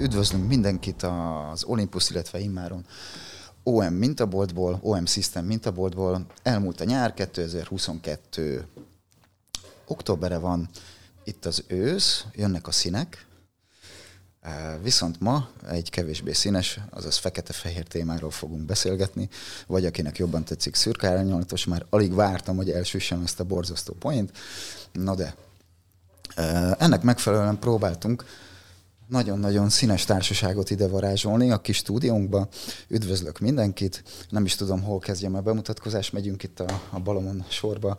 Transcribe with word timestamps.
Üdvözlünk 0.00 0.48
mindenkit 0.48 1.02
az 1.02 1.64
Olympus, 1.64 2.10
illetve 2.10 2.38
immáron 2.38 2.84
OM 3.62 3.94
mintaboltból, 3.94 4.78
OM 4.82 5.06
System 5.06 5.44
mintaboltból. 5.44 6.26
Elmúlt 6.42 6.80
a 6.80 6.84
nyár, 6.84 7.14
2022 7.14 8.66
októbere 9.86 10.38
van, 10.38 10.68
itt 11.24 11.44
az 11.44 11.64
ősz, 11.66 12.24
jönnek 12.32 12.66
a 12.66 12.70
színek, 12.70 13.26
Viszont 14.82 15.20
ma 15.20 15.48
egy 15.68 15.90
kevésbé 15.90 16.32
színes, 16.32 16.80
azaz 16.90 17.16
fekete-fehér 17.16 17.84
témáról 17.84 18.30
fogunk 18.30 18.62
beszélgetni, 18.62 19.28
vagy 19.66 19.86
akinek 19.86 20.18
jobban 20.18 20.44
tetszik 20.44 20.74
szürke 20.74 21.24
már 21.66 21.86
alig 21.90 22.14
vártam, 22.14 22.56
hogy 22.56 22.70
elsüssem 22.70 23.22
ezt 23.24 23.40
a 23.40 23.44
borzasztó 23.44 23.92
point. 23.92 24.32
Na 24.92 25.14
de, 25.14 25.34
ennek 26.78 27.02
megfelelően 27.02 27.58
próbáltunk 27.58 28.24
nagyon-nagyon 29.10 29.68
színes 29.68 30.04
társaságot 30.04 30.70
ide 30.70 30.88
varázsolni 30.88 31.50
a 31.50 31.58
kis 31.58 31.76
stúdiónkba. 31.76 32.48
Üdvözlök 32.88 33.38
mindenkit. 33.38 34.02
Nem 34.28 34.44
is 34.44 34.54
tudom, 34.54 34.82
hol 34.82 34.98
kezdjem 34.98 35.34
a 35.34 35.40
bemutatkozást. 35.40 36.12
Megyünk 36.12 36.42
itt 36.42 36.60
a, 36.60 36.80
a 36.90 36.98
Balomon 36.98 37.44
sorba. 37.48 37.98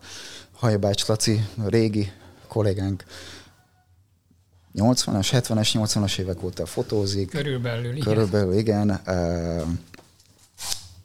Hajbács 0.52 1.06
Laci, 1.06 1.46
régi 1.66 2.12
kollégánk, 2.48 3.04
80-as, 4.76 5.28
70-es, 5.32 5.70
80-as 5.74 6.20
évek 6.20 6.44
óta 6.44 6.66
fotózik. 6.66 7.30
Körülbelül, 7.30 7.92
igen. 7.92 8.04
Körülbelül, 8.04 8.54
igen. 8.54 9.02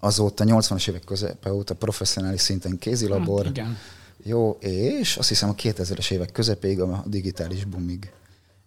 Azóta 0.01 0.45
80-as 0.47 0.89
évek 0.89 1.05
közepe 1.05 1.53
óta 1.53 1.75
professzionális 1.75 2.41
szinten 2.41 2.79
kézilabor. 2.79 3.45
Hát, 3.45 3.57
igen. 3.57 3.77
Jó, 4.23 4.57
és 4.61 5.17
azt 5.17 5.29
hiszem 5.29 5.49
a 5.49 5.55
2000-es 5.55 6.11
évek 6.11 6.33
közepéig 6.33 6.81
a 6.81 7.05
digitális 7.07 7.65
boomig 7.65 8.13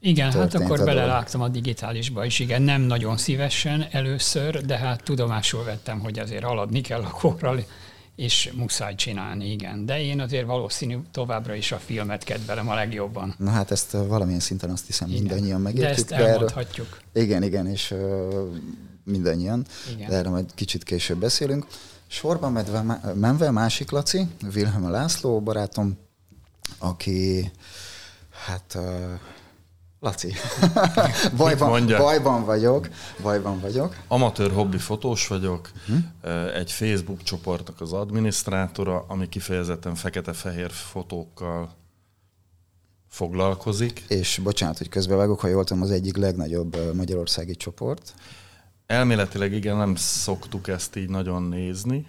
igen, 0.01 0.31
hát 0.31 0.53
akkor 0.53 0.83
belelágtam 0.83 1.41
a 1.41 1.47
digitálisba 1.47 2.25
is, 2.25 2.39
igen, 2.39 2.61
nem 2.61 2.81
nagyon 2.81 3.17
szívesen 3.17 3.87
először, 3.91 4.65
de 4.65 4.77
hát 4.77 5.03
tudomásul 5.03 5.63
vettem, 5.63 5.99
hogy 5.99 6.19
azért 6.19 6.43
haladni 6.43 6.81
kell 6.81 7.01
a 7.01 7.09
korral, 7.09 7.63
és 8.15 8.51
muszáj 8.55 8.95
csinálni, 8.95 9.51
igen. 9.51 9.85
De 9.85 10.01
én 10.01 10.19
azért 10.19 10.45
valószínű 10.45 10.97
továbbra 11.11 11.53
is 11.53 11.71
a 11.71 11.77
filmet 11.77 12.23
kedvelem 12.23 12.69
a 12.69 12.73
legjobban. 12.73 13.35
Na 13.37 13.49
hát 13.49 13.71
ezt 13.71 13.91
valamilyen 13.91 14.39
szinten 14.39 14.69
azt 14.69 14.85
hiszem 14.85 15.09
igen. 15.09 15.21
mindannyian 15.21 15.61
megértjük. 15.61 16.07
De 16.07 16.15
ezt 16.15 16.27
elmondhatjuk. 16.27 16.87
Erről, 17.13 17.27
igen, 17.27 17.43
igen, 17.43 17.67
és 17.67 17.91
uh, 17.91 17.99
mindannyian, 19.03 19.65
igen. 19.95 20.09
de 20.09 20.15
erről 20.15 20.31
majd 20.31 20.53
kicsit 20.55 20.83
később 20.83 21.17
beszélünk. 21.17 21.67
Sorban 22.07 22.51
medve, 22.51 23.01
menve 23.13 23.51
másik 23.51 23.91
Laci, 23.91 24.27
Wilhelm 24.55 24.89
László 24.89 25.41
barátom, 25.41 25.97
aki 26.77 27.51
hát 28.45 28.73
uh, 28.75 28.83
Laci. 29.99 30.33
bajban, 31.37 31.87
bajban 31.87 32.45
vagyok, 32.45 32.89
bajban 33.21 33.59
vagyok. 33.59 33.95
Amatőr 34.07 34.51
hobbi 34.51 34.77
fotós 34.77 35.27
vagyok, 35.27 35.71
hm? 35.85 36.27
egy 36.53 36.71
Facebook 36.71 37.23
csoportnak 37.23 37.81
az 37.81 37.93
adminisztrátora, 37.93 39.05
ami 39.07 39.29
kifejezetten 39.29 39.95
fekete-fehér 39.95 40.71
fotókkal 40.71 41.77
foglalkozik. 43.09 43.99
És 44.07 44.39
bocsánat, 44.43 44.77
hogy 44.77 44.89
közbevágok, 44.89 45.39
ha 45.39 45.47
jól 45.47 45.63
tudom, 45.63 45.83
az 45.83 45.91
egyik 45.91 46.17
legnagyobb 46.17 46.95
magyarországi 46.95 47.55
csoport. 47.55 48.13
Elméletileg 48.85 49.53
igen, 49.53 49.77
nem 49.77 49.95
szoktuk 49.95 50.67
ezt 50.67 50.95
így 50.95 51.09
nagyon 51.09 51.43
nézni. 51.43 52.05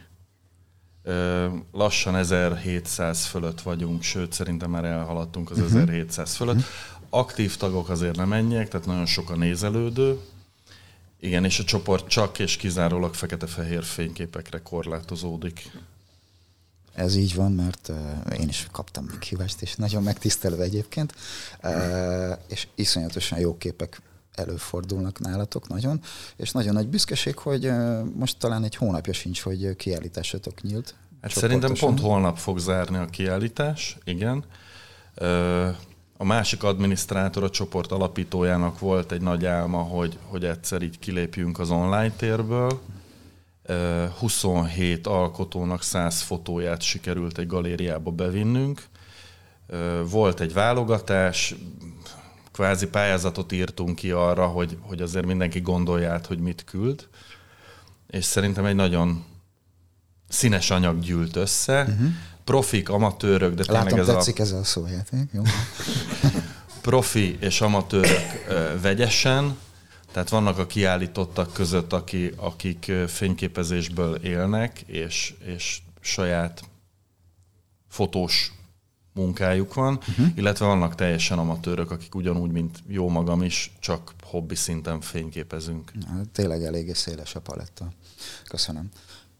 Lassan 1.72 2.16
1700 2.16 3.24
fölött 3.24 3.60
vagyunk, 3.60 4.02
sőt 4.02 4.32
szerintem 4.32 4.70
már 4.70 4.84
elhaladtunk 4.84 5.50
az 5.50 5.58
uh-huh. 5.58 5.72
1700 5.72 6.36
fölött. 6.36 6.62
Aktív 7.10 7.56
tagok 7.56 7.88
azért 7.88 8.16
nem 8.16 8.32
ennyiek, 8.32 8.68
tehát 8.68 8.86
nagyon 8.86 9.06
sok 9.06 9.30
a 9.30 9.36
nézelődő. 9.36 10.18
Igen, 11.20 11.44
és 11.44 11.58
a 11.58 11.64
csoport 11.64 12.08
csak 12.08 12.38
és 12.38 12.56
kizárólag 12.56 13.14
fekete-fehér 13.14 13.84
fényképekre 13.84 14.60
korlátozódik. 14.62 15.70
Ez 16.94 17.16
így 17.16 17.34
van, 17.34 17.52
mert 17.52 17.88
uh, 17.88 18.40
én 18.40 18.48
is 18.48 18.66
kaptam 18.72 19.04
meghívást, 19.04 19.62
és 19.62 19.74
nagyon 19.74 20.02
megtisztelve 20.02 20.62
egyébként, 20.62 21.14
uh, 21.62 22.38
és 22.48 22.66
iszonyatosan 22.74 23.38
jó 23.38 23.56
képek 23.56 24.00
előfordulnak 24.34 25.18
nálatok 25.18 25.68
nagyon, 25.68 26.00
és 26.36 26.50
nagyon 26.50 26.74
nagy 26.74 26.88
büszkeség, 26.88 27.36
hogy 27.36 27.66
uh, 27.66 28.04
most 28.14 28.38
talán 28.38 28.64
egy 28.64 28.76
hónapja 28.76 29.12
sincs, 29.12 29.40
hogy 29.40 29.76
kiállításatok 29.76 30.62
nyílt. 30.62 30.94
Hát 31.22 31.30
szerintem 31.30 31.74
pont 31.74 32.00
holnap 32.00 32.38
fog 32.38 32.58
zárni 32.58 32.96
a 32.96 33.06
kiállítás, 33.06 33.98
igen. 34.04 34.44
A 36.20 36.24
másik 36.24 36.62
adminisztrátor, 36.62 37.42
a 37.42 37.50
csoport 37.50 37.92
alapítójának 37.92 38.78
volt 38.78 39.12
egy 39.12 39.20
nagy 39.20 39.46
álma, 39.46 39.78
hogy, 39.78 40.18
hogy 40.22 40.44
egyszer 40.44 40.82
így 40.82 40.98
kilépjünk 40.98 41.58
az 41.58 41.70
online 41.70 42.10
térből. 42.10 42.80
27 44.18 45.06
alkotónak 45.06 45.82
100 45.82 46.20
fotóját 46.20 46.82
sikerült 46.82 47.38
egy 47.38 47.46
galériába 47.46 48.10
bevinnünk. 48.10 48.82
Volt 50.10 50.40
egy 50.40 50.52
válogatás, 50.52 51.54
kvázi 52.52 52.86
pályázatot 52.86 53.52
írtunk 53.52 53.96
ki 53.96 54.10
arra, 54.10 54.46
hogy, 54.46 54.76
hogy 54.80 55.02
azért 55.02 55.26
mindenki 55.26 55.60
gondolja 55.60 56.12
át, 56.12 56.26
hogy 56.26 56.38
mit 56.38 56.64
küld. 56.64 57.08
És 58.10 58.24
szerintem 58.24 58.64
egy 58.64 58.74
nagyon 58.74 59.24
színes 60.28 60.70
anyag 60.70 61.00
gyűlt 61.00 61.36
össze. 61.36 61.82
Uh-huh 61.82 62.12
profik, 62.50 62.88
amatőrök, 62.88 63.54
de 63.54 63.64
tényleg 63.64 63.84
Látom, 63.84 63.98
ez 63.98 64.06
tetszik 64.06 64.38
a... 64.38 64.42
ez 64.42 64.52
a 64.52 64.64
szójáték. 64.64 65.28
Jó. 65.32 65.42
profi 66.80 67.38
és 67.40 67.60
amatőrök 67.60 68.46
vegyesen, 68.80 69.58
tehát 70.12 70.28
vannak 70.28 70.58
a 70.58 70.66
kiállítottak 70.66 71.52
között, 71.52 71.92
aki, 71.92 72.32
akik 72.36 72.92
fényképezésből 73.06 74.14
élnek, 74.14 74.80
és, 74.80 75.34
és 75.44 75.78
saját 76.00 76.62
fotós 77.88 78.52
munkájuk 79.12 79.74
van, 79.74 79.94
uh-huh. 80.08 80.26
illetve 80.34 80.66
vannak 80.66 80.94
teljesen 80.94 81.38
amatőrök, 81.38 81.90
akik 81.90 82.14
ugyanúgy, 82.14 82.50
mint 82.50 82.78
jó 82.86 83.08
magam 83.08 83.42
is, 83.42 83.72
csak 83.80 84.12
hobbi 84.22 84.54
szinten 84.54 85.00
fényképezünk. 85.00 85.92
Na, 85.94 86.22
tényleg 86.32 86.62
eléggé 86.62 86.92
széles 86.92 87.34
a 87.34 87.40
paletta. 87.40 87.92
Köszönöm. 88.48 88.88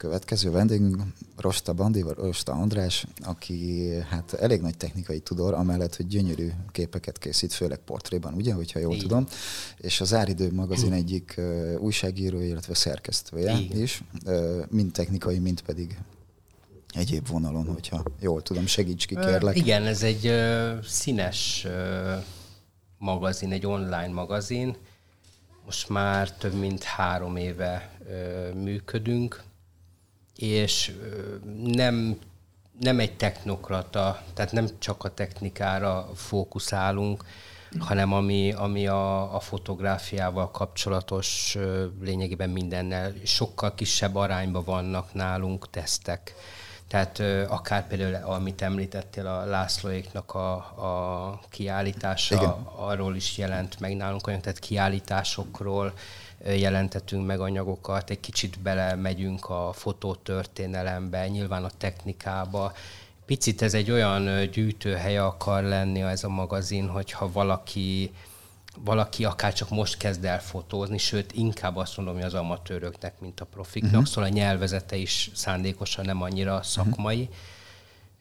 Következő 0.00 0.50
vendégünk 0.50 1.02
Rosta 1.36 1.72
Bandi, 1.72 2.02
vagy 2.02 2.16
Rosta 2.16 2.52
András, 2.52 3.06
aki 3.22 3.88
hát 4.08 4.32
elég 4.32 4.60
nagy 4.60 4.76
technikai 4.76 5.20
tudor, 5.20 5.54
amellett, 5.54 5.96
hogy 5.96 6.06
gyönyörű 6.06 6.50
képeket 6.72 7.18
készít, 7.18 7.52
főleg 7.52 7.78
portréban, 7.78 8.34
ugye, 8.34 8.52
hogyha 8.52 8.78
jól 8.78 8.94
Igen. 8.94 9.06
tudom. 9.06 9.26
És 9.76 10.00
az 10.00 10.14
Áridő 10.14 10.52
magazin 10.52 10.92
egyik 10.92 11.34
uh, 11.38 11.74
újságírója, 11.80 12.46
illetve 12.46 12.74
szerkesztője 12.74 13.58
Igen. 13.58 13.82
is, 13.82 14.02
uh, 14.26 14.64
mind 14.70 14.92
technikai, 14.92 15.38
mind 15.38 15.60
pedig 15.60 15.98
egyéb 16.92 17.28
vonalon, 17.28 17.66
hogyha 17.66 18.02
jól 18.20 18.42
tudom, 18.42 18.66
segíts 18.66 19.06
ki, 19.06 19.14
kérlek. 19.14 19.56
Igen, 19.56 19.86
ez 19.86 20.02
egy 20.02 20.26
uh, 20.26 20.84
színes 20.84 21.66
uh, 21.66 22.24
magazin, 22.98 23.52
egy 23.52 23.66
online 23.66 24.12
magazin. 24.12 24.76
Most 25.64 25.88
már 25.88 26.32
több 26.36 26.54
mint 26.54 26.82
három 26.82 27.36
éve 27.36 27.98
uh, 28.00 28.54
működünk 28.54 29.48
és 30.40 30.92
nem, 31.64 32.18
nem 32.80 32.98
egy 32.98 33.16
technokrata, 33.16 34.22
tehát 34.34 34.52
nem 34.52 34.66
csak 34.78 35.04
a 35.04 35.14
technikára 35.14 36.08
fókuszálunk, 36.14 37.24
hanem 37.78 38.12
ami, 38.12 38.52
ami 38.52 38.86
a, 38.86 39.34
a 39.34 39.40
fotográfiával 39.40 40.50
kapcsolatos 40.50 41.58
lényegében 42.00 42.50
mindennel 42.50 43.12
sokkal 43.24 43.74
kisebb 43.74 44.14
arányban 44.14 44.64
vannak 44.64 45.14
nálunk 45.14 45.70
tesztek. 45.70 46.34
Tehát 46.88 47.22
akár 47.48 47.86
például, 47.86 48.14
amit 48.14 48.62
említettél, 48.62 49.26
a 49.26 49.44
Lászlóéknak 49.44 50.34
a, 50.34 50.52
a 50.56 51.40
kiállítása, 51.50 52.34
Igen. 52.34 52.50
arról 52.76 53.16
is 53.16 53.38
jelent 53.38 53.80
meg 53.80 53.96
nálunk 53.96 54.26
olyan, 54.26 54.40
tehát 54.40 54.58
kiállításokról, 54.58 55.92
jelentetünk 56.44 57.26
meg 57.26 57.40
anyagokat, 57.40 58.10
egy 58.10 58.20
kicsit 58.20 58.58
belemegyünk 58.60 59.48
a 59.48 59.70
fotótörténelembe, 59.72 61.28
nyilván 61.28 61.64
a 61.64 61.70
technikába. 61.78 62.72
Picit 63.26 63.62
ez 63.62 63.74
egy 63.74 63.90
olyan 63.90 64.50
gyűjtőhely 64.50 65.18
akar 65.18 65.62
lenni 65.62 66.00
ez 66.00 66.24
a 66.24 66.28
magazin, 66.28 66.88
hogyha 66.88 67.32
valaki 67.32 68.12
valaki 68.84 69.24
akár 69.24 69.52
csak 69.52 69.70
most 69.70 69.96
kezd 69.96 70.24
el 70.24 70.40
fotózni, 70.40 70.98
sőt, 70.98 71.32
inkább 71.32 71.76
azt 71.76 71.96
mondom, 71.96 72.14
hogy 72.14 72.24
az 72.24 72.34
amatőröknek, 72.34 73.20
mint 73.20 73.40
a 73.40 73.44
profiknak, 73.44 73.92
uh-huh. 73.92 74.06
szóval 74.06 74.30
a 74.30 74.32
nyelvezete 74.32 74.96
is 74.96 75.30
szándékosan 75.34 76.04
nem 76.04 76.22
annyira 76.22 76.62
szakmai. 76.62 77.20
Uh-huh 77.20 77.34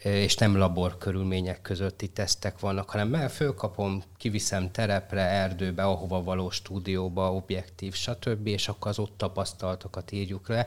és 0.04 0.36
nem 0.36 0.58
labor 0.58 0.98
körülmények 0.98 1.62
közötti 1.62 2.08
tesztek 2.08 2.60
vannak, 2.60 2.90
hanem 2.90 3.08
mert 3.08 3.34
fölkapom, 3.34 4.04
kiviszem 4.18 4.72
terepre, 4.72 5.22
erdőbe, 5.22 5.84
ahova 5.84 6.24
való 6.24 6.50
stúdióba, 6.50 7.34
objektív, 7.34 7.94
stb., 7.94 8.48
és 8.48 8.68
akkor 8.68 8.92
az 8.92 9.00
ott 9.00 9.18
tapasztalatokat 9.18 10.12
írjuk 10.12 10.48
le, 10.48 10.66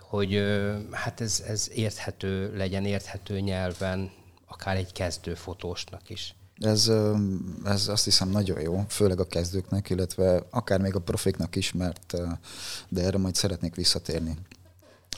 hogy 0.00 0.42
hát 0.90 1.20
ez, 1.20 1.42
ez 1.46 1.70
érthető 1.74 2.56
legyen, 2.56 2.84
érthető 2.84 3.40
nyelven, 3.40 4.10
akár 4.46 4.76
egy 4.76 4.92
kezdő 4.92 5.34
fotósnak 5.34 6.10
is. 6.10 6.34
Ez, 6.60 6.92
ez 7.64 7.88
azt 7.88 8.04
hiszem 8.04 8.28
nagyon 8.28 8.60
jó, 8.60 8.84
főleg 8.88 9.20
a 9.20 9.26
kezdőknek, 9.26 9.90
illetve 9.90 10.42
akár 10.50 10.80
még 10.80 10.94
a 10.94 11.00
profiknak 11.00 11.56
is, 11.56 11.72
mert 11.72 12.14
de 12.88 13.02
erre 13.02 13.18
majd 13.18 13.34
szeretnék 13.34 13.74
visszatérni. 13.74 14.36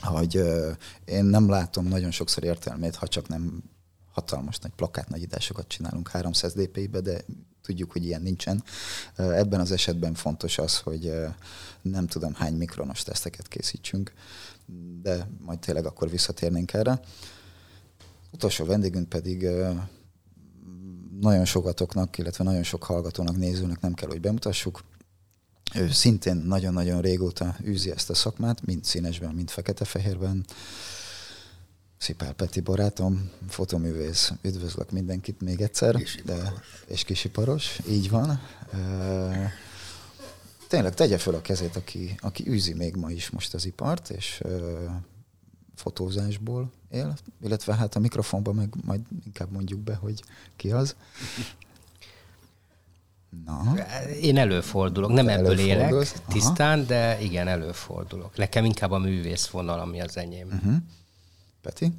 Hogy 0.01 0.41
én 1.05 1.25
nem 1.25 1.49
látom 1.49 1.85
nagyon 1.85 2.11
sokszor 2.11 2.43
értelmét, 2.43 2.95
ha 2.95 3.07
csak 3.07 3.27
nem 3.27 3.63
hatalmas 4.11 4.57
nagy 4.59 4.71
plakát 4.75 5.09
nagyításokat 5.09 5.67
csinálunk 5.67 6.07
300 6.07 6.53
dpi-be, 6.53 6.99
de 6.99 7.25
tudjuk, 7.61 7.91
hogy 7.91 8.05
ilyen 8.05 8.21
nincsen. 8.21 8.63
Ebben 9.15 9.59
az 9.59 9.71
esetben 9.71 10.13
fontos 10.13 10.57
az, 10.57 10.77
hogy 10.77 11.13
nem 11.81 12.07
tudom 12.07 12.33
hány 12.33 12.53
mikronos 12.53 13.03
teszteket 13.03 13.47
készítsünk, 13.47 14.13
de 15.01 15.29
majd 15.39 15.59
tényleg 15.59 15.85
akkor 15.85 16.09
visszatérnénk 16.09 16.73
erre. 16.73 16.99
Utolsó 18.31 18.65
vendégünk 18.65 19.09
pedig 19.09 19.47
nagyon 21.19 21.45
sokatoknak, 21.45 22.17
illetve 22.17 22.43
nagyon 22.43 22.63
sok 22.63 22.83
hallgatónak, 22.83 23.37
nézőnek 23.37 23.79
nem 23.79 23.93
kell, 23.93 24.09
hogy 24.09 24.21
bemutassuk. 24.21 24.83
Ő 25.75 25.91
szintén 25.91 26.35
nagyon-nagyon 26.35 27.01
régóta 27.01 27.55
űzi 27.65 27.91
ezt 27.91 28.09
a 28.09 28.13
szakmát, 28.13 28.65
mind 28.65 28.83
színesben, 28.83 29.33
mind 29.33 29.49
fekete-fehérben. 29.49 30.45
Szipál 31.97 32.33
Peti 32.33 32.59
barátom, 32.59 33.29
fotoművész, 33.49 34.33
üdvözlök 34.41 34.91
mindenkit 34.91 35.41
még 35.41 35.61
egyszer. 35.61 35.95
Kisiparos. 35.95 36.41
De, 36.43 36.53
és 36.87 37.03
kisiparos, 37.03 37.79
így 37.89 38.09
van. 38.09 38.41
E, 38.73 39.51
tényleg 40.67 40.93
tegye 40.93 41.17
fel 41.17 41.33
a 41.33 41.41
kezét, 41.41 41.75
aki, 41.75 42.15
aki 42.19 42.49
űzi 42.49 42.73
még 42.73 42.95
ma 42.95 43.11
is 43.11 43.29
most 43.29 43.53
az 43.53 43.65
ipart, 43.65 44.09
és 44.09 44.41
e, 44.41 44.49
fotózásból 45.75 46.71
él, 46.91 47.17
illetve 47.41 47.75
hát 47.75 47.95
a 47.95 47.99
mikrofonban 47.99 48.55
meg 48.55 48.73
majd 48.83 49.01
inkább 49.25 49.51
mondjuk 49.51 49.79
be, 49.79 49.95
hogy 49.95 50.23
ki 50.55 50.71
az. 50.71 50.95
Na. 53.43 53.75
Én 54.21 54.37
előfordulok, 54.37 55.11
nem 55.11 55.27
ebből 55.27 55.59
élek 55.59 55.93
tisztán, 56.27 56.77
Aha. 56.77 56.87
de 56.87 57.21
igen, 57.21 57.47
előfordulok. 57.47 58.37
Nekem 58.37 58.65
inkább 58.65 58.91
a 58.91 58.97
művész 58.97 59.47
vonal, 59.47 59.79
ami 59.79 60.01
az 60.01 60.17
enyém. 60.17 60.47
Uh-huh. 60.47 60.75
Peti? 61.61 61.93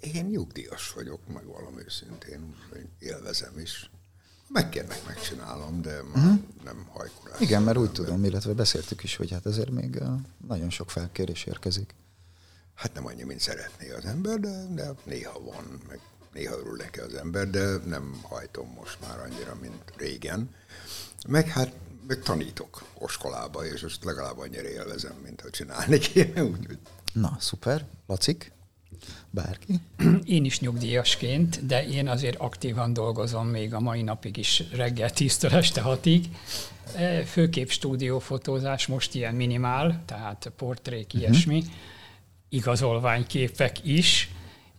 Én 0.00 0.24
nyugdíjas 0.24 0.92
vagyok, 0.92 1.20
meg 1.32 1.46
valami 1.46 1.82
őszintén, 1.84 2.54
élvezem 2.98 3.58
is. 3.58 3.90
Megkérnek, 4.48 5.06
megcsinálom, 5.06 5.82
de 5.82 6.02
uh-huh. 6.02 6.38
nem 6.64 6.86
hajkurás. 6.92 7.40
Igen, 7.40 7.62
mert 7.62 7.78
úgy 7.78 7.92
tudom, 7.92 8.24
illetve 8.24 8.52
beszéltük 8.52 9.02
is, 9.02 9.16
hogy 9.16 9.30
hát 9.30 9.46
ezért 9.46 9.70
még 9.70 10.02
nagyon 10.46 10.70
sok 10.70 10.90
felkérés 10.90 11.44
érkezik. 11.44 11.94
Hát 12.74 12.94
nem 12.94 13.06
annyi, 13.06 13.22
mint 13.22 13.40
szeretné 13.40 13.90
az 13.90 14.04
ember, 14.04 14.38
de, 14.38 14.64
de 14.74 14.90
néha 15.04 15.40
van, 15.40 15.80
meg 15.88 16.00
néha 16.32 16.58
örül 16.58 16.76
neki 16.76 17.00
az 17.00 17.14
ember, 17.14 17.50
de 17.50 17.76
nem 17.86 18.20
hajtom 18.22 18.72
most 18.76 18.98
már 19.08 19.18
annyira, 19.18 19.56
mint 19.60 19.92
régen. 19.96 20.50
Meg 21.28 21.48
hát 21.48 21.72
meg 22.06 22.22
tanítok 22.22 22.82
oskolába, 22.98 23.66
és 23.66 23.80
most 23.80 24.04
legalább 24.04 24.38
annyira 24.38 24.68
élvezem, 24.68 25.14
mint 25.22 25.40
ha 25.40 25.50
csinálni 25.50 25.98
kéne. 25.98 26.44
Úgy, 26.44 26.78
Na, 27.12 27.36
szuper. 27.38 27.84
Lacik? 28.06 28.52
Bárki? 29.30 29.80
Én 30.24 30.44
is 30.44 30.60
nyugdíjasként, 30.60 31.66
de 31.66 31.86
én 31.86 32.08
azért 32.08 32.36
aktívan 32.36 32.92
dolgozom 32.92 33.46
még 33.46 33.74
a 33.74 33.80
mai 33.80 34.02
napig 34.02 34.36
is 34.36 34.62
reggel 34.72 35.10
10-től 35.14 35.52
este 35.52 35.82
6-ig. 35.84 36.24
E, 36.94 37.24
főkép 37.24 37.70
stúdiófotózás 37.70 38.86
most 38.86 39.14
ilyen 39.14 39.34
minimál, 39.34 40.02
tehát 40.06 40.52
portrék, 40.56 41.06
uh-huh. 41.06 41.20
ilyesmi, 41.20 41.64
igazolványképek 42.48 43.84
is, 43.84 44.30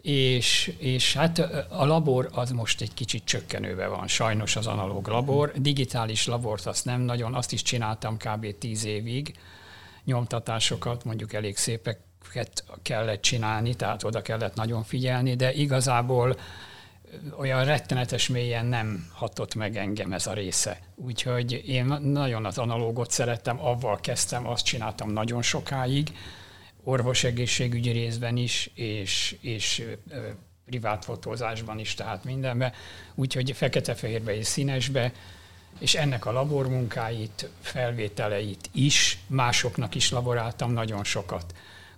és, 0.01 0.74
és 0.77 1.13
hát 1.13 1.39
a 1.69 1.86
labor 1.86 2.30
az 2.31 2.51
most 2.51 2.81
egy 2.81 2.94
kicsit 2.94 3.24
csökkenőbe 3.24 3.88
van, 3.88 4.07
sajnos 4.07 4.56
az 4.56 4.68
analóg 4.68 5.07
labor. 5.07 5.51
Digitális 5.56 6.27
labort 6.27 6.65
azt 6.65 6.86
nem 6.86 7.01
nagyon, 7.01 7.33
azt 7.33 7.51
is 7.51 7.62
csináltam 7.62 8.18
kb. 8.18 8.57
10 8.57 8.86
évig, 8.86 9.36
nyomtatásokat, 10.03 11.03
mondjuk 11.03 11.33
elég 11.33 11.57
szépek 11.57 12.00
kellett 12.81 13.21
csinálni, 13.21 13.74
tehát 13.74 14.03
oda 14.03 14.21
kellett 14.21 14.56
nagyon 14.56 14.83
figyelni, 14.83 15.36
de 15.36 15.53
igazából 15.53 16.36
olyan 17.38 17.65
rettenetes 17.65 18.27
mélyen 18.27 18.65
nem 18.65 19.07
hatott 19.13 19.56
meg 19.56 19.77
engem 19.77 20.13
ez 20.13 20.27
a 20.27 20.33
része. 20.33 20.80
Úgyhogy 20.95 21.63
én 21.68 21.86
nagyon 22.01 22.45
az 22.45 22.57
analógot 22.57 23.12
szerettem, 23.12 23.65
avval 23.65 24.00
kezdtem, 24.00 24.48
azt 24.48 24.65
csináltam 24.65 25.09
nagyon 25.09 25.42
sokáig, 25.42 26.12
orvosegészségügyi 26.83 27.89
részben 27.89 28.37
is, 28.37 28.71
és, 28.73 29.37
és 29.41 29.83
privát 30.65 31.05
fotózásban 31.05 31.79
is, 31.79 31.93
tehát 31.93 32.23
mindenben. 32.23 32.73
Úgyhogy 33.15 33.51
fekete-fehérbe 33.51 34.35
és 34.35 34.47
színesbe, 34.47 35.11
és 35.79 35.95
ennek 35.95 36.25
a 36.25 36.31
labormunkáit, 36.31 37.49
felvételeit 37.61 38.69
is, 38.73 39.17
másoknak 39.27 39.95
is 39.95 40.11
laboráltam 40.11 40.71
nagyon 40.71 41.03
sokat. 41.03 41.53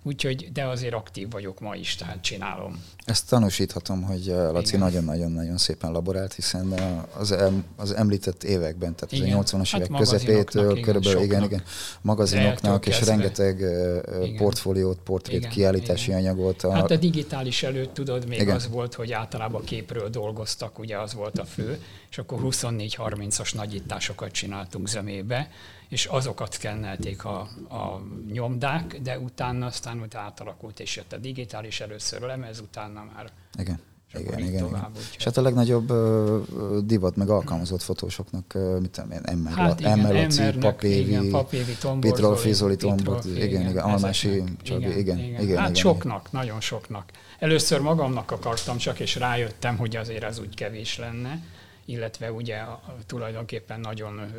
Úgyhogy, 0.06 0.52
de 0.52 0.64
azért 0.64 0.94
aktív 0.94 1.30
vagyok 1.30 1.60
ma 1.60 1.74
is, 1.74 1.94
tehát 1.94 2.20
csinálom. 2.20 2.82
Ezt 3.04 3.28
tanúsíthatom, 3.28 4.02
hogy 4.02 4.28
uh, 4.28 4.52
Laci 4.52 4.76
nagyon-nagyon-nagyon 4.76 5.56
szépen 5.58 5.92
laborált, 5.92 6.32
hiszen 6.32 6.66
uh, 6.66 7.20
az, 7.20 7.32
em, 7.32 7.64
az 7.76 7.92
említett 7.92 8.42
években, 8.42 8.94
tehát 8.94 9.12
igen. 9.12 9.38
az 9.38 9.52
a 9.52 9.56
80-as 9.56 9.68
hát 9.70 9.80
évek 9.80 9.98
közepétől 9.98 10.80
körülbelül, 10.80 11.22
igen, 11.22 11.42
igen, 11.42 11.62
magazinoknak, 12.00 12.86
és 12.86 13.02
rengeteg 13.02 13.60
uh, 13.60 14.36
portfóliót, 14.36 14.98
portrét, 14.98 15.36
igen, 15.36 15.50
kiállítási 15.50 16.10
igen. 16.10 16.20
anyagot. 16.20 16.62
A... 16.62 16.72
Hát 16.72 16.90
a 16.90 16.96
digitális 16.96 17.62
előtt 17.62 17.94
tudod, 17.94 18.28
még 18.28 18.40
igen. 18.40 18.54
az 18.54 18.68
volt, 18.68 18.94
hogy 18.94 19.12
általában 19.12 19.64
képről 19.64 20.08
dolgoztak, 20.08 20.78
ugye 20.78 20.98
az 20.98 21.14
volt 21.14 21.38
a 21.38 21.44
fő, 21.44 21.82
és 22.10 22.18
akkor 22.18 22.38
24-30-as 22.42 23.54
nagyításokat 23.54 24.32
csináltunk 24.32 24.88
zömébe, 24.88 25.50
és 25.88 26.04
azokat 26.04 26.52
szkennelték 26.52 27.24
a, 27.24 27.38
a 27.68 28.00
nyomdák, 28.32 29.00
de 29.02 29.18
utána 29.18 29.66
aztán 29.66 30.00
utána 30.00 30.24
átalakult, 30.24 30.80
és 30.80 30.96
jött 30.96 31.12
a 31.12 31.16
digitális 31.16 31.80
először 31.80 32.20
lemez, 32.20 32.60
utána 32.60 33.04
már 33.14 33.30
igen. 33.58 33.80
Igen, 34.18 34.38
igen, 34.38 34.58
tovább, 34.58 34.90
igen. 34.90 35.06
És 35.16 35.24
hát 35.24 35.36
a 35.36 35.42
legnagyobb 35.42 35.90
uh, 35.90 36.78
divat, 36.78 37.16
meg 37.16 37.28
alkalmazott 37.28 37.82
fotósoknak, 37.82 38.52
uh, 38.54 38.80
mit 38.80 38.90
tudom 38.90 39.10
én, 39.10 39.20
Emmer, 39.22 39.52
hát 39.52 39.80
Emmer 39.80 40.14
Laci, 40.14 40.58
Papévi, 40.58 41.28
Papévi 41.30 41.76
Pitrol 42.00 42.36
Fizoli, 42.36 42.76
Tombot, 42.76 43.24
igen, 43.24 43.36
igen, 43.36 43.68
igen, 43.68 43.84
Almási 43.84 44.42
Csabi, 44.62 44.84
igen, 44.84 44.98
igen, 44.98 45.18
igen, 45.18 45.40
igen. 45.40 45.56
Hát 45.56 45.68
igen, 45.68 45.74
soknak, 45.74 46.28
igen. 46.28 46.40
nagyon 46.40 46.60
soknak. 46.60 47.10
Először 47.38 47.80
magamnak 47.80 48.30
akartam 48.30 48.76
csak, 48.76 49.00
és 49.00 49.16
rájöttem, 49.16 49.76
hogy 49.76 49.96
azért 49.96 50.22
ez 50.22 50.38
úgy 50.38 50.54
kevés 50.54 50.98
lenne 50.98 51.42
illetve 51.84 52.32
ugye 52.32 52.62
tulajdonképpen 53.06 53.80
nagyon, 53.80 54.32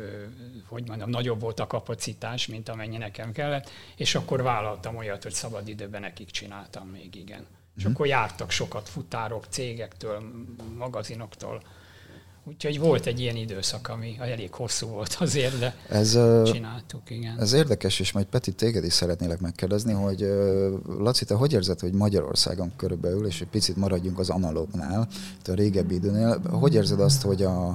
hogy 0.68 0.86
mondjam, 0.86 1.10
nagyobb 1.10 1.40
volt 1.40 1.60
a 1.60 1.66
kapacitás, 1.66 2.46
mint 2.46 2.68
amennyi 2.68 2.96
nekem 2.96 3.32
kellett, 3.32 3.70
és 3.96 4.14
akkor 4.14 4.42
vállaltam 4.42 4.96
olyat, 4.96 5.22
hogy 5.22 5.32
szabad 5.32 5.68
időben 5.68 6.00
nekik 6.00 6.30
csináltam 6.30 6.88
még, 6.88 7.14
igen. 7.14 7.46
És 7.76 7.86
mm. 7.86 7.90
akkor 7.90 8.06
jártak 8.06 8.50
sokat 8.50 8.88
futárok, 8.88 9.44
cégektől, 9.48 10.22
magazinoktól, 10.76 11.62
Úgyhogy 12.48 12.78
volt 12.78 13.06
egy 13.06 13.20
ilyen 13.20 13.36
időszak, 13.36 13.88
ami 13.88 14.16
elég 14.20 14.52
hosszú 14.52 14.86
volt 14.86 15.16
azért, 15.20 15.58
de 15.58 15.76
ez, 15.88 16.10
csináltuk, 16.44 17.10
igen. 17.10 17.40
Ez 17.40 17.52
érdekes, 17.52 18.00
és 18.00 18.12
majd 18.12 18.26
Peti, 18.26 18.52
téged 18.52 18.84
is 18.84 18.92
szeretnélek 18.92 19.40
megkérdezni, 19.40 19.92
hogy 19.92 20.20
Laci, 20.98 21.24
te 21.24 21.34
hogy 21.34 21.52
érzed, 21.52 21.80
hogy 21.80 21.92
Magyarországon 21.92 22.72
körülbelül, 22.76 23.26
és 23.26 23.40
egy 23.40 23.48
picit 23.48 23.76
maradjunk 23.76 24.18
az 24.18 24.30
analógnál, 24.30 25.08
a 25.44 25.52
régebbi 25.52 25.94
időnél, 25.94 26.40
hogy 26.50 26.74
érzed 26.74 27.00
azt, 27.00 27.22
hogy 27.22 27.42
a, 27.42 27.68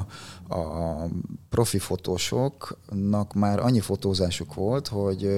a 0.50 1.08
profi 1.50 1.80
fotósoknak 1.80 3.34
már 3.34 3.60
annyi 3.60 3.80
fotózásuk 3.80 4.54
volt, 4.54 4.88
hogy 4.88 5.30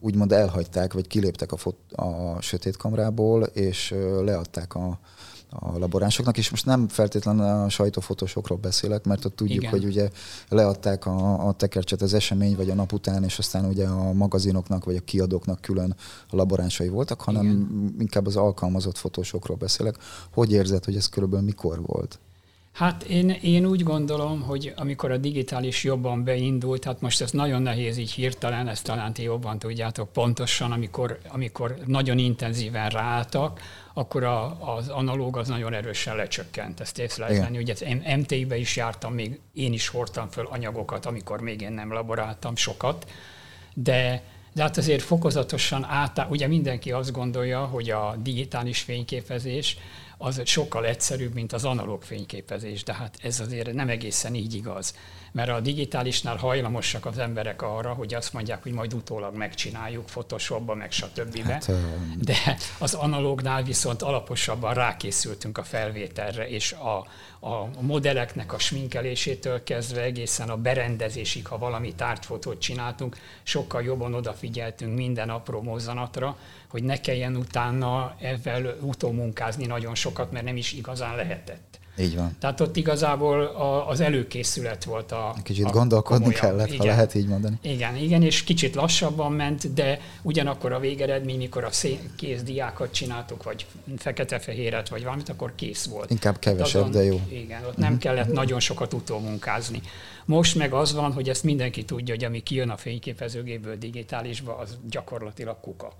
úgymond 0.00 0.32
elhagyták, 0.32 0.92
vagy 0.92 1.06
kiléptek 1.06 1.52
a, 1.52 1.56
fot- 1.56 1.92
a 1.92 2.40
sötétkamrából, 2.40 3.42
és 3.42 3.94
leadták 4.24 4.74
a 4.74 4.98
a 5.58 5.78
laboránsoknak, 5.78 6.38
és 6.38 6.50
most 6.50 6.66
nem 6.66 6.88
feltétlenül 6.88 7.44
a 7.44 7.68
sajtófotósokról 7.68 8.58
beszélek, 8.58 9.04
mert 9.04 9.24
ott 9.24 9.36
tudjuk, 9.36 9.58
Igen. 9.58 9.70
hogy 9.70 9.84
ugye 9.84 10.10
leadták 10.48 11.06
a, 11.06 11.46
a 11.48 11.52
tekercset 11.52 12.02
az 12.02 12.14
esemény, 12.14 12.56
vagy 12.56 12.70
a 12.70 12.74
nap 12.74 12.92
után, 12.92 13.24
és 13.24 13.38
aztán 13.38 13.64
ugye 13.64 13.86
a 13.86 14.12
magazinoknak, 14.12 14.84
vagy 14.84 14.96
a 14.96 15.04
kiadóknak 15.04 15.60
külön 15.60 15.96
laboránsai 16.30 16.88
voltak, 16.88 17.20
hanem 17.20 17.44
Igen. 17.46 17.94
inkább 17.98 18.26
az 18.26 18.36
alkalmazott 18.36 18.96
fotósokról 18.96 19.56
beszélek. 19.56 19.96
Hogy 20.32 20.52
érzed, 20.52 20.84
hogy 20.84 20.96
ez 20.96 21.08
körülbelül 21.08 21.44
mikor 21.44 21.80
volt? 21.86 22.18
Hát 22.74 23.02
én, 23.02 23.30
én 23.30 23.66
úgy 23.66 23.82
gondolom, 23.82 24.40
hogy 24.40 24.72
amikor 24.76 25.10
a 25.10 25.16
digitális 25.16 25.84
jobban 25.84 26.24
beindult, 26.24 26.84
hát 26.84 27.00
most 27.00 27.20
ez 27.20 27.30
nagyon 27.30 27.62
nehéz 27.62 27.96
így 27.96 28.10
hirtelen, 28.10 28.68
ezt 28.68 28.84
talán 28.84 29.12
ti 29.12 29.22
jobban 29.22 29.58
tudjátok 29.58 30.12
pontosan, 30.12 30.72
amikor, 30.72 31.18
amikor 31.28 31.76
nagyon 31.86 32.18
intenzíven 32.18 32.88
ráálltak, 32.88 33.60
akkor 33.92 34.24
a, 34.24 34.74
az 34.76 34.88
analóg 34.88 35.36
az 35.36 35.48
nagyon 35.48 35.72
erősen 35.72 36.16
lecsökkent. 36.16 36.80
Ezt 36.80 37.16
venni. 37.16 37.58
Ugye 37.58 37.74
MT-be 38.16 38.56
is 38.56 38.76
jártam, 38.76 39.14
még 39.14 39.40
én 39.52 39.72
is 39.72 39.88
hordtam 39.88 40.28
föl 40.28 40.46
anyagokat, 40.46 41.06
amikor 41.06 41.40
még 41.40 41.60
én 41.60 41.72
nem 41.72 41.92
laboráltam 41.92 42.56
sokat, 42.56 43.10
de 43.74 44.22
de 44.54 44.62
hát 44.62 44.76
azért 44.76 45.02
fokozatosan 45.02 45.84
át, 45.84 46.26
ugye 46.30 46.46
mindenki 46.46 46.92
azt 46.92 47.12
gondolja, 47.12 47.64
hogy 47.64 47.90
a 47.90 48.16
digitális 48.22 48.80
fényképezés 48.80 49.76
az 50.24 50.40
sokkal 50.44 50.86
egyszerűbb, 50.86 51.34
mint 51.34 51.52
az 51.52 51.64
analóg 51.64 52.02
fényképezés, 52.02 52.82
de 52.82 52.94
hát 52.94 53.16
ez 53.22 53.40
azért 53.40 53.72
nem 53.72 53.88
egészen 53.88 54.34
így 54.34 54.54
igaz. 54.54 54.94
Mert 55.32 55.50
a 55.50 55.60
digitálisnál 55.60 56.36
hajlamosak 56.36 57.06
az 57.06 57.18
emberek 57.18 57.62
arra, 57.62 57.92
hogy 57.92 58.14
azt 58.14 58.32
mondják, 58.32 58.62
hogy 58.62 58.72
majd 58.72 58.94
utólag 58.94 59.36
megcsináljuk 59.36 60.06
Photoshopba, 60.06 60.74
meg 60.74 60.92
stb. 60.92 61.38
Hát, 61.38 61.70
de 62.20 62.56
az 62.78 62.94
analógnál 62.94 63.62
viszont 63.62 64.02
alaposabban 64.02 64.74
rákészültünk 64.74 65.58
a 65.58 65.62
felvételre, 65.62 66.48
és 66.48 66.72
a, 66.72 66.96
a 67.46 67.68
modelleknek 67.80 68.52
a 68.52 68.58
sminkelésétől 68.58 69.62
kezdve 69.62 70.02
egészen 70.02 70.48
a 70.48 70.56
berendezésig, 70.56 71.46
ha 71.46 71.58
valami 71.58 71.94
tárgyfotót 71.94 72.60
csináltunk, 72.60 73.16
sokkal 73.42 73.82
jobban 73.82 74.14
odafigyeltünk 74.14 74.96
minden 74.96 75.30
apró 75.30 75.62
mozzanatra, 75.62 76.36
hogy 76.68 76.82
ne 76.82 77.00
kelljen 77.00 77.36
utána 77.36 78.16
ezzel 78.20 78.76
utómunkázni 78.80 79.66
nagyon 79.66 79.94
sokat, 80.14 80.32
mert 80.32 80.44
nem 80.44 80.56
is 80.56 80.72
igazán 80.72 81.16
lehetett. 81.16 81.78
Így 81.98 82.16
van. 82.16 82.36
Tehát 82.40 82.60
ott 82.60 82.76
igazából 82.76 83.42
a, 83.42 83.88
az 83.88 84.00
előkészület 84.00 84.84
volt 84.84 85.12
a 85.12 85.34
Kicsit 85.42 85.64
a 85.64 85.70
gondolkodni 85.70 86.24
komolyabb. 86.24 86.40
kellett, 86.40 86.66
igen. 86.66 86.78
ha 86.78 86.84
lehet 86.84 87.14
így 87.14 87.26
mondani. 87.26 87.58
Igen, 87.62 87.96
igen, 87.96 88.22
és 88.22 88.44
kicsit 88.44 88.74
lassabban 88.74 89.32
ment, 89.32 89.72
de 89.74 90.00
ugyanakkor 90.22 90.72
a 90.72 90.78
végeredmény, 90.78 91.36
mikor 91.36 91.64
a 91.64 91.70
kész 92.16 92.42
diákat 92.42 92.92
csináltuk, 92.92 93.42
vagy 93.42 93.66
fekete-fehéret, 93.96 94.88
vagy 94.88 95.02
valamit, 95.02 95.28
akkor 95.28 95.54
kész 95.54 95.84
volt. 95.84 96.10
Inkább 96.10 96.38
kevesebb, 96.38 96.80
azon, 96.80 96.90
de 96.92 97.04
jó. 97.04 97.20
Igen, 97.28 97.60
ott 97.60 97.68
uh-huh. 97.68 97.84
nem 97.84 97.98
kellett 97.98 98.32
nagyon 98.32 98.60
sokat 98.60 98.92
utómunkázni. 98.92 99.80
Most 100.24 100.54
meg 100.54 100.72
az 100.72 100.94
van, 100.94 101.12
hogy 101.12 101.28
ezt 101.28 101.44
mindenki 101.44 101.84
tudja, 101.84 102.14
hogy 102.14 102.24
ami 102.24 102.42
kijön 102.42 102.70
a 102.70 102.76
fényképezőgéből 102.76 103.76
digitálisba, 103.76 104.56
az 104.56 104.78
gyakorlatilag 104.90 105.60
kuka. 105.60 105.92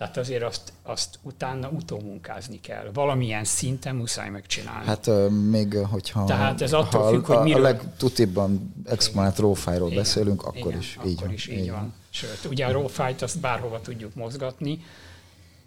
Tehát 0.00 0.16
azért 0.16 0.42
azt, 0.42 0.72
azt 0.82 1.18
utána 1.22 1.68
utómunkázni 1.68 2.60
kell. 2.60 2.90
Valamilyen 2.92 3.44
szinten 3.44 3.96
muszáj 3.96 4.30
megcsinálni. 4.30 4.86
Hát 4.86 5.06
uh, 5.06 5.28
még 5.30 5.74
hogyha 5.74 6.24
Tehát 6.24 6.60
ez 6.60 6.72
attól 6.72 7.02
ha 7.02 7.08
függ, 7.10 7.26
hogy 7.26 7.38
miről... 7.38 7.60
a 7.60 7.62
legtutibban 7.62 8.74
exponált 8.84 9.38
raw 9.38 9.54
beszélünk, 9.94 10.42
akkor 10.42 10.56
igen, 10.56 10.78
is 10.78 10.96
akkor 10.96 11.10
így 11.10 11.20
van. 11.20 11.32
is 11.32 11.46
így, 11.46 11.58
így 11.58 11.70
van. 11.70 11.78
van. 11.78 11.94
Sőt, 12.10 12.44
ugye 12.50 12.66
a 12.66 12.72
raw 12.72 12.88
azt 13.20 13.40
bárhova 13.40 13.80
tudjuk 13.80 14.14
mozgatni, 14.14 14.84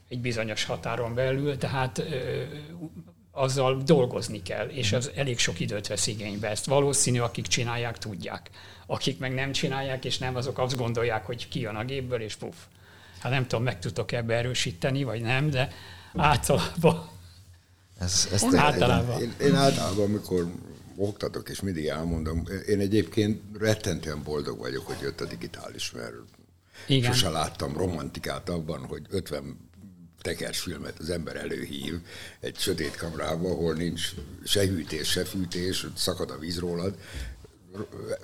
egy 0.09 0.19
bizonyos 0.19 0.65
határon 0.65 1.13
belül, 1.13 1.57
tehát 1.57 1.97
ö, 1.97 2.03
azzal 3.31 3.81
dolgozni 3.85 4.41
kell, 4.41 4.67
és 4.67 4.93
az 4.93 5.11
elég 5.15 5.39
sok 5.39 5.59
időt 5.59 5.87
vesz 5.87 6.07
igénybe. 6.07 6.49
Ezt 6.49 6.65
valószínű, 6.65 7.19
akik 7.19 7.47
csinálják, 7.47 7.97
tudják. 7.97 8.49
Akik 8.85 9.19
meg 9.19 9.33
nem 9.33 9.51
csinálják, 9.51 10.05
és 10.05 10.17
nem, 10.17 10.35
azok 10.35 10.59
azt 10.59 10.77
gondolják, 10.77 11.25
hogy 11.25 11.47
kijön 11.47 11.75
a 11.75 11.83
gépből, 11.83 12.21
és 12.21 12.35
puff 12.35 12.55
hát 13.23 13.31
nem 13.31 13.47
tudom, 13.47 13.63
meg 13.63 13.79
tudtok 13.79 14.11
ebbe 14.11 14.35
erősíteni, 14.35 15.03
vagy 15.03 15.21
nem, 15.21 15.49
de 15.49 15.69
általában 16.15 17.09
ez, 17.99 18.27
ez 18.31 18.55
általában. 18.55 19.21
Én, 19.21 19.33
én 19.41 19.55
általában, 19.55 20.05
amikor 20.05 20.51
oktatok, 20.95 21.49
és 21.49 21.61
mindig 21.61 21.85
elmondom, 21.85 22.43
én 22.67 22.79
egyébként 22.79 23.41
rettentően 23.59 24.23
boldog 24.23 24.57
vagyok, 24.57 24.87
hogy 24.87 25.01
jött 25.01 25.21
a 25.21 25.25
digitális, 25.25 25.91
mert 25.91 26.13
Igen. 26.87 27.11
sose 27.13 27.29
láttam 27.29 27.77
romantikát 27.77 28.49
abban, 28.49 28.85
hogy 28.85 29.05
50 29.09 29.71
tekersfilmet 30.21 30.99
az 30.99 31.09
ember 31.09 31.35
előhív 31.35 31.99
egy 32.39 32.57
sötét 32.57 32.95
kamerába, 32.95 33.49
ahol 33.49 33.73
nincs 33.73 34.01
se 34.43 34.65
hűtés, 34.65 35.09
se 35.09 35.25
fűtés, 35.25 35.87
szakad 35.95 36.29
a 36.29 36.37
víz 36.37 36.59
rólad, 36.59 36.97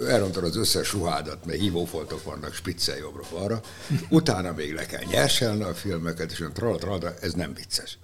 elrontod 0.07 0.43
az 0.43 0.55
összes 0.55 0.93
ruhádat, 0.93 1.45
mert 1.45 1.59
hívófoltok 1.59 2.23
vannak 2.23 2.53
spiccel 2.53 2.97
jobbra-balra, 2.97 3.61
utána 4.09 4.51
még 4.51 4.73
le 4.73 4.85
kell 4.85 5.03
nyerselni 5.03 5.63
a 5.63 5.73
filmeket, 5.73 6.31
és 6.31 6.39
olyan 6.39 6.53
trala, 6.53 7.13
ez 7.21 7.33
nem 7.33 7.53
vicces. 7.53 7.97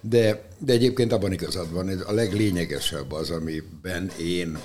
De, 0.00 0.48
de 0.58 0.72
egyébként 0.72 1.12
abban 1.12 1.32
igazad 1.32 1.72
van, 1.72 1.88
ez 1.88 2.00
a 2.06 2.12
leglényegesebb 2.12 3.12
az, 3.12 3.30
amiben 3.30 4.10
én, 4.18 4.58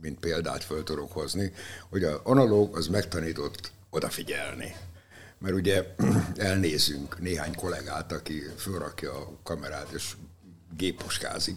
mint 0.00 0.18
példát 0.18 0.64
föl 0.64 0.82
tudok 0.82 1.12
hozni, 1.12 1.52
hogy 1.88 2.04
az 2.04 2.20
analóg 2.22 2.76
az 2.76 2.86
megtanított 2.86 3.72
odafigyelni. 3.90 4.74
Mert 5.38 5.54
ugye 5.54 5.94
elnézünk 6.36 7.20
néhány 7.20 7.54
kollégát, 7.54 8.12
aki 8.12 8.42
fölrakja 8.56 9.12
a 9.12 9.30
kamerát, 9.42 9.90
és 9.94 10.12
géppuskázik, 10.76 11.56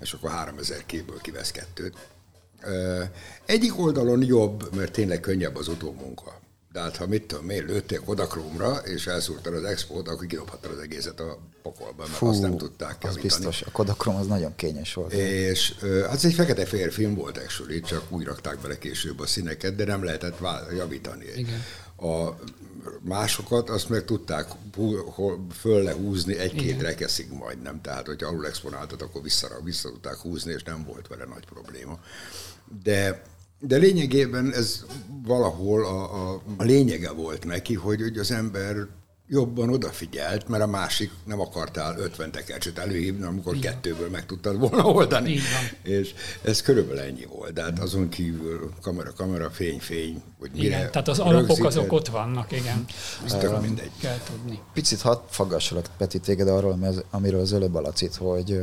és 0.00 0.12
akkor 0.12 0.30
3000 0.30 0.86
képből 0.86 1.20
kivesz 1.20 1.50
kettőt, 1.50 1.96
egyik 3.44 3.78
oldalon 3.78 4.22
jobb, 4.22 4.74
mert 4.76 4.92
tényleg 4.92 5.20
könnyebb 5.20 5.56
az 5.56 5.68
utómunka. 5.68 6.42
De 6.72 6.80
hát 6.80 6.96
ha 6.96 7.06
mit 7.06 7.26
tudom 7.26 7.50
én, 7.50 7.64
lőtték 7.64 8.00
Kodakrómra, 8.00 8.74
és 8.74 9.06
elszúrtad 9.06 9.54
az 9.54 9.64
expót, 9.64 10.08
akkor 10.08 10.26
kidobhattad 10.26 10.72
az 10.72 10.78
egészet 10.78 11.20
a 11.20 11.38
pokolba, 11.62 12.02
mert 12.02 12.10
Fú, 12.10 12.26
azt 12.26 12.40
nem 12.40 12.56
tudták 12.56 12.96
javítani. 13.02 13.16
Az 13.16 13.22
biztos, 13.22 13.62
a 13.62 13.70
Kodakrom 13.70 14.16
az 14.16 14.26
nagyon 14.26 14.56
kényes 14.56 14.94
volt. 14.94 15.12
És 15.12 15.74
hát 15.82 16.14
ez 16.14 16.24
egy 16.24 16.34
fekete 16.34 16.64
fér 16.64 16.92
film 16.92 17.14
volt 17.14 17.38
actually, 17.38 17.80
csak 17.80 18.02
úgy 18.08 18.24
rakták 18.24 18.58
bele 18.60 18.78
később 18.78 19.20
a 19.20 19.26
színeket, 19.26 19.76
de 19.76 19.84
nem 19.84 20.04
lehetett 20.04 20.38
javítani. 20.76 21.26
Igen. 21.36 21.62
A 21.96 22.38
másokat 23.00 23.70
azt 23.70 23.88
meg 23.88 24.04
tudták 24.04 24.48
föl 25.60 25.82
lehúzni 25.82 26.38
egy-két 26.38 26.80
rekeszig 26.80 27.32
majdnem, 27.32 27.80
tehát 27.80 28.06
hogyha 28.06 28.28
alul 28.28 28.46
exponáltat, 28.46 29.02
akkor 29.02 29.22
vissza, 29.22 29.48
vissza 29.64 29.88
tudták 29.88 30.16
húzni, 30.16 30.52
és 30.52 30.62
nem 30.62 30.84
volt 30.84 31.08
vele 31.08 31.24
nagy 31.24 31.44
probléma. 31.44 31.98
De, 32.82 33.22
de 33.60 33.76
lényegében 33.76 34.52
ez 34.52 34.84
valahol 35.26 35.84
a, 35.84 36.32
a, 36.32 36.42
a 36.56 36.62
lényege 36.62 37.10
volt 37.10 37.44
neki, 37.44 37.74
hogy, 37.74 38.00
hogy 38.00 38.18
az 38.18 38.30
ember 38.30 38.86
jobban 39.28 39.70
odafigyelt, 39.70 40.48
mert 40.48 40.62
a 40.62 40.66
másik 40.66 41.10
nem 41.24 41.40
akartál 41.40 41.98
50 41.98 42.30
tekercset 42.30 42.78
előhívni, 42.78 43.24
amikor 43.24 43.54
Igen. 43.54 43.72
kettőből 43.72 44.10
meg 44.10 44.26
tudtad 44.26 44.58
volna 44.58 44.84
oldani. 44.84 45.30
Igen. 45.30 45.42
És 45.82 46.14
ez 46.42 46.62
körülbelül 46.62 47.02
ennyi 47.02 47.24
volt. 47.24 47.52
De 47.52 47.62
hát 47.62 47.78
azon 47.78 48.08
kívül 48.08 48.72
kamera, 48.82 49.12
kamera, 49.12 49.50
fény, 49.50 49.78
fény, 49.80 50.22
hogy 50.38 50.50
mire 50.54 50.66
igen, 50.66 50.90
tehát 50.90 51.08
az 51.08 51.18
alapok 51.18 51.64
azok 51.64 51.92
ott 51.92 52.08
vannak, 52.08 52.52
igen. 52.52 52.84
Ez 53.24 53.32
tök 53.32 53.60
mindegy. 53.60 53.90
Kell 54.00 54.18
tudni. 54.30 54.60
Picit 54.72 55.00
hadd 55.00 55.18
faggassalak, 55.28 55.86
Peti, 55.98 56.18
téged 56.18 56.48
arról, 56.48 57.02
amiről 57.10 57.40
az 57.40 57.52
előbb 57.52 57.74
alacit, 57.74 58.14
hogy 58.14 58.60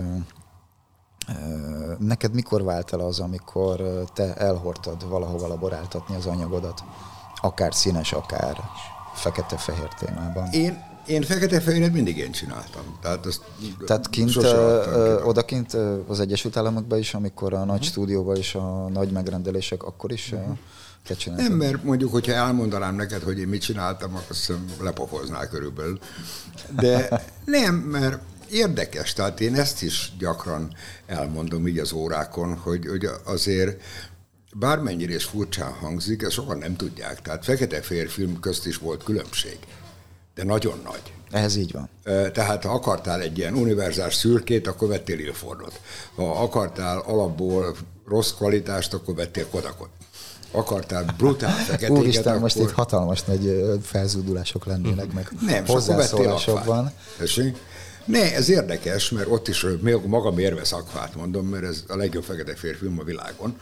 Neked 1.99 2.33
mikor 2.33 2.63
vált 2.63 2.93
el 2.93 2.99
az, 2.99 3.19
amikor 3.19 3.81
te 4.13 4.35
elhordtad 4.35 5.09
valahova 5.09 5.47
laboráltatni 5.47 6.15
az 6.15 6.25
anyagodat? 6.25 6.83
Akár 7.41 7.73
színes, 7.73 8.11
akár 8.13 8.57
fekete-fehér 9.13 9.87
témában. 9.99 10.51
Én, 10.51 10.83
én 11.05 11.21
fekete-fehéret 11.21 11.93
mindig 11.93 12.17
én 12.17 12.31
csináltam. 12.31 12.81
Tehát, 13.01 13.25
azt 13.25 13.41
Tehát 13.85 14.09
kint, 14.09 14.35
ö, 14.35 15.21
odakint 15.23 15.73
az 16.07 16.19
Egyesült 16.19 16.57
Államokban 16.57 16.99
is, 16.99 17.13
amikor 17.13 17.53
a 17.53 17.57
nagy 17.57 17.67
uh-huh. 17.67 17.85
stúdióban 17.85 18.35
és 18.35 18.55
a 18.55 18.87
nagy 18.93 19.11
megrendelések, 19.11 19.83
akkor 19.83 20.11
is 20.11 20.31
uh-huh. 20.31 20.57
te 21.07 21.13
csináltad? 21.13 21.47
Nem, 21.47 21.57
mert 21.57 21.83
mondjuk, 21.83 22.11
hogyha 22.11 22.31
elmondanám 22.31 22.95
neked, 22.95 23.21
hogy 23.21 23.39
én 23.39 23.47
mit 23.47 23.61
csináltam, 23.61 24.15
akkor 24.15 24.25
azt 24.29 24.53
lepofoznál 24.79 25.47
körülbelül. 25.47 25.99
De 26.69 27.21
nem, 27.45 27.75
mert 27.75 28.19
érdekes, 28.51 29.13
tehát 29.13 29.39
én 29.39 29.55
ezt 29.55 29.81
is 29.81 30.13
gyakran 30.19 30.73
elmondom 31.05 31.67
így 31.67 31.79
az 31.79 31.91
órákon, 31.91 32.55
hogy, 32.55 32.87
hogy 32.87 33.09
azért 33.23 33.81
bármennyire 34.53 35.13
is 35.13 35.23
furcsán 35.23 35.71
hangzik, 35.71 36.21
ezt 36.21 36.31
sokan 36.31 36.57
nem 36.57 36.75
tudják. 36.75 37.21
Tehát 37.21 37.43
fekete-fehér 37.43 38.09
film 38.09 38.39
közt 38.39 38.65
is 38.65 38.77
volt 38.77 39.03
különbség, 39.03 39.57
de 40.35 40.43
nagyon 40.43 40.81
nagy. 40.83 41.01
Ez 41.31 41.55
így 41.55 41.71
van. 41.71 41.89
Tehát 42.31 42.63
ha 42.63 42.73
akartál 42.73 43.21
egy 43.21 43.37
ilyen 43.37 43.53
univerzális 43.53 44.13
szürkét, 44.13 44.67
akkor 44.67 44.87
vettél 44.87 45.19
Ilfordot. 45.19 45.81
Ha 46.15 46.43
akartál 46.43 46.99
alapból 46.99 47.75
rossz 48.07 48.31
kvalitást, 48.31 48.93
akkor 48.93 49.15
vettél 49.15 49.47
Kodakot. 49.49 49.89
Akartál 50.51 51.13
brutál 51.17 51.55
feketéket, 51.65 51.97
Úristen, 51.97 52.27
akkor... 52.27 52.41
most 52.41 52.55
itt 52.55 52.71
hatalmas 52.71 53.23
nagy 53.23 53.63
felzúdulások 53.83 54.65
lennének, 54.65 55.13
meg 55.13 55.31
nem, 55.45 55.65
hozzászólások 55.65 56.63
van. 56.63 56.91
Ne, 58.05 58.35
ez 58.35 58.49
érdekes, 58.49 59.09
mert 59.09 59.27
ott 59.29 59.47
is 59.47 59.65
maga 60.05 60.31
mérve 60.31 60.63
szakvát 60.63 61.15
mondom, 61.15 61.47
mert 61.47 61.63
ez 61.63 61.83
a 61.87 61.95
legjobb 61.95 62.23
fekete 62.23 62.55
férfilm 62.55 62.99
a 62.99 63.03
világon 63.03 63.55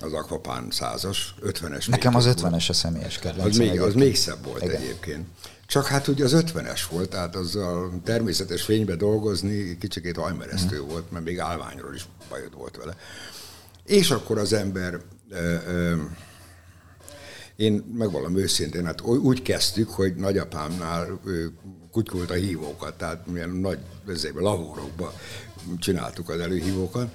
az 0.00 0.12
Aquapán 0.12 0.70
százas, 0.70 1.34
50-es. 1.42 1.88
Nekem 1.88 2.14
az 2.14 2.34
50-es 2.36 2.68
a 2.68 2.72
személyes 2.72 3.18
kedvenc. 3.18 3.48
Az 3.48 3.56
még, 3.56 3.80
az 3.80 3.94
még 3.94 4.16
szebb 4.16 4.44
volt 4.44 4.62
Igen. 4.62 4.76
egyébként. 4.76 5.26
Csak 5.66 5.86
hát 5.86 6.08
ugye 6.08 6.24
az 6.24 6.36
50-es 6.36 6.80
volt, 6.90 7.10
tehát 7.10 7.36
az 7.36 7.56
a 7.56 7.90
természetes 8.04 8.62
fénybe 8.62 8.96
dolgozni 8.96 9.78
kicsikét 9.78 10.16
hajmeresztő 10.16 10.82
mm. 10.82 10.86
volt, 10.86 11.10
mert 11.10 11.24
még 11.24 11.38
állványról 11.38 11.94
is 11.94 12.06
bajod 12.28 12.54
volt 12.54 12.76
vele. 12.76 12.96
És 13.84 14.10
akkor 14.10 14.38
az 14.38 14.52
ember 14.52 15.00
ö, 15.30 15.54
ö, 15.66 15.94
én 17.56 17.94
megvalom 17.98 18.36
őszintén, 18.36 18.84
hát 18.84 19.00
úgy 19.00 19.42
kezdtük, 19.42 19.90
hogy 19.90 20.14
nagyapámnál 20.14 21.20
kutykult 21.92 22.30
a 22.30 22.34
hívókat, 22.34 22.94
tehát 22.94 23.26
milyen 23.26 23.50
nagy 23.50 23.78
vezébe, 24.04 24.40
lavórokba 24.40 25.12
csináltuk 25.78 26.28
az 26.28 26.40
előhívókat, 26.40 27.08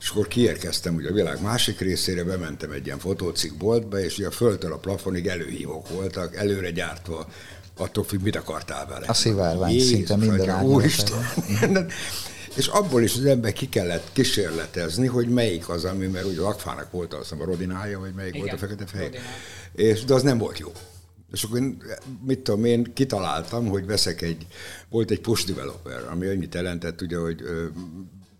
és 0.00 0.08
akkor 0.08 0.28
kiérkeztem 0.28 0.94
ugye 0.94 1.08
a 1.08 1.12
világ 1.12 1.42
másik 1.42 1.80
részére, 1.80 2.24
bementem 2.24 2.70
egy 2.70 2.86
ilyen 2.86 2.98
fotócikboltba, 2.98 4.00
és 4.00 4.18
ugye 4.18 4.26
a 4.26 4.30
földtől 4.30 4.72
a 4.72 4.76
plafonig 4.76 5.26
előhívók 5.26 5.88
voltak, 5.88 6.36
előre 6.36 6.70
gyártva, 6.70 7.28
attól 7.76 8.04
függ, 8.04 8.22
mit 8.22 8.36
akartál 8.36 8.86
vele. 8.86 9.06
A 9.06 9.14
szivárvány 9.14 9.72
Jézus, 9.72 9.88
szinte 9.88 10.16
minden 10.16 10.64
Úristen! 10.64 11.24
és 12.56 12.66
abból 12.66 13.02
is 13.02 13.16
az 13.16 13.24
ember 13.24 13.52
ki 13.52 13.68
kellett 13.68 14.08
kísérletezni, 14.12 15.06
hogy 15.06 15.28
melyik 15.28 15.68
az, 15.68 15.84
ami, 15.84 16.06
mert 16.06 16.24
ugye 16.24 16.40
Lakfának 16.40 16.90
volt 16.90 17.14
azt 17.14 17.32
a 17.32 17.44
Rodinája, 17.44 17.98
vagy 17.98 18.12
melyik 18.14 18.34
Igen, 18.34 18.46
volt 18.46 18.62
a 18.62 18.66
fekete 18.66 18.86
fehér. 18.86 19.20
És, 19.72 20.04
de 20.04 20.14
az 20.14 20.22
nem 20.22 20.38
volt 20.38 20.58
jó. 20.58 20.72
És 21.32 21.42
akkor 21.42 21.58
én, 21.58 21.82
mit 22.26 22.38
tudom 22.38 22.64
én, 22.64 22.92
kitaláltam, 22.94 23.68
hogy 23.68 23.86
veszek 23.86 24.22
egy, 24.22 24.46
volt 24.88 25.10
egy 25.10 25.20
push 25.20 25.46
developer, 25.46 26.08
ami 26.10 26.26
annyit 26.26 26.54
jelentett, 26.54 27.00
ugye, 27.00 27.16
hogy 27.16 27.42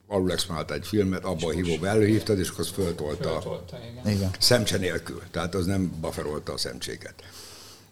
alul 0.06 0.32
egy 0.68 0.86
filmet, 0.86 1.24
abba 1.24 1.46
a 1.46 1.50
hívóba 1.50 1.86
előhívtad, 1.86 2.38
és 2.38 2.48
akkor 2.48 2.60
az 2.60 2.70
föltolta, 2.70 3.30
föltolta 3.30 3.78
igen. 3.90 4.12
igen. 4.14 4.30
szemcse 4.38 4.78
nélkül. 4.78 5.22
Tehát 5.30 5.54
az 5.54 5.66
nem 5.66 5.92
bufferolta 6.00 6.52
a 6.52 6.56
szemcséket. 6.56 7.14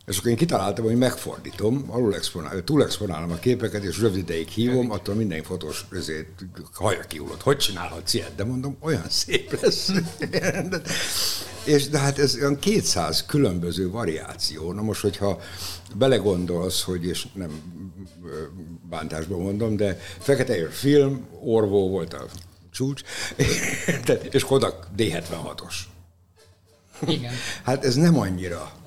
És 0.07 0.19
akkor 0.19 0.31
én 0.31 0.37
kitaláltam, 0.37 0.85
hogy 0.85 0.97
megfordítom, 0.97 1.85
alul 1.89 2.15
exponál, 2.15 2.65
túl 2.65 2.83
exponálom 2.83 3.31
a 3.31 3.37
képeket, 3.37 3.83
és 3.83 3.99
rövid 3.99 4.19
ideig 4.19 4.49
hívom, 4.49 4.91
attól 4.91 5.15
minden 5.15 5.43
fotós 5.43 5.85
közé 5.89 6.27
haja 6.73 7.01
kiullott. 7.01 7.43
Hogy 7.43 7.57
csinálhatsz 7.57 8.15
ilyet? 8.15 8.35
De 8.35 8.45
mondom, 8.45 8.77
olyan 8.81 9.09
szép 9.25 9.61
lesz. 9.61 9.93
és 11.65 11.89
de 11.89 11.99
hát 11.99 12.19
ez 12.19 12.35
olyan 12.35 12.59
200 12.59 13.27
különböző 13.27 13.91
variáció. 13.91 14.73
Na 14.73 14.83
most, 14.83 15.01
hogyha 15.01 15.41
belegondolsz, 15.95 16.83
hogy, 16.83 17.07
és 17.07 17.27
nem 17.33 17.51
bántásban 18.89 19.41
mondom, 19.41 19.77
de 19.77 20.01
fekete 20.19 20.71
film, 20.71 21.27
Orvó 21.41 21.89
volt 21.89 22.15
a 22.15 22.27
csúcs, 22.71 23.03
és 24.31 24.45
Kodak 24.45 24.87
D76-os. 24.97 25.75
Igen. 27.07 27.33
Hát 27.63 27.85
ez 27.85 27.95
nem 27.95 28.19
annyira 28.19 28.80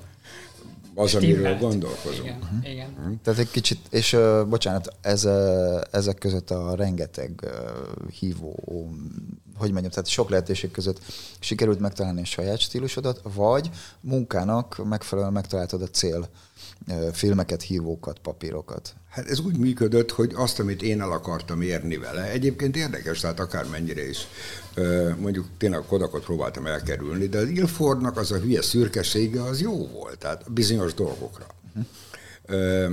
az, 0.94 1.14
amiről 1.14 1.58
gondolkozunk. 1.58 2.24
Igen, 2.24 2.38
uh-huh. 2.42 2.70
igen. 2.70 2.90
Uh-huh. 2.98 3.14
Tehát 3.22 3.40
egy 3.40 3.50
kicsit, 3.50 3.78
és 3.90 4.12
uh, 4.12 4.46
bocsánat, 4.46 4.88
ez, 5.00 5.24
uh, 5.24 5.80
ezek 5.90 6.18
között 6.18 6.50
a 6.50 6.74
rengeteg 6.74 7.40
uh, 7.42 8.10
hívó, 8.10 8.54
hogy 9.56 9.70
mondjam, 9.70 9.92
tehát 9.92 10.08
sok 10.08 10.30
lehetőség 10.30 10.70
között 10.70 11.00
sikerült 11.38 11.80
megtalálni 11.80 12.20
a 12.20 12.24
saját 12.24 12.58
stílusodat, 12.58 13.20
vagy 13.34 13.70
munkának 14.00 14.88
megfelelően 14.88 15.32
megtaláltad 15.32 15.82
a 15.82 15.86
cél 15.86 16.28
filmeket, 17.12 17.62
hívókat, 17.62 18.18
papírokat. 18.18 18.94
Hát 19.08 19.28
ez 19.28 19.40
úgy 19.40 19.56
működött, 19.56 20.10
hogy 20.10 20.32
azt, 20.34 20.60
amit 20.60 20.82
én 20.82 21.00
el 21.00 21.10
akartam 21.10 21.62
érni 21.62 21.96
vele, 21.96 22.30
egyébként 22.30 22.76
érdekes, 22.76 23.20
tehát 23.20 23.40
akármennyire 23.40 24.08
is 24.08 24.18
mondjuk 25.18 25.46
tényleg 25.58 25.78
a 25.78 25.84
Kodakot 25.84 26.24
próbáltam 26.24 26.66
elkerülni, 26.66 27.26
de 27.26 27.38
az 27.38 27.48
Ilfordnak 27.48 28.16
az 28.16 28.32
a 28.32 28.38
hülye 28.38 28.62
szürkesége 28.62 29.42
az 29.42 29.60
jó 29.60 29.88
volt, 29.88 30.18
tehát 30.18 30.52
bizonyos 30.52 30.94
dolgokra. 30.94 31.46
Uh-huh. 31.74 32.92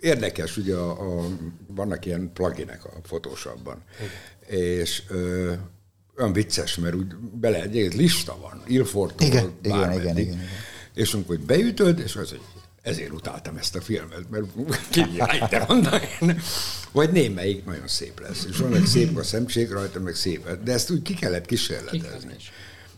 Érdekes, 0.00 0.56
ugye 0.56 0.74
a, 0.74 1.18
a, 1.18 1.26
vannak 1.66 2.06
ilyen 2.06 2.30
pluginek 2.32 2.84
a 2.84 2.90
uh-huh. 3.12 3.76
és 4.46 5.02
ö, 5.08 5.52
olyan 6.18 6.32
vicces, 6.32 6.76
mert 6.76 6.94
úgy 6.94 7.14
bele 7.16 7.62
egy 7.62 7.94
lista 7.94 8.38
van, 8.40 8.62
Ilfordtól 8.66 9.26
igen, 9.26 9.52
igen, 9.62 9.92
igen, 9.92 10.00
igen, 10.00 10.18
igen. 10.18 10.38
És 10.94 11.14
amikor 11.14 11.38
beütöd, 11.38 11.98
és 11.98 12.16
az, 12.16 12.28
hogy 12.30 12.40
ezért 12.82 13.12
utáltam 13.12 13.56
ezt 13.56 13.76
a 13.76 13.80
filmet, 13.80 14.30
mert 14.30 14.44
de 15.50 15.64
mondom 15.68 16.00
Vagy 16.92 17.12
némelyik 17.12 17.64
nagyon 17.64 17.88
szép 17.88 18.20
lesz. 18.20 18.46
És 18.50 18.56
vannak 18.56 18.86
szép 18.86 19.16
a 19.16 19.22
szemség 19.22 19.70
rajta, 19.70 20.00
meg 20.00 20.14
szép. 20.14 20.62
De 20.64 20.72
ezt 20.72 20.90
úgy 20.90 21.02
ki 21.02 21.14
kellett 21.14 21.46
kísérletezni. 21.46 22.36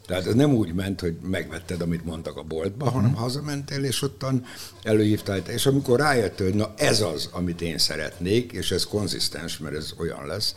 Tehát 0.06 0.26
ez 0.26 0.34
nem 0.34 0.54
úgy 0.54 0.74
ment, 0.74 1.00
hogy 1.00 1.16
megvetted, 1.22 1.80
amit 1.80 2.04
mondtak 2.04 2.36
a 2.36 2.42
boltba, 2.42 2.90
hanem 2.90 3.14
hazamentél, 3.14 3.84
és 3.84 4.02
ottan 4.02 4.44
előhívtál. 4.82 5.38
És 5.38 5.66
amikor 5.66 5.98
rájöttél, 5.98 6.46
hogy 6.46 6.56
na 6.56 6.74
ez 6.76 7.00
az, 7.00 7.28
amit 7.32 7.60
én 7.60 7.78
szeretnék, 7.78 8.52
és 8.52 8.70
ez 8.70 8.84
konzisztens, 8.84 9.58
mert 9.58 9.74
ez 9.74 9.92
olyan 9.98 10.26
lesz, 10.26 10.54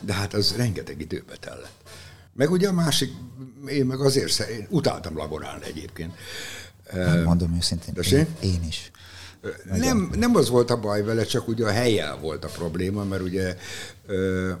de 0.00 0.12
hát 0.12 0.34
az 0.34 0.56
rengeteg 0.56 1.00
időbe 1.00 1.36
tellett. 1.40 1.82
Meg 2.32 2.50
ugye 2.50 2.68
a 2.68 2.72
másik, 2.72 3.12
én 3.68 3.86
meg 3.86 4.00
azért 4.00 4.40
én 4.40 4.66
utáltam 4.70 5.16
laborálni 5.16 5.64
egyébként. 5.64 6.14
Mondom 7.24 7.54
őszintén, 7.56 7.94
én, 8.12 8.26
én 8.40 8.62
is. 8.68 8.90
Nem, 9.64 10.10
nem 10.16 10.36
az 10.36 10.48
volt 10.48 10.70
a 10.70 10.80
baj 10.80 11.02
vele, 11.02 11.24
csak 11.24 11.48
ugye 11.48 11.64
a 11.64 11.70
helyjel 11.70 12.16
volt 12.16 12.44
a 12.44 12.48
probléma, 12.48 13.04
mert 13.04 13.22
ugye 13.22 13.56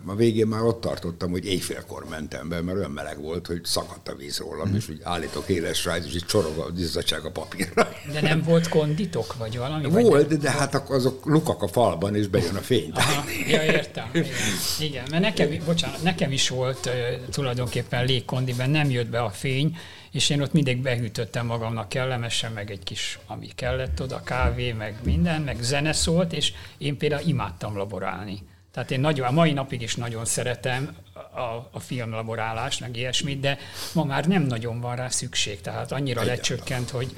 a 0.06 0.14
végén 0.14 0.46
már 0.46 0.62
ott 0.62 0.80
tartottam, 0.80 1.30
hogy 1.30 1.46
éjfélkor 1.46 2.04
mentem 2.08 2.48
be, 2.48 2.60
mert 2.60 2.78
olyan 2.78 2.90
meleg 2.90 3.20
volt, 3.20 3.46
hogy 3.46 3.64
szakadt 3.64 4.08
a 4.08 4.14
víz 4.14 4.38
rólam, 4.38 4.68
mm. 4.68 4.74
és 4.74 4.88
úgy 4.88 5.00
állítok 5.02 5.48
éles 5.48 5.84
rá, 5.84 5.96
és 5.96 6.14
így 6.14 6.24
csorog 6.26 6.58
a 6.58 6.66
izzadság 6.76 7.24
a 7.24 7.30
papírra. 7.30 7.88
De 8.12 8.20
nem 8.20 8.42
volt 8.42 8.68
konditok, 8.68 9.36
vagy 9.36 9.58
valami? 9.58 9.88
Volt, 9.88 10.28
vagy 10.28 10.38
de 10.38 10.50
hát 10.50 10.74
azok 10.74 11.26
lukak 11.26 11.62
a 11.62 11.68
falban, 11.68 12.14
és 12.16 12.26
bejön 12.26 12.54
a 12.54 12.60
fény. 12.60 12.90
Aha, 12.94 13.24
ja, 13.48 13.62
értem. 13.62 14.10
Igen. 14.12 14.32
Igen, 14.80 15.04
mert 15.10 15.22
nekem, 15.22 15.64
bocsánat, 15.64 16.02
nekem 16.02 16.32
is 16.32 16.48
volt 16.48 16.90
tulajdonképpen 17.30 18.04
légkondiben, 18.04 18.70
nem 18.70 18.90
jött 18.90 19.08
be 19.08 19.20
a 19.20 19.30
fény, 19.30 19.76
és 20.10 20.30
én 20.30 20.42
ott 20.42 20.52
mindig 20.52 20.82
behűtöttem 20.82 21.46
magamnak 21.46 21.88
kellemesen, 21.88 22.52
meg 22.52 22.70
egy 22.70 22.82
kis, 22.82 23.18
ami 23.26 23.46
kellett 23.54 24.02
oda, 24.02 24.22
kávé, 24.22 24.72
meg 24.72 24.94
minden, 25.04 25.42
meg 25.42 25.56
zene 25.60 25.92
szólt, 25.92 26.32
és 26.32 26.52
én 26.78 26.96
például 26.96 27.28
imádtam 27.28 27.76
laborálni. 27.76 28.42
Tehát 28.76 28.90
én 28.90 29.00
nagyon, 29.00 29.26
a 29.26 29.30
mai 29.30 29.52
napig 29.52 29.82
is 29.82 29.94
nagyon 29.94 30.24
szeretem 30.24 30.96
a, 31.36 31.68
a 31.72 31.80
filmlaborálást, 31.80 32.80
meg 32.80 32.96
ilyesmit, 32.96 33.40
de 33.40 33.58
ma 33.92 34.04
már 34.04 34.26
nem 34.26 34.42
nagyon 34.42 34.80
van 34.80 34.96
rá 34.96 35.08
szükség. 35.08 35.60
Tehát 35.60 35.92
annyira 35.92 36.20
Egyáltalán. 36.20 36.36
lecsökkent, 36.36 36.90
hogy, 36.90 37.16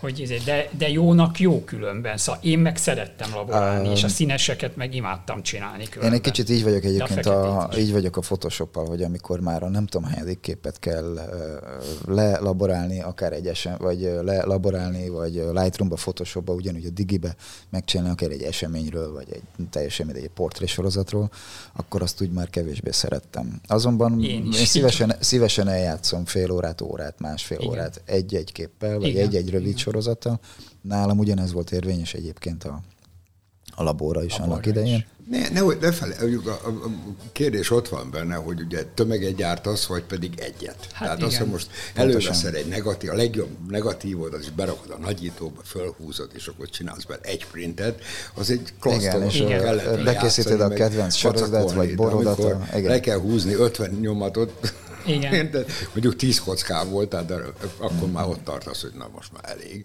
hogy 0.00 0.18
izé, 0.18 0.38
de, 0.44 0.68
de 0.78 0.88
jónak 0.88 1.38
jó 1.38 1.64
különben. 1.64 2.16
Szóval 2.16 2.40
én 2.42 2.58
meg 2.58 2.76
szerettem 2.76 3.34
laborálni, 3.34 3.86
um, 3.86 3.94
és 3.94 4.04
a 4.04 4.08
színeseket 4.08 4.76
meg 4.76 4.94
imádtam 4.94 5.42
csinálni 5.42 5.84
különben. 5.84 6.08
Én 6.08 6.18
egy 6.24 6.32
kicsit 6.32 6.48
így 6.48 6.62
vagyok 6.62 6.84
egyébként, 6.84 7.26
a, 7.26 7.58
a 7.58 7.76
így 7.76 7.92
vagyok 7.92 8.16
a 8.16 8.20
Photoshop-al, 8.20 8.86
hogy 8.86 9.02
amikor 9.02 9.40
már 9.40 9.62
a 9.62 9.68
nem 9.68 9.86
tudom 9.86 10.10
hányadik 10.10 10.40
képet 10.40 10.78
kell 10.78 11.12
uh, 11.12 12.14
lelaborálni, 12.14 13.00
akár 13.00 13.32
egyesen, 13.32 13.76
vagy 13.78 14.00
lelaborálni, 14.22 15.08
vagy 15.08 15.34
Lightroom-ba, 15.52 15.94
Photoshop-ba, 15.94 16.52
ugyanúgy 16.52 16.84
a 16.84 16.90
Digibe 16.90 17.34
megcsinálni, 17.70 18.12
akár 18.12 18.30
egy 18.30 18.42
eseményről, 18.42 19.12
vagy 19.12 19.26
egy 19.32 19.42
teljesen 19.70 20.06
mindegy, 20.06 20.24
egy 20.24 20.30
portrésorozatról, 20.30 21.30
akkor 21.72 22.02
azt 22.02 22.22
úgy 22.22 22.30
már 22.30 22.50
kevésbé 22.50 22.90
szerettem. 22.90 23.39
Azonban 23.66 24.22
én, 24.22 24.44
én 24.44 24.52
szívesen, 24.52 25.12
szívesen 25.20 25.68
eljátszom 25.68 26.24
fél 26.24 26.50
órát, 26.50 26.80
órát, 26.80 27.20
másfél 27.20 27.58
Igen. 27.58 27.70
órát 27.70 28.02
egy-egy 28.04 28.52
képpel, 28.52 28.98
vagy 28.98 29.16
egy-egy 29.16 29.50
rövid 29.50 29.66
Igen. 29.66 29.78
sorozattal. 29.78 30.40
Nálam 30.80 31.18
ugyanez 31.18 31.52
volt 31.52 31.72
érvényes 31.72 32.14
egyébként 32.14 32.64
a, 32.64 32.80
a 33.74 33.82
labóra 33.82 34.24
is 34.24 34.32
laborra 34.32 34.52
annak 34.52 34.66
idején. 34.66 34.96
Is. 34.96 35.06
Ne, 35.30 35.48
ne, 35.48 35.60
ne 35.80 35.92
fele, 35.92 36.16
a, 36.44 36.50
a, 36.50 36.68
a 36.68 36.90
kérdés 37.32 37.70
ott 37.70 37.88
van 37.88 38.10
benne, 38.10 38.34
hogy 38.34 38.60
ugye 38.60 38.84
tömeget 38.94 39.34
gyártasz, 39.34 39.86
vagy 39.86 40.02
pedig 40.02 40.38
egyet. 40.38 40.76
Hát 40.92 40.98
Tehát 40.98 41.16
igen. 41.16 41.28
azt, 41.28 41.36
hogy 41.36 41.48
most 41.48 41.70
előveszel 41.94 42.54
egy 42.54 42.66
negatív, 42.66 43.10
a 43.10 43.14
legjobb 43.14 43.48
negatívod, 43.68 44.34
az 44.34 44.40
is 44.40 44.50
berakod 44.50 44.90
a 44.90 44.98
nagyítóba, 44.98 45.60
fölhúzod, 45.64 46.30
és 46.34 46.46
akkor 46.46 46.68
csinálsz 46.68 47.04
be 47.04 47.18
egy 47.22 47.46
printet, 47.46 48.02
az 48.34 48.50
egy 48.50 48.72
klassztos. 48.80 49.34
Igen, 49.34 49.78
és 49.78 50.02
bekészíted 50.02 50.60
a 50.60 50.68
kedvenc 50.68 51.14
sorodat, 51.14 51.72
vagy 51.72 51.94
borodat. 51.94 52.38
Igen. 52.74 52.90
Le 52.90 53.00
kell 53.00 53.18
húzni 53.18 53.54
50 53.54 53.90
nyomatot, 53.90 54.74
igen. 55.06 55.50
De 55.50 55.64
mondjuk 55.92 56.16
10 56.16 56.40
kocká 56.40 56.84
volt, 56.84 57.26
de 57.26 57.34
akkor 57.78 58.10
már 58.10 58.26
ott 58.26 58.44
tartasz, 58.44 58.82
hogy 58.82 58.92
na 58.98 59.08
most 59.14 59.32
már 59.32 59.56
elég. 59.56 59.84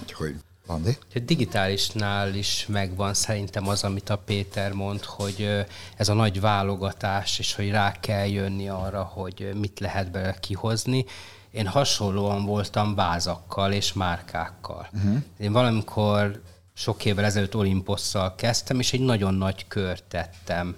Úgyhogy 0.00 0.34
Andi? 0.66 0.96
A 1.14 1.18
digitálisnál 1.18 2.34
is 2.34 2.66
megvan 2.68 3.14
szerintem 3.14 3.68
az, 3.68 3.84
amit 3.84 4.10
a 4.10 4.18
Péter 4.18 4.72
mond, 4.72 5.04
hogy 5.04 5.66
ez 5.96 6.08
a 6.08 6.14
nagy 6.14 6.40
válogatás, 6.40 7.38
és 7.38 7.54
hogy 7.54 7.70
rá 7.70 7.92
kell 7.92 8.26
jönni 8.26 8.68
arra, 8.68 9.02
hogy 9.02 9.50
mit 9.54 9.80
lehet 9.80 10.10
belőle 10.10 10.36
kihozni. 10.40 11.04
Én 11.50 11.66
hasonlóan 11.66 12.44
voltam 12.44 12.94
vázakkal 12.94 13.72
és 13.72 13.92
márkákkal. 13.92 14.88
Uh-huh. 14.92 15.22
Én 15.38 15.52
valamikor 15.52 16.42
sok 16.74 17.04
évvel 17.04 17.24
ezelőtt 17.24 17.56
Olimposszal 17.56 18.34
kezdtem, 18.34 18.78
és 18.78 18.92
egy 18.92 19.00
nagyon 19.00 19.34
nagy 19.34 19.68
kört 19.68 20.04
tettem. 20.04 20.76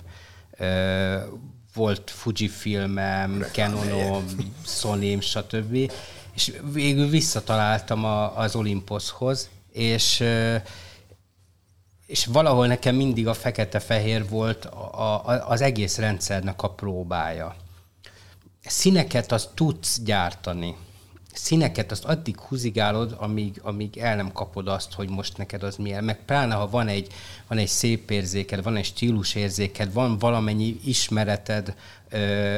Volt 1.74 2.10
Fujifilmem, 2.10 3.44
Canonom, 3.52 4.24
Sony, 4.66 5.20
stb. 5.20 5.92
És 6.34 6.52
végül 6.72 7.08
visszataláltam 7.08 8.04
az 8.36 8.54
Olympushoz, 8.54 9.48
és 9.74 10.24
és 12.06 12.26
valahol 12.26 12.66
nekem 12.66 12.94
mindig 12.94 13.26
a 13.26 13.34
fekete-fehér 13.34 14.28
volt 14.28 14.64
a, 14.64 15.28
a, 15.28 15.48
az 15.48 15.60
egész 15.60 15.98
rendszernek 15.98 16.62
a 16.62 16.70
próbája. 16.70 17.56
Színeket 18.60 19.32
az 19.32 19.48
tudsz 19.54 20.00
gyártani, 20.00 20.76
színeket 21.32 21.90
azt 21.90 22.04
addig 22.04 22.40
húzigálod, 22.40 23.16
amíg, 23.18 23.60
amíg 23.62 23.98
el 23.98 24.16
nem 24.16 24.32
kapod 24.32 24.68
azt, 24.68 24.92
hogy 24.92 25.08
most 25.08 25.36
neked 25.36 25.62
az 25.62 25.76
milyen. 25.76 26.04
Meg 26.04 26.24
pláne, 26.24 26.54
ha 26.54 26.68
van 26.68 26.88
egy, 26.88 27.12
van 27.48 27.58
egy 27.58 27.68
szép 27.68 28.10
érzéked, 28.10 28.62
van 28.62 28.76
egy 28.76 28.84
stílus 28.84 29.34
érzéked, 29.34 29.92
van 29.92 30.18
valamennyi 30.18 30.80
ismereted 30.84 31.74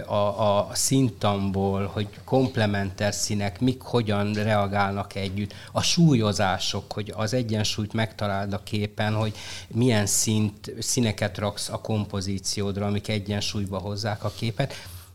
a, 0.07 0.69
a 0.69 0.75
szintamból, 0.75 1.87
hogy 1.87 2.09
komplementer 2.25 3.15
színek, 3.15 3.61
mik 3.61 3.83
hogyan 3.83 4.33
reagálnak 4.33 5.15
együtt, 5.15 5.55
a 5.73 5.83
súlyozások, 5.83 6.93
hogy 6.93 7.13
az 7.17 7.35
egyensúlyt 7.35 7.93
megtaláld 7.93 8.53
a 8.53 8.63
képen, 8.63 9.15
hogy 9.15 9.37
milyen 9.69 10.07
szint, 10.07 10.73
színeket 10.79 11.39
raksz 11.39 11.69
a 11.69 11.81
kompozíciódra, 11.81 12.87
amik 12.87 13.09
egyensúlyba 13.09 13.79
hozzák 13.79 14.25
a 14.25 14.33
képet. 14.37 14.75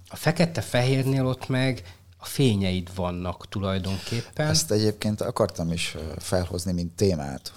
A 0.09 0.15
fekete-fehérnél 0.15 1.25
ott 1.25 1.47
meg 1.47 1.83
a 2.17 2.25
fényeid 2.25 2.95
vannak 2.95 3.49
tulajdonképpen. 3.49 4.47
Ezt 4.47 4.71
egyébként 4.71 5.21
akartam 5.21 5.71
is 5.71 5.95
felhozni, 6.17 6.71
mint 6.71 6.91
témát, 6.91 7.53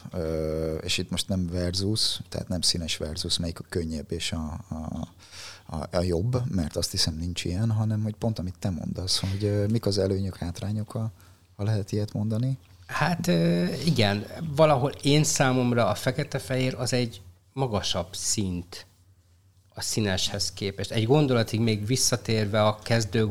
és 0.81 0.99
itt 0.99 1.11
most 1.11 1.29
nem 1.29 1.49
versus, 1.53 2.21
tehát 2.29 2.49
nem 2.49 2.61
színes 2.61 2.97
versus, 2.97 3.39
melyik 3.39 3.59
a 3.59 3.65
könnyebb 3.69 4.13
és 4.13 4.33
a, 4.33 4.61
a, 4.75 5.09
a, 5.67 5.97
a 5.97 6.03
jobb, 6.03 6.55
mert 6.55 6.77
azt 6.77 6.91
hiszem 6.91 7.15
nincs 7.15 7.45
ilyen, 7.45 7.71
hanem 7.71 8.03
hogy 8.03 8.15
pont 8.15 8.39
amit 8.39 8.59
te 8.59 8.71
mondasz, 8.71 9.21
hogy 9.21 9.65
mik 9.71 9.87
az 9.87 9.99
előnyök, 9.99 10.37
hátrányok, 10.37 10.93
ha 11.57 11.65
lehet 11.65 11.93
ilyet 11.93 12.13
mondani. 12.13 12.59
Hát 12.87 13.27
igen, 13.85 14.27
valahol 14.57 14.91
én 15.03 15.25
számomra 15.25 15.89
a 15.89 15.95
fekete-fehér 15.95 16.75
az 16.75 16.93
egy 16.93 17.21
magasabb 17.53 18.09
szint 18.11 18.87
a 19.75 19.81
színeshez 19.81 20.53
képest. 20.53 20.91
Egy 20.91 21.07
gondolatig 21.07 21.61
még 21.61 21.87
visszatérve 21.87 22.63
a 22.63 22.79
kezdő 22.83 23.29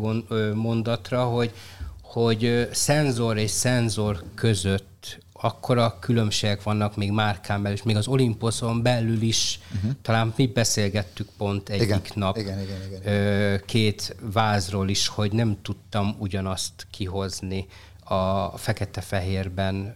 mondatra, 0.54 1.26
hogy, 1.26 1.54
hogy 2.02 2.70
szenzor 2.72 3.38
és 3.38 3.52
szenzor 3.52 4.24
között 4.36 5.23
akkora 5.44 5.98
különbségek 6.00 6.64
vannak 6.64 6.96
még 6.96 7.12
márkán 7.12 7.62
belül, 7.62 7.78
és 7.78 7.84
még 7.84 7.96
az 7.96 8.08
Olimposzon 8.08 8.82
belül 8.82 9.22
is, 9.22 9.60
uh-huh. 9.76 9.92
talán 10.02 10.34
mi 10.36 10.48
beszélgettük 10.48 11.30
pont 11.38 11.70
egyik 11.70 11.86
igen, 11.88 12.02
nap 12.14 12.38
igen, 12.38 12.60
igen, 12.60 12.78
igen. 12.88 13.62
két 13.66 14.16
vázról 14.22 14.90
is, 14.90 15.08
hogy 15.08 15.32
nem 15.32 15.58
tudtam 15.62 16.16
ugyanazt 16.20 16.88
kihozni 16.92 17.66
a 18.04 18.58
fekete-fehérben 18.58 19.96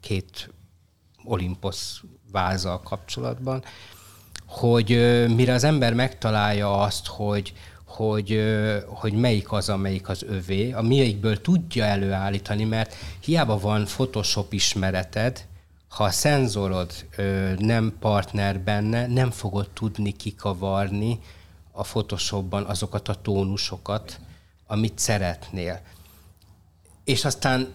két 0.00 0.50
Olimposz 1.24 2.00
vázal 2.32 2.80
kapcsolatban 2.80 3.64
hogy 4.46 4.88
mire 5.34 5.52
az 5.52 5.64
ember 5.64 5.94
megtalálja 5.94 6.80
azt, 6.80 7.06
hogy, 7.06 7.52
hogy, 7.94 8.40
hogy 8.86 9.12
melyik 9.12 9.52
az, 9.52 9.68
amelyik 9.68 10.08
az 10.08 10.22
övé, 10.22 10.72
a 10.72 10.82
melyikből 10.82 11.40
tudja 11.40 11.84
előállítani, 11.84 12.64
mert 12.64 12.94
hiába 13.20 13.58
van 13.58 13.84
Photoshop 13.84 14.52
ismereted, 14.52 15.46
ha 15.88 16.04
a 16.04 16.10
szenzorod 16.10 16.92
nem 17.58 17.96
partner 18.00 18.60
benne, 18.60 19.06
nem 19.06 19.30
fogod 19.30 19.70
tudni 19.70 20.12
kikavarni 20.12 21.18
a 21.72 21.82
Photoshopban 21.82 22.64
azokat 22.64 23.08
a 23.08 23.14
tónusokat, 23.14 24.20
amit 24.66 24.98
szeretnél. 24.98 25.80
És 27.04 27.24
aztán 27.24 27.72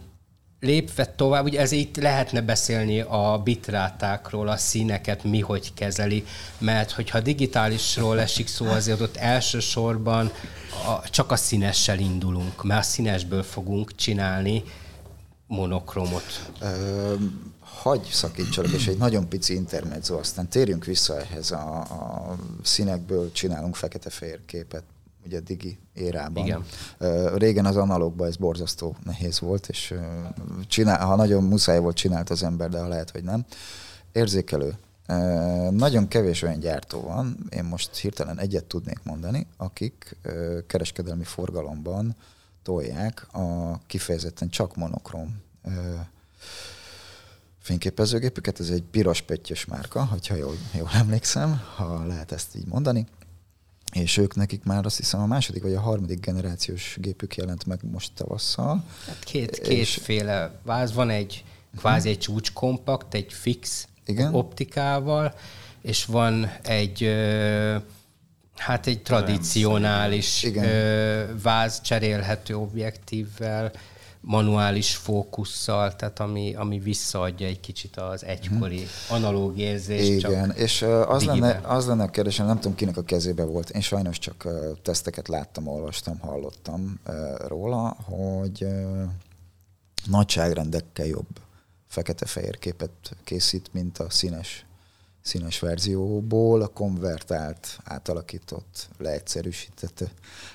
lépve 0.59 1.05
tovább, 1.05 1.43
ugye 1.45 1.59
ez 1.59 1.71
itt 1.71 1.97
lehetne 1.97 2.41
beszélni 2.41 2.99
a 2.99 3.41
bitrátákról, 3.43 4.47
a 4.47 4.57
színeket 4.57 5.23
mi 5.23 5.39
hogy 5.39 5.73
kezeli, 5.73 6.25
mert 6.57 6.91
hogyha 6.91 7.19
digitálisról 7.19 8.19
esik 8.19 8.47
szó, 8.47 8.65
azért 8.65 9.01
ott 9.01 9.17
elsősorban 9.17 10.31
a, 10.87 11.09
csak 11.09 11.31
a 11.31 11.35
színessel 11.35 11.99
indulunk, 11.99 12.63
mert 12.63 12.79
a 12.79 12.83
színesből 12.83 13.43
fogunk 13.43 13.95
csinálni 13.95 14.63
monokromot. 15.47 16.51
Ö, 16.61 17.13
hagy 17.59 18.03
szakítsalak, 18.11 18.71
és 18.71 18.87
egy 18.87 18.97
nagyon 18.97 19.29
pici 19.29 19.53
intermezzo, 19.53 20.17
aztán 20.17 20.49
térjünk 20.49 20.85
vissza 20.85 21.19
ehhez 21.19 21.51
a, 21.51 21.79
a 21.79 22.35
színekből 22.63 23.31
csinálunk 23.31 23.75
fekete-fehér 23.75 24.39
képet 24.45 24.83
ugye 25.29 25.39
digi 25.39 25.79
érában. 25.93 26.45
Igen. 26.45 26.63
Régen 27.35 27.65
az 27.65 27.77
analógban 27.77 28.27
ez 28.27 28.35
borzasztó 28.35 28.95
nehéz 29.03 29.39
volt, 29.39 29.67
és 29.67 29.93
csinál, 30.67 31.05
ha 31.05 31.15
nagyon 31.15 31.43
muszáj 31.43 31.79
volt, 31.79 31.95
csinált 31.95 32.29
az 32.29 32.43
ember, 32.43 32.69
de 32.69 32.79
ha 32.79 32.87
lehet, 32.87 33.09
hogy 33.09 33.23
nem. 33.23 33.45
Érzékelő. 34.11 34.77
Nagyon 35.69 36.07
kevés 36.07 36.41
olyan 36.41 36.59
gyártó 36.59 37.01
van, 37.01 37.37
én 37.49 37.63
most 37.63 37.95
hirtelen 37.95 38.39
egyet 38.39 38.65
tudnék 38.65 38.99
mondani, 39.03 39.47
akik 39.57 40.17
kereskedelmi 40.67 41.23
forgalomban 41.23 42.15
tolják 42.63 43.27
a 43.33 43.77
kifejezetten 43.87 44.49
csak 44.49 44.75
monokrom 44.75 45.41
fényképezőgépüket. 47.59 48.59
Ez 48.59 48.69
egy 48.69 48.83
piros 48.91 49.21
pöttyös 49.21 49.65
márka, 49.65 50.05
hogyha 50.05 50.35
jól, 50.35 50.55
jól 50.77 50.89
emlékszem, 50.93 51.61
ha 51.75 52.05
lehet 52.05 52.31
ezt 52.31 52.55
így 52.55 52.67
mondani 52.67 53.05
és 53.93 54.17
ők 54.17 54.35
nekik 54.35 54.63
már 54.63 54.85
azt 54.85 54.97
hiszem 54.97 55.21
a 55.21 55.25
második 55.25 55.63
vagy 55.63 55.73
a 55.73 55.79
harmadik 55.79 56.19
generációs 56.19 56.97
gépük 56.99 57.35
jelent 57.35 57.65
meg 57.65 57.79
most 57.91 58.11
tavasszal. 58.15 58.83
Hát 59.05 59.23
két, 59.23 59.59
kétféle 59.59 60.59
váz, 60.63 60.93
van 60.93 61.09
egy 61.09 61.43
kvázi 61.77 62.09
egy 62.09 62.19
csúcskompakt, 62.19 63.13
egy 63.13 63.33
fix 63.33 63.87
Igen? 64.05 64.33
optikával, 64.33 65.33
és 65.81 66.05
van 66.05 66.51
egy 66.61 67.15
hát 68.55 68.87
egy 68.87 69.01
tradicionális 69.01 70.47
váz 71.41 71.81
cserélhető 71.81 72.57
objektívvel, 72.57 73.71
manuális 74.21 74.95
fókusszal, 74.95 75.95
tehát 75.95 76.19
ami, 76.19 76.55
ami 76.55 76.79
visszaadja 76.79 77.47
egy 77.47 77.59
kicsit 77.59 77.97
az 77.97 78.23
egykori 78.23 78.77
hmm. 78.77 79.15
analóg 79.17 79.57
érzést. 79.57 80.09
Igen, 80.09 80.47
csak 80.47 80.57
és 80.57 80.81
az 81.07 81.23
lenne, 81.23 81.59
az 81.63 81.87
lenne 81.87 82.03
a 82.03 82.09
kérdésem, 82.09 82.45
nem 82.45 82.55
tudom 82.55 82.75
kinek 82.75 82.97
a 82.97 83.03
kezébe 83.03 83.43
volt, 83.43 83.69
én 83.69 83.81
sajnos 83.81 84.19
csak 84.19 84.47
teszteket 84.81 85.27
láttam, 85.27 85.67
olvastam, 85.67 86.19
hallottam 86.19 86.99
róla, 87.47 87.97
hogy 88.03 88.67
nagyságrendekkel 90.05 91.05
jobb 91.05 91.27
fekete-fehér 91.87 92.59
képet 92.59 93.15
készít, 93.23 93.73
mint 93.73 93.97
a 93.97 94.09
színes 94.09 94.65
színes 95.21 95.59
verzióból 95.59 96.61
a 96.61 96.67
konvertált, 96.67 97.79
átalakított, 97.83 98.89
leegyszerűsített, 98.97 100.03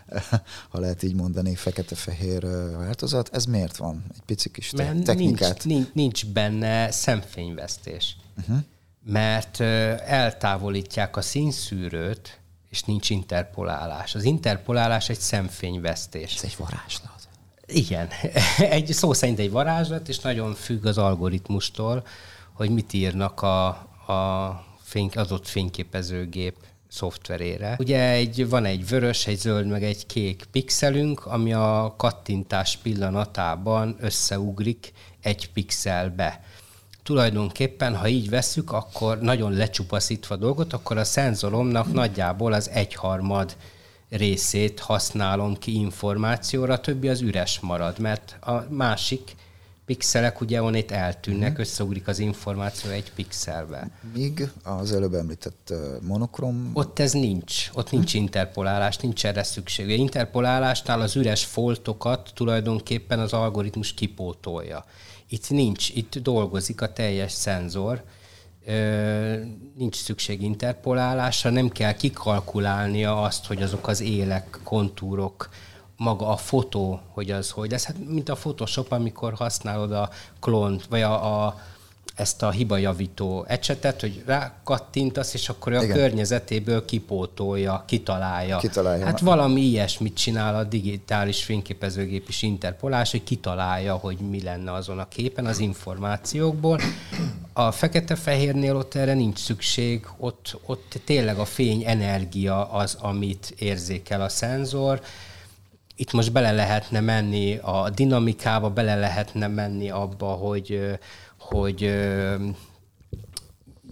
ha 0.70 0.78
lehet 0.78 1.02
így 1.02 1.14
mondani, 1.14 1.54
fekete-fehér 1.54 2.46
változat. 2.76 3.28
Ez 3.32 3.44
miért 3.44 3.76
van? 3.76 4.04
Egy 4.14 4.22
pici 4.26 4.50
kis 4.50 4.70
Mert 4.70 5.02
technikát. 5.02 5.64
Nincs, 5.64 5.64
nincs, 5.64 5.92
nincs 5.92 6.26
benne 6.26 6.90
szemfényvesztés. 6.90 8.16
Uh-huh. 8.38 8.58
Mert 9.04 9.60
eltávolítják 10.00 11.16
a 11.16 11.22
színszűrőt, 11.22 12.38
és 12.70 12.82
nincs 12.82 13.10
interpolálás. 13.10 14.14
Az 14.14 14.24
interpolálás 14.24 15.08
egy 15.08 15.18
szemfényvesztés. 15.18 16.34
Ez 16.34 16.44
egy 16.44 16.56
varázslat. 16.58 17.28
Igen, 17.66 18.08
egy 18.58 18.92
szó 18.92 19.12
szerint 19.12 19.38
egy 19.38 19.50
varázslat, 19.50 20.08
és 20.08 20.18
nagyon 20.18 20.54
függ 20.54 20.84
az 20.86 20.98
algoritmustól, 20.98 22.06
hogy 22.52 22.70
mit 22.70 22.92
írnak 22.92 23.42
a, 23.42 23.88
a 24.08 24.64
fény, 24.82 25.10
adott 25.14 25.48
fényképezőgép 25.48 26.54
szoftverére. 26.88 27.76
Ugye 27.78 28.10
egy, 28.10 28.48
van 28.48 28.64
egy 28.64 28.88
vörös, 28.88 29.26
egy 29.26 29.38
zöld, 29.38 29.66
meg 29.66 29.84
egy 29.84 30.06
kék 30.06 30.44
pixelünk, 30.52 31.26
ami 31.26 31.52
a 31.52 31.94
kattintás 31.96 32.76
pillanatában 32.76 33.96
összeugrik 34.00 34.92
egy 35.22 35.50
pixelbe. 35.52 36.40
Tulajdonképpen, 37.02 37.96
ha 37.96 38.08
így 38.08 38.30
vesszük, 38.30 38.72
akkor 38.72 39.20
nagyon 39.20 39.52
lecsupaszítva 39.52 40.36
dolgot, 40.36 40.72
akkor 40.72 40.98
a 40.98 41.04
szenzoromnak 41.04 41.92
nagyjából 41.92 42.52
az 42.52 42.70
egyharmad 42.70 43.56
részét 44.08 44.80
használom 44.80 45.58
ki 45.58 45.74
információra, 45.74 46.80
többi 46.80 47.08
az 47.08 47.20
üres 47.20 47.60
marad, 47.60 47.98
mert 47.98 48.36
a 48.40 48.66
másik 48.70 49.34
pixelek 49.86 50.40
ugye 50.40 50.62
onnét 50.62 50.92
eltűnnek, 50.92 51.58
mm. 51.58 51.60
összeugrik 51.60 52.08
az 52.08 52.18
információ 52.18 52.90
egy 52.90 53.12
pixelbe. 53.12 53.90
Míg 54.14 54.50
az 54.62 54.92
előbb 54.92 55.14
említett 55.14 55.72
monokrom... 56.00 56.70
Ott 56.72 56.98
ez 56.98 57.12
nincs, 57.12 57.70
ott 57.74 57.90
nincs 57.90 58.16
mm. 58.16 58.20
interpolálás, 58.20 58.96
nincs 58.96 59.26
erre 59.26 59.42
szükség. 59.42 59.86
Ugye 59.86 59.94
interpolálásnál 59.94 61.00
az 61.00 61.16
üres 61.16 61.44
foltokat 61.44 62.30
tulajdonképpen 62.34 63.18
az 63.18 63.32
algoritmus 63.32 63.94
kipótolja. 63.94 64.84
Itt 65.28 65.50
nincs, 65.50 65.88
itt 65.88 66.18
dolgozik 66.18 66.80
a 66.80 66.92
teljes 66.92 67.32
szenzor, 67.32 68.02
Ö, 68.66 69.36
nincs 69.76 69.96
szükség 69.96 70.42
interpolálásra, 70.42 71.50
nem 71.50 71.68
kell 71.68 71.92
kikalkulálnia 71.92 73.22
azt, 73.22 73.46
hogy 73.46 73.62
azok 73.62 73.88
az 73.88 74.00
élek, 74.00 74.58
kontúrok, 74.62 75.48
maga 76.04 76.28
a 76.28 76.36
fotó, 76.36 77.00
hogy 77.12 77.30
az 77.30 77.50
hogy 77.50 77.70
lesz. 77.70 77.84
Hát, 77.84 77.96
mint 78.08 78.28
a 78.28 78.34
Photoshop, 78.34 78.92
amikor 78.92 79.32
használod 79.32 79.92
a 79.92 80.08
klont, 80.40 80.86
vagy 80.86 81.02
a, 81.02 81.44
a 81.46 81.60
ezt 82.14 82.42
a 82.42 82.50
hibajavító 82.50 83.44
ecsetet, 83.48 84.00
hogy 84.00 84.22
rákattintasz, 84.26 85.34
és 85.34 85.48
akkor 85.48 85.72
a 85.72 85.82
Igen. 85.82 85.96
környezetéből 85.96 86.84
kipótolja, 86.84 87.84
kitalálja. 87.86 88.56
Kitalálja. 88.56 89.04
Hát 89.04 89.20
valami 89.20 89.60
ilyesmit 89.60 90.16
csinál 90.16 90.54
a 90.54 90.64
digitális 90.64 91.44
fényképezőgép 91.44 92.28
is 92.28 92.42
interpolás, 92.42 93.10
hogy 93.10 93.24
kitalálja, 93.24 93.94
hogy 93.94 94.16
mi 94.16 94.42
lenne 94.42 94.72
azon 94.72 94.98
a 94.98 95.08
képen 95.08 95.46
az 95.46 95.58
információkból. 95.58 96.80
A 97.52 97.70
fekete-fehérnél 97.70 98.76
ott 98.76 98.94
erre 98.94 99.14
nincs 99.14 99.38
szükség, 99.38 100.06
ott, 100.16 100.58
ott 100.66 101.00
tényleg 101.04 101.38
a 101.38 101.44
fény 101.44 101.82
energia 101.86 102.70
az, 102.70 102.96
amit 103.00 103.54
érzékel 103.58 104.22
a 104.22 104.28
szenzor, 104.28 105.00
itt 105.96 106.12
most 106.12 106.32
bele 106.32 106.52
lehetne 106.52 107.00
menni 107.00 107.56
a 107.56 107.90
dinamikába, 107.94 108.70
bele 108.70 108.94
lehetne 108.94 109.46
menni 109.46 109.90
abba, 109.90 110.26
hogy, 110.26 110.98
hogy 111.38 111.94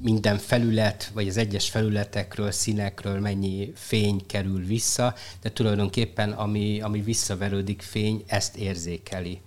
minden 0.01 0.39
felület, 0.39 1.11
vagy 1.15 1.29
az 1.29 1.37
egyes 1.37 1.71
felületekről, 1.71 2.51
színekről 2.51 3.21
mennyi 3.21 3.73
fény 3.75 4.27
kerül 4.27 4.65
vissza, 4.65 5.15
de 5.43 5.51
tulajdonképpen 5.51 6.31
ami, 6.31 6.81
ami 6.81 7.01
visszaverődik 7.01 7.83
fény, 7.83 8.25
ezt 8.27 8.57
érzékeli 8.57 9.41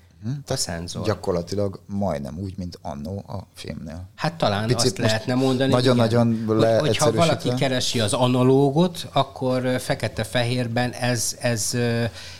a 0.47 0.55
szenzor. 0.55 1.05
Gyakorlatilag 1.05 1.79
majdnem 1.85 2.37
úgy, 2.39 2.53
mint 2.57 2.79
annó 2.81 3.23
a 3.27 3.47
filmnél. 3.53 4.09
Hát 4.15 4.33
talán 4.33 4.67
Picit 4.67 4.85
azt 4.85 4.97
lehetne 4.97 5.35
mondani. 5.35 5.71
nagyon-nagyon 5.71 6.45
hogy, 6.47 6.87
hogyha 6.87 7.11
valaki 7.11 7.49
keresi 7.53 7.99
az 7.99 8.13
analógot, 8.13 9.07
akkor 9.13 9.79
fekete-fehérben 9.79 10.91
ez, 10.91 11.37
ez, 11.41 11.77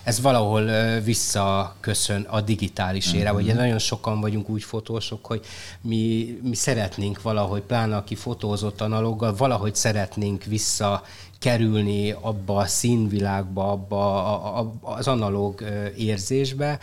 ez 0.04 0.22
valahol 0.22 0.70
visszaköszön 1.00 2.22
a 2.30 2.42
digitálisére. 2.42 3.24
Mhm. 3.24 3.34
Uh-huh. 3.34 3.50
Ugye 3.50 3.54
nagyon 3.54 3.80
sokan 3.80 4.22
vagyunk 4.22 4.50
úgy 4.50 4.64
fotósok, 4.64 5.26
hogy 5.26 5.46
mi, 5.82 6.38
mi 6.44 6.56
szeretnénk 6.56 7.22
valahogy, 7.22 7.62
pláne 7.62 7.96
aki 7.96 8.16
fotózott 8.16 8.82
analóggal, 8.82 9.36
valahogy 9.36 9.76
szeretnénk 9.76 10.44
vissza 10.44 11.04
kerülni 11.40 12.12
abba 12.12 12.58
a 12.58 12.66
színvilágba, 12.66 13.72
abba 13.72 14.26
a, 14.26 14.60
a, 14.60 14.74
az 14.82 15.08
analóg 15.08 15.64
érzésbe, 15.96 16.80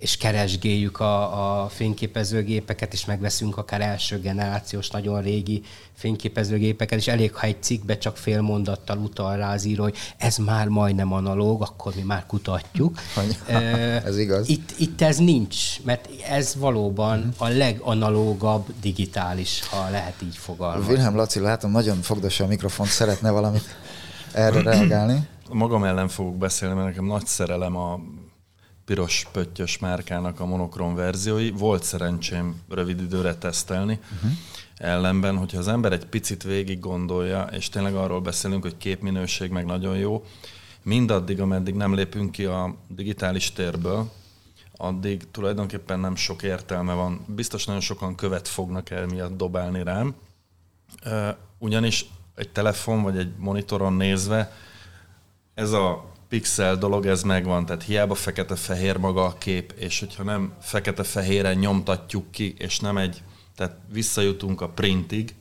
és 0.00 0.16
keresgéljük 0.16 1.00
a, 1.00 1.62
a 1.62 1.68
fényképezőgépeket, 1.68 2.92
és 2.92 3.04
megveszünk 3.04 3.56
akár 3.56 3.80
első 3.80 4.20
generációs, 4.20 4.90
nagyon 4.90 5.22
régi 5.22 5.62
fényképezőgépeket, 5.92 6.98
és 6.98 7.08
elég, 7.08 7.34
ha 7.34 7.46
egy 7.46 7.62
cikkbe 7.62 7.98
csak 7.98 8.16
fél 8.16 8.40
mondattal 8.40 8.98
utal 8.98 9.36
rá 9.36 9.52
az 9.52 9.64
író, 9.64 9.82
hogy 9.82 9.96
ez 10.16 10.36
már 10.36 10.68
majdnem 10.68 11.12
analóg, 11.12 11.62
akkor 11.62 11.94
mi 11.94 12.02
már 12.02 12.26
kutatjuk. 12.26 12.98
ez 14.04 14.18
igaz. 14.18 14.48
Itt, 14.48 14.74
itt 14.78 15.00
ez 15.00 15.16
nincs, 15.16 15.82
mert 15.82 16.08
ez 16.28 16.54
valóban 16.58 17.34
a 17.36 17.48
leganalógabb 17.48 18.66
digitális, 18.80 19.68
ha 19.68 19.90
lehet 19.90 20.22
így 20.22 20.36
fogalmazni. 20.36 20.92
Wilhelm 20.92 21.16
Laci, 21.16 21.40
látom, 21.40 21.70
nagyon 21.70 22.00
fogdossa 22.00 22.44
a 22.44 22.46
mikrofont, 22.46 22.90
szeretne 22.90 23.30
valamit 23.30 23.76
erre 24.32 24.62
reagálni. 24.62 25.28
Magam 25.52 25.84
ellen 25.84 26.08
fogok 26.08 26.36
beszélni, 26.36 26.74
mert 26.74 26.86
nekem 26.86 27.04
nagy 27.04 27.26
szerelem 27.26 27.76
a 27.76 28.00
piros 28.90 29.26
pöttyös 29.32 29.78
márkának 29.78 30.40
a 30.40 30.46
monokrom 30.46 30.94
verziói. 30.94 31.50
Volt 31.50 31.82
szerencsém 31.82 32.60
rövid 32.68 33.00
időre 33.00 33.34
tesztelni. 33.34 33.98
Uh-huh. 34.14 34.30
Ellenben, 34.76 35.36
hogyha 35.36 35.58
az 35.58 35.68
ember 35.68 35.92
egy 35.92 36.06
picit 36.06 36.42
végig 36.42 36.80
gondolja, 36.80 37.42
és 37.42 37.68
tényleg 37.68 37.94
arról 37.94 38.20
beszélünk, 38.20 38.62
hogy 38.62 38.76
képminőség 38.76 39.50
meg 39.50 39.64
nagyon 39.64 39.96
jó, 39.96 40.24
mindaddig, 40.82 41.40
ameddig 41.40 41.74
nem 41.74 41.94
lépünk 41.94 42.30
ki 42.32 42.44
a 42.44 42.74
digitális 42.88 43.52
térből, 43.52 44.10
addig 44.76 45.30
tulajdonképpen 45.30 46.00
nem 46.00 46.16
sok 46.16 46.42
értelme 46.42 46.92
van. 46.92 47.24
Biztos 47.26 47.64
nagyon 47.64 47.80
sokan 47.80 48.14
követ 48.14 48.48
fognak 48.48 48.90
el 48.90 49.06
miatt 49.06 49.36
dobálni 49.36 49.82
rám. 49.82 50.14
Ugyanis 51.58 52.06
egy 52.34 52.48
telefon 52.48 53.02
vagy 53.02 53.18
egy 53.18 53.32
monitoron 53.36 53.92
nézve 53.92 54.52
ez 55.54 55.72
a 55.72 56.09
pixel 56.30 56.76
dolog, 56.76 57.06
ez 57.06 57.22
megvan, 57.22 57.66
tehát 57.66 57.82
hiába 57.82 58.14
fekete-fehér 58.14 58.96
maga 58.96 59.24
a 59.24 59.38
kép, 59.38 59.72
és 59.78 60.00
hogyha 60.00 60.22
nem 60.22 60.52
fekete-fehéren 60.60 61.56
nyomtatjuk 61.56 62.30
ki, 62.30 62.54
és 62.58 62.78
nem 62.78 62.96
egy, 62.96 63.22
tehát 63.56 63.76
visszajutunk 63.92 64.60
a 64.60 64.68
printig, 64.68 65.34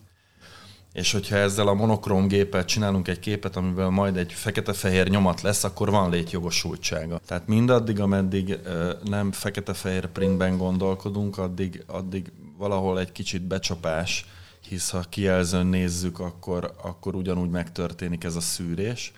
és 0.94 1.12
hogyha 1.12 1.36
ezzel 1.36 1.68
a 1.68 1.74
monokrom 1.74 2.28
géppel 2.28 2.66
csinálunk 2.66 3.08
egy 3.08 3.20
képet, 3.20 3.56
amivel 3.56 3.90
majd 3.90 4.18
egy 4.18 4.34
fekete-fehér 4.34 5.10
nyomat 5.10 5.42
lesz, 5.42 5.64
akkor 5.64 5.90
van 5.90 6.10
létjogosultsága. 6.10 7.20
Tehát 7.26 7.48
mindaddig, 7.48 8.00
ameddig 8.00 8.58
nem 9.04 9.32
fekete-fehér 9.32 10.08
printben 10.08 10.58
gondolkodunk, 10.58 11.38
addig, 11.38 11.84
addig 11.88 12.32
valahol 12.58 13.00
egy 13.00 13.12
kicsit 13.12 13.42
becsapás, 13.42 14.26
hisz 14.68 14.90
ha 14.90 15.00
kijelzőn 15.10 15.66
nézzük, 15.66 16.20
akkor, 16.20 16.74
akkor 16.82 17.16
ugyanúgy 17.16 17.50
megtörténik 17.50 18.24
ez 18.24 18.36
a 18.36 18.42
szűrés. 18.42 19.14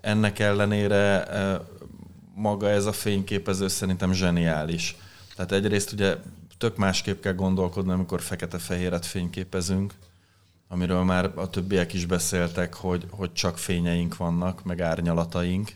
Ennek 0.00 0.38
ellenére 0.38 1.26
maga 2.34 2.68
ez 2.68 2.86
a 2.86 2.92
fényképező 2.92 3.68
szerintem 3.68 4.12
zseniális. 4.12 4.96
Tehát 5.36 5.52
egyrészt 5.52 5.92
ugye 5.92 6.16
tök 6.58 6.76
másképp 6.76 7.20
kell 7.20 7.34
gondolkodni, 7.34 7.92
amikor 7.92 8.20
fekete-fehéret 8.20 9.06
fényképezünk, 9.06 9.94
amiről 10.68 11.02
már 11.04 11.30
a 11.34 11.50
többiek 11.50 11.92
is 11.92 12.06
beszéltek, 12.06 12.74
hogy, 12.74 13.06
hogy 13.10 13.32
csak 13.32 13.58
fényeink 13.58 14.16
vannak, 14.16 14.64
meg 14.64 14.80
árnyalataink, 14.80 15.70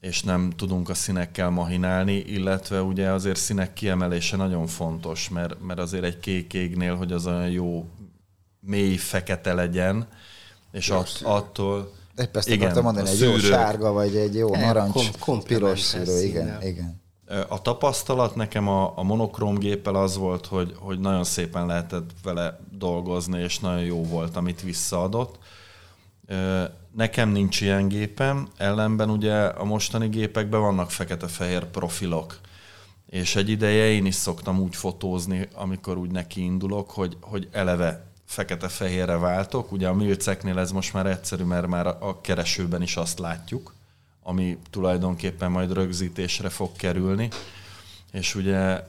és 0.00 0.22
nem 0.22 0.50
tudunk 0.50 0.88
a 0.88 0.94
színekkel 0.94 1.50
mahinálni, 1.50 2.16
illetve 2.16 2.82
ugye 2.82 3.10
azért 3.10 3.36
színek 3.36 3.72
kiemelése 3.72 4.36
nagyon 4.36 4.66
fontos, 4.66 5.28
mert, 5.28 5.60
mert 5.62 5.78
azért 5.78 6.04
egy 6.04 6.20
kék 6.20 6.54
égnél, 6.54 6.96
hogy 6.96 7.12
az 7.12 7.26
olyan 7.26 7.50
jó 7.50 7.88
mély 8.60 8.96
fekete 8.96 9.54
legyen, 9.54 10.08
és 10.72 10.90
att, 10.90 11.20
attól 11.22 11.92
Épp 12.16 12.36
ezt 12.36 12.48
igen, 12.48 12.60
akartam 12.60 12.84
mondani, 12.84 13.08
egy 13.08 13.14
szűrők. 13.14 13.42
jó 13.42 13.48
sárga, 13.48 13.92
vagy 13.92 14.16
egy 14.16 14.34
jó 14.34 14.54
narancs, 14.54 14.92
kom, 14.92 15.06
kom 15.18 15.42
piros 15.42 15.80
szűrő, 15.80 16.22
igen, 16.22 16.62
igen. 16.62 17.02
A 17.48 17.62
tapasztalat 17.62 18.34
nekem 18.34 18.68
a, 18.68 18.98
a 18.98 19.02
monokrom 19.02 19.58
géppel 19.58 19.94
az 19.94 20.16
volt, 20.16 20.46
hogy, 20.46 20.74
hogy 20.78 20.98
nagyon 20.98 21.24
szépen 21.24 21.66
lehetett 21.66 22.10
vele 22.22 22.60
dolgozni, 22.70 23.40
és 23.40 23.58
nagyon 23.58 23.84
jó 23.84 24.04
volt, 24.04 24.36
amit 24.36 24.62
visszaadott. 24.62 25.38
Nekem 26.94 27.28
nincs 27.28 27.60
ilyen 27.60 27.88
gépem, 27.88 28.48
ellenben 28.56 29.10
ugye 29.10 29.34
a 29.34 29.64
mostani 29.64 30.08
gépekben 30.08 30.60
vannak 30.60 30.90
fekete-fehér 30.90 31.64
profilok, 31.64 32.40
és 33.06 33.36
egy 33.36 33.48
ideje 33.48 33.90
én 33.90 34.06
is 34.06 34.14
szoktam 34.14 34.60
úgy 34.60 34.76
fotózni, 34.76 35.48
amikor 35.54 35.96
úgy 35.96 36.10
nekiindulok, 36.10 36.90
hogy, 36.90 37.16
hogy 37.20 37.48
eleve 37.52 38.06
fekete-fehérre 38.24 39.16
váltok. 39.16 39.72
Ugye 39.72 39.88
a 39.88 39.94
milceknél 39.94 40.58
ez 40.58 40.70
most 40.70 40.92
már 40.92 41.06
egyszerű, 41.06 41.44
mert 41.44 41.66
már 41.66 41.86
a 41.86 42.20
keresőben 42.20 42.82
is 42.82 42.96
azt 42.96 43.18
látjuk, 43.18 43.74
ami 44.22 44.58
tulajdonképpen 44.70 45.50
majd 45.50 45.72
rögzítésre 45.72 46.48
fog 46.48 46.76
kerülni. 46.76 47.28
És 48.12 48.34
ugye 48.34 48.80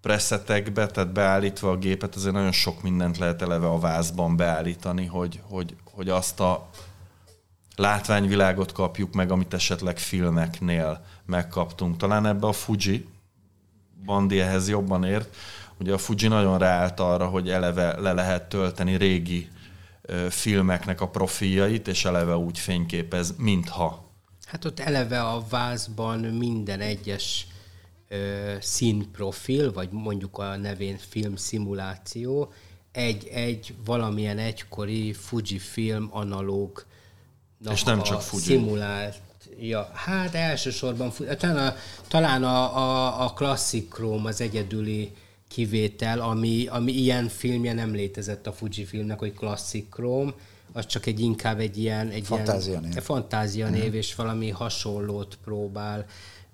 preszetekbe, 0.00 0.86
tehát 0.86 1.12
beállítva 1.12 1.70
a 1.70 1.76
gépet, 1.76 2.14
azért 2.14 2.34
nagyon 2.34 2.52
sok 2.52 2.82
mindent 2.82 3.18
lehet 3.18 3.42
eleve 3.42 3.66
a 3.66 3.78
vázban 3.78 4.36
beállítani, 4.36 5.06
hogy, 5.06 5.40
hogy, 5.42 5.76
hogy 5.84 6.08
azt 6.08 6.40
a 6.40 6.68
látványvilágot 7.76 8.72
kapjuk 8.72 9.14
meg, 9.14 9.30
amit 9.30 9.54
esetleg 9.54 9.98
filmeknél 9.98 11.04
megkaptunk. 11.26 11.96
Talán 11.96 12.26
ebbe 12.26 12.46
a 12.46 12.52
Fuji 12.52 13.08
Bandi 14.04 14.40
ehhez 14.40 14.68
jobban 14.68 15.04
ért, 15.04 15.36
Ugye 15.80 15.92
a 15.92 15.98
Fuji 15.98 16.28
nagyon 16.28 16.58
ráállt 16.58 17.00
arra, 17.00 17.26
hogy 17.26 17.50
eleve 17.50 18.00
le 18.00 18.12
lehet 18.12 18.48
tölteni 18.48 18.96
régi 18.96 19.48
filmeknek 20.28 21.00
a 21.00 21.08
profiljait, 21.08 21.88
és 21.88 22.04
eleve 22.04 22.36
úgy 22.36 22.58
fényképez, 22.58 23.34
mintha. 23.36 24.10
Hát 24.46 24.64
ott 24.64 24.80
eleve 24.80 25.22
a 25.22 25.44
vázban 25.50 26.18
minden 26.18 26.80
egyes 26.80 27.46
ö, 28.08 28.54
színprofil, 28.60 29.72
vagy 29.72 29.88
mondjuk 29.90 30.38
a 30.38 30.56
nevén 30.56 30.98
filmszimuláció, 31.08 32.52
egy-egy 32.92 33.74
valamilyen 33.84 34.38
egykori 34.38 35.12
Fujifilm 35.12 36.08
analóg 36.10 36.84
és 37.70 37.82
nem 37.82 38.02
csak 38.02 38.22
Fuji. 38.22 38.42
szimulált 38.42 39.20
Ja, 39.58 39.90
hát 39.94 40.34
elsősorban, 40.34 41.12
talán 41.38 41.66
a, 41.66 41.74
talán 42.08 42.44
a, 42.44 42.76
a, 42.76 43.24
a 43.24 43.32
Chrome 43.90 44.28
az 44.28 44.40
egyedüli 44.40 45.12
kivétel, 45.50 46.20
ami, 46.20 46.66
ami 46.66 46.92
ilyen 46.92 47.28
filmje 47.28 47.72
nem 47.72 47.92
létezett 47.92 48.46
a 48.46 48.52
Fujifilmnek, 48.52 49.18
hogy 49.18 49.34
Classic 49.34 49.88
Chrome, 49.90 50.34
az 50.72 50.86
csak 50.86 51.06
egy 51.06 51.20
inkább 51.20 51.58
egy 51.58 51.78
ilyen... 51.78 52.08
Egy 52.08 52.26
fantázia 52.26 52.70
ilyen, 52.70 52.82
név. 52.82 53.02
Fantázia 53.02 53.68
név, 53.68 53.80
uh-huh. 53.82 53.96
és 53.96 54.14
valami 54.14 54.50
hasonlót 54.50 55.38
próbál 55.44 56.06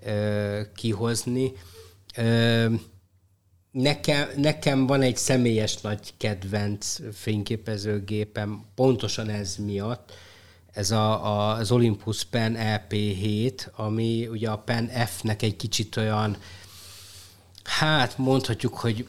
ö, 0.04 0.60
kihozni. 0.74 1.52
Ö, 2.16 2.74
nekem, 3.70 4.28
nekem 4.36 4.86
van 4.86 5.02
egy 5.02 5.16
személyes 5.16 5.80
nagy 5.80 6.14
kedvenc 6.16 6.98
fényképezőgépem, 7.12 8.64
pontosan 8.74 9.28
ez 9.28 9.56
miatt, 9.56 10.12
ez 10.72 10.90
a, 10.90 11.26
a, 11.26 11.54
az 11.54 11.70
Olympus 11.70 12.24
Pen 12.24 12.56
EP7, 12.58 13.72
ami 13.72 14.26
ugye 14.26 14.50
a 14.50 14.58
Pen 14.58 14.88
F-nek 14.88 15.42
egy 15.42 15.56
kicsit 15.56 15.96
olyan, 15.96 16.36
hát 17.66 18.18
mondhatjuk, 18.18 18.74
hogy 18.74 19.06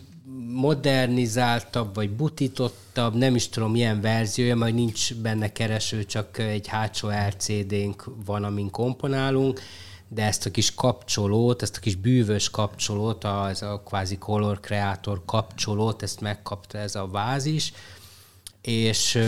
modernizáltabb, 0.48 1.96
vagy 1.96 2.10
butítottabb, 2.10 3.16
nem 3.16 3.36
is 3.36 3.50
tudom 3.50 3.72
milyen 3.72 4.02
verziója, 4.02 4.56
majd 4.56 4.74
nincs 4.74 5.16
benne 5.16 5.52
kereső, 5.52 6.06
csak 6.06 6.38
egy 6.38 6.68
hátsó 6.68 7.10
LCD-nk 7.10 8.10
van, 8.26 8.44
amin 8.44 8.72
komponálunk, 8.72 9.60
de 10.08 10.24
ezt 10.24 10.46
a 10.46 10.52
kis 10.52 10.76
kapcsolót, 10.76 11.62
ezt 11.62 11.78
a 11.78 11.80
kis 11.80 11.96
bűvös 11.96 12.50
kapcsolót, 12.50 13.24
a, 13.24 13.50
ez 13.50 13.62
a 13.62 13.82
kvázi 13.86 14.18
color 14.18 14.60
creator 14.60 15.22
kapcsolót, 15.26 16.04
ezt 16.04 16.22
megkapta 16.22 16.78
ez 16.78 16.96
a 16.96 17.08
váz 17.08 17.46
is, 17.46 17.74
és 18.62 19.20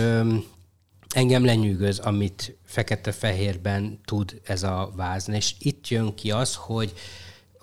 engem 1.10 1.46
lenyűgöz, 1.46 2.00
amit 2.00 2.58
fekete-fehérben 2.66 4.00
tud 4.06 4.42
ez 4.44 4.64
a 4.64 4.92
váz. 4.96 5.30
És 5.30 5.54
itt 5.60 5.88
jön 5.88 6.16
ki 6.16 6.32
az, 6.32 6.56
hogy 6.56 6.94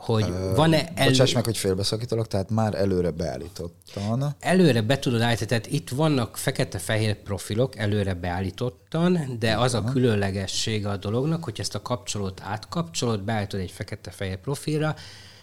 hogy 0.07 0.55
van-e... 0.55 0.88
Elő... 0.95 1.11
Bocsáss 1.11 1.33
meg, 1.33 1.45
hogy 1.45 1.57
félbeszakítalak, 1.57 2.29
tehát 2.29 2.51
már 2.51 2.75
előre 2.75 3.11
beállítottan. 3.11 4.37
Előre 4.40 4.83
be 4.83 4.99
tudod 4.99 5.21
állítani, 5.21 5.49
tehát 5.49 5.66
itt 5.66 5.88
vannak 5.88 6.37
fekete-fehér 6.37 7.14
profilok 7.14 7.77
előre 7.77 8.14
beállítottan, 8.14 9.37
de 9.38 9.57
az 9.57 9.75
a 9.75 9.85
különlegessége 9.85 10.88
a 10.88 10.97
dolognak, 10.97 11.45
hogy 11.45 11.61
ezt 11.61 11.75
a 11.75 11.83
kapcsolót 11.83 12.40
átkapcsolod, 12.45 13.23
beállítod 13.23 13.61
egy 13.61 13.71
fekete-fehér 13.71 14.37
profilra, 14.37 14.95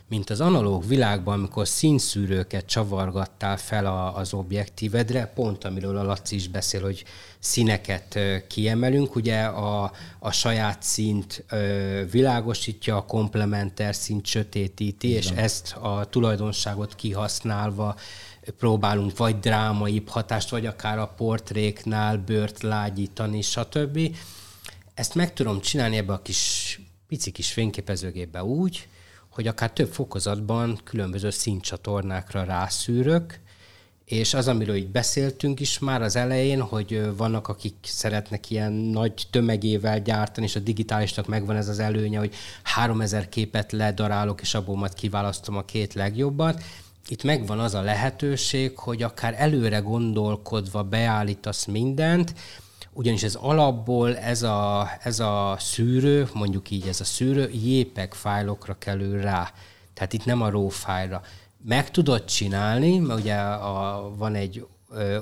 mint 0.08 0.30
az 0.30 0.42
analóg 0.42 0.88
világban, 0.88 1.34
amikor 1.40 1.68
színszűrőket 1.68 2.66
csavargattál 2.66 3.58
fel 3.58 3.86
a, 3.86 4.16
az 4.16 4.34
objektívedre, 4.34 5.26
pont 5.26 5.64
amiről 5.64 5.98
a 5.98 6.04
Laci 6.04 6.36
is 6.36 6.48
beszél, 6.48 6.82
hogy 6.82 7.04
színeket 7.40 8.20
kiemelünk, 8.48 9.16
ugye 9.16 9.44
a, 9.44 9.92
a 10.20 10.32
saját 10.32 10.84
színt 10.84 11.46
világosítja, 12.12 12.98
a 12.98 13.06
komplementer 13.06 13.96
színt 13.96 14.26
sötétíti, 14.26 15.08
Igen. 15.08 15.22
és 15.22 15.30
ezt 15.30 15.74
a 15.74 16.06
tulajdonságot 16.10 16.96
kihasználva 16.96 17.96
próbálunk 18.58 19.18
vagy 19.18 19.40
drámaibb 19.40 20.10
hatást, 20.10 20.50
vagy 20.50 20.66
akár 20.66 20.98
a 20.98 21.14
portréknál 21.18 22.18
bőrt 22.18 22.62
lágyítani, 22.62 23.42
stb. 23.42 24.00
Ezt 24.94 25.16
meg 25.16 25.34
tudom 25.34 25.62
csinálni 25.62 25.98
ebbe 25.98 26.14
a 26.14 26.22
kis 26.22 26.80
pici 27.08 27.32
kis 27.32 27.52
fényképezőgépbe 27.52 28.44
úgy, 28.44 28.88
hogy 29.34 29.48
akár 29.48 29.72
több 29.72 29.92
fokozatban 29.92 30.80
különböző 30.84 31.30
színcsatornákra 31.30 32.44
rászűrök, 32.44 33.40
és 34.06 34.34
az, 34.34 34.48
amiről 34.48 34.76
így 34.76 34.88
beszéltünk 34.88 35.60
is 35.60 35.80
már 35.80 36.02
az 36.02 36.16
elején, 36.16 36.62
hogy 36.62 37.16
vannak, 37.18 37.48
akik 37.48 37.76
szeretnek 37.82 38.50
ilyen 38.50 38.72
nagy 38.72 39.28
tömegével 39.30 40.02
gyártani, 40.02 40.46
és 40.46 40.56
a 40.56 40.60
digitálisnak 40.60 41.28
megvan 41.28 41.56
ez 41.56 41.68
az 41.68 41.80
előnye, 41.80 42.20
hogy 42.20 42.34
3000 42.64 43.30
képet 43.30 43.72
ledarálok, 43.72 44.42
és 44.42 44.54
abból 44.54 44.78
majd 44.78 44.94
kiválasztom 44.94 45.58
a 45.58 45.66
két 45.66 45.94
legjobbat. 45.94 46.64
Itt 47.08 47.24
megvan 47.24 47.60
az 47.60 47.74
a 47.74 47.82
lehetőség, 47.82 48.78
hogy 48.78 49.04
akár 49.04 49.36
előre 49.38 49.80
gondolkodva 49.80 50.84
beállítasz 50.84 51.66
mindent, 51.66 52.34
ugyanis 52.94 53.24
ez 53.24 53.36
alapból 53.36 54.18
ez 54.18 54.44
a, 54.44 54.90
ez 55.04 55.20
a 55.20 55.56
szűrő, 55.60 56.30
mondjuk 56.34 56.72
így 56.72 56.88
ez 56.88 57.00
a 57.00 57.04
szűrő 57.04 57.50
JPEG 57.50 58.14
fájlokra 58.14 58.78
kerül 58.78 59.22
rá. 59.22 59.52
Tehát 59.94 60.14
itt 60.14 60.26
nem 60.26 60.42
a 60.42 60.50
RAW 60.50 60.70
fájlra. 60.70 61.22
Meg 61.66 61.92
tudod 61.92 62.26
csinálni, 62.26 62.98
mert 62.98 63.20
ugye 63.20 63.36
a, 63.36 64.12
van 64.18 64.36
egy 64.36 64.66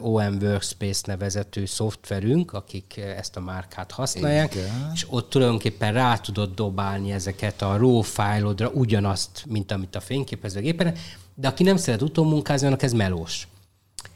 OM 0.02 0.38
Workspace 0.42 1.02
nevezetű 1.06 1.66
szoftverünk, 1.66 2.54
akik 2.54 2.98
ezt 2.98 3.36
a 3.36 3.40
márkát 3.40 3.92
használják, 3.92 4.56
Igen. 4.56 4.92
és 4.94 5.06
ott 5.10 5.30
tulajdonképpen 5.30 5.94
rá 5.94 6.18
tudod 6.18 6.54
dobálni 6.54 7.12
ezeket 7.12 7.62
a 7.62 7.78
RAW 7.78 8.02
fájlodra 8.02 8.70
ugyanazt, 8.70 9.44
mint 9.48 9.72
amit 9.72 9.96
a 9.96 10.00
fényképezőgépen, 10.00 10.96
de 11.36 11.48
aki 11.48 11.64
nem 11.64 11.78
szeret 11.78 12.02
utómunkázni, 12.02 12.68
annak 12.68 12.84
ez 12.84 12.94
melós. 12.94 13.48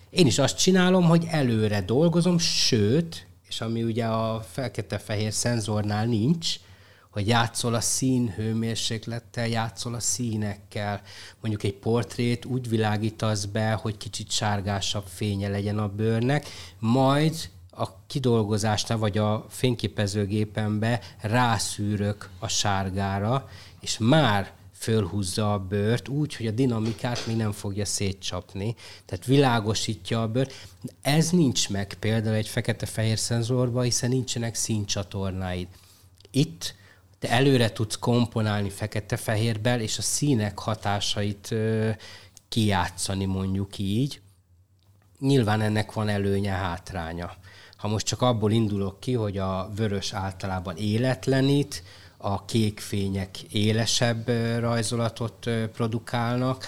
Én 0.10 0.26
is 0.26 0.39
azt 0.39 0.58
csinálom, 0.58 1.04
hogy 1.04 1.28
előre 1.30 1.82
dolgozom, 1.82 2.38
sőt, 2.38 3.28
és 3.56 3.62
ami 3.62 3.84
ugye 3.84 4.06
a 4.06 4.41
fekete-fehér 4.52 5.34
szenzornál 5.34 6.06
nincs, 6.06 6.56
hogy 7.10 7.28
játszol 7.28 7.74
a 7.74 7.80
szín 7.80 8.34
hőmérséklettel, 8.36 9.48
játszol 9.48 9.94
a 9.94 10.00
színekkel. 10.00 11.02
Mondjuk 11.41 11.63
egy 11.63 11.74
portrét 11.74 12.46
úgy 12.46 12.70
világítasz 12.70 13.46
be, 13.46 13.72
hogy 13.72 13.98
kicsit 13.98 14.32
sárgásabb 14.32 15.06
fénye 15.08 15.48
legyen 15.50 15.78
a 15.78 15.88
bőrnek, 15.88 16.48
majd 16.80 17.50
a 17.72 18.06
kidolgozásnál 18.08 18.98
vagy 18.98 19.18
a 19.18 19.46
fényképezőgépembe 19.50 21.02
rászűrök 21.22 22.30
a 22.39 22.48
sárgára, 22.48 23.50
és 23.80 23.98
már 23.98 24.52
fölhúzza 24.86 25.54
a 25.54 25.60
bőrt 25.60 26.08
úgy, 26.08 26.36
hogy 26.36 26.48
a 26.48 26.52
dinamikát 26.52 27.28
még 27.28 27.36
nem 27.36 27.52
fogja 27.52 27.86
szétcsapni, 27.86 28.76
tehát 29.06 29.26
világosítja 29.26 30.21
a 30.21 30.28
bőrt. 30.28 30.54
Ez 31.02 31.30
nincs 31.30 31.69
meg 31.69 31.93
például 32.00 32.36
egy 32.36 32.48
fekete-fehér 32.48 33.17
szenzorban, 33.17 33.84
hiszen 33.84 34.10
nincsenek 34.10 34.56
színcsatornáid. 34.56 35.67
Itt 36.32 36.76
te 37.19 37.30
előre 37.30 37.71
tudsz 37.71 37.95
komponálni 37.95 38.69
fekete-fehérbel, 38.69 39.82
és 39.82 39.98
a 39.98 40.02
színek 40.02 40.60
hatásait 40.60 41.52
ö, 41.52 41.89
kijátszani 42.50 43.26
mondjuk 43.26 43.78
így. 43.78 44.21
Nyilván 45.19 45.62
ennek 45.62 45.93
van 45.93 46.10
előnye, 46.10 46.52
hátránya. 46.52 47.34
Ha 47.78 47.88
most 47.88 48.06
csak 48.06 48.21
abból 48.21 48.52
indulok 48.52 49.00
ki, 49.00 49.13
hogy 49.13 49.38
a 49.38 49.71
vörös 49.76 50.13
általában 50.13 50.78
életlenít, 50.78 51.84
a 52.26 52.46
kék 52.46 52.80
fények 52.80 53.42
élesebb 53.42 54.28
rajzolatot 54.60 55.50
produkálnak, 55.74 56.66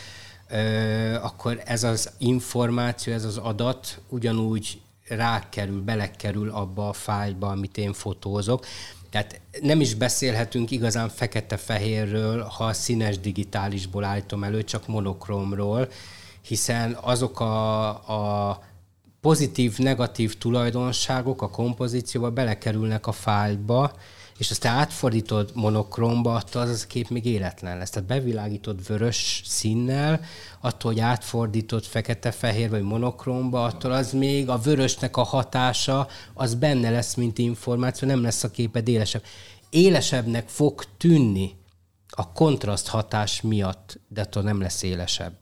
akkor 1.22 1.62
ez 1.66 1.84
az 1.84 2.12
információ, 2.18 3.14
ez 3.14 3.24
az 3.24 3.38
adat 3.38 4.02
ugyanúgy 4.10 4.82
rákerül, 5.08 5.82
belekerül 5.82 6.50
abba 6.50 6.90
a 6.90 6.94
fájlba, 6.94 7.48
amit 7.48 7.78
én 7.78 7.94
fotózok. 7.94 8.66
Tehát 9.10 9.42
nem 9.62 9.82
is 9.82 9.94
beszélhetünk 9.94 10.72
igazán 10.72 11.10
fekete-fehérről, 11.10 12.44
ha 12.44 12.74
színes 12.74 13.20
digitálisból 13.20 14.04
állítom 14.04 14.44
elő, 14.44 14.64
csak 14.64 14.88
monokromról, 14.88 15.88
hiszen 16.42 16.98
azok 17.02 17.40
a, 17.40 17.88
a 18.50 18.60
pozitív, 19.22 19.78
negatív 19.78 20.38
tulajdonságok 20.38 21.42
a 21.42 21.50
kompozícióba 21.50 22.32
belekerülnek 22.32 23.08
a 23.08 23.12
fájlba, 23.12 23.92
és 24.38 24.52
azt 24.52 24.62
te 24.62 24.70
átfordítod 24.70 25.52
monokromba, 25.54 26.36
attól 26.36 26.62
az, 26.62 26.70
az 26.70 26.84
a 26.84 26.88
kép 26.88 27.10
még 27.10 27.26
életlen 27.26 27.78
lesz. 27.78 27.90
Tehát 27.90 28.08
bevilágítod 28.08 28.88
vörös 28.88 29.42
színnel, 29.46 30.22
attól, 30.62 30.92
hogy 30.92 31.02
átfordított 31.02 31.86
fekete-fehér 31.86 32.70
vagy 32.70 32.82
monokromba, 32.82 33.64
attól 33.64 33.92
az 33.92 34.12
még 34.12 34.50
a 34.50 34.58
vörösnek 34.58 35.18
a 35.18 35.24
hatása, 35.24 36.08
az 36.34 36.56
benne 36.56 36.90
lesz, 36.90 37.14
mint 37.14 37.38
információ, 37.38 38.08
nem 38.08 38.22
lesz 38.22 38.44
a 38.44 38.52
képed 38.52 38.88
élesebb. 38.88 39.24
Élesebbnek 39.70 40.48
fog 40.48 40.84
tűnni 40.98 41.56
a 42.10 42.32
kontraszt 42.32 42.88
hatás 42.88 43.42
miatt, 43.42 44.00
de 44.08 44.22
attól 44.22 44.44
nem 44.44 44.62
lesz 44.62 44.84
élesebb. 44.84 45.36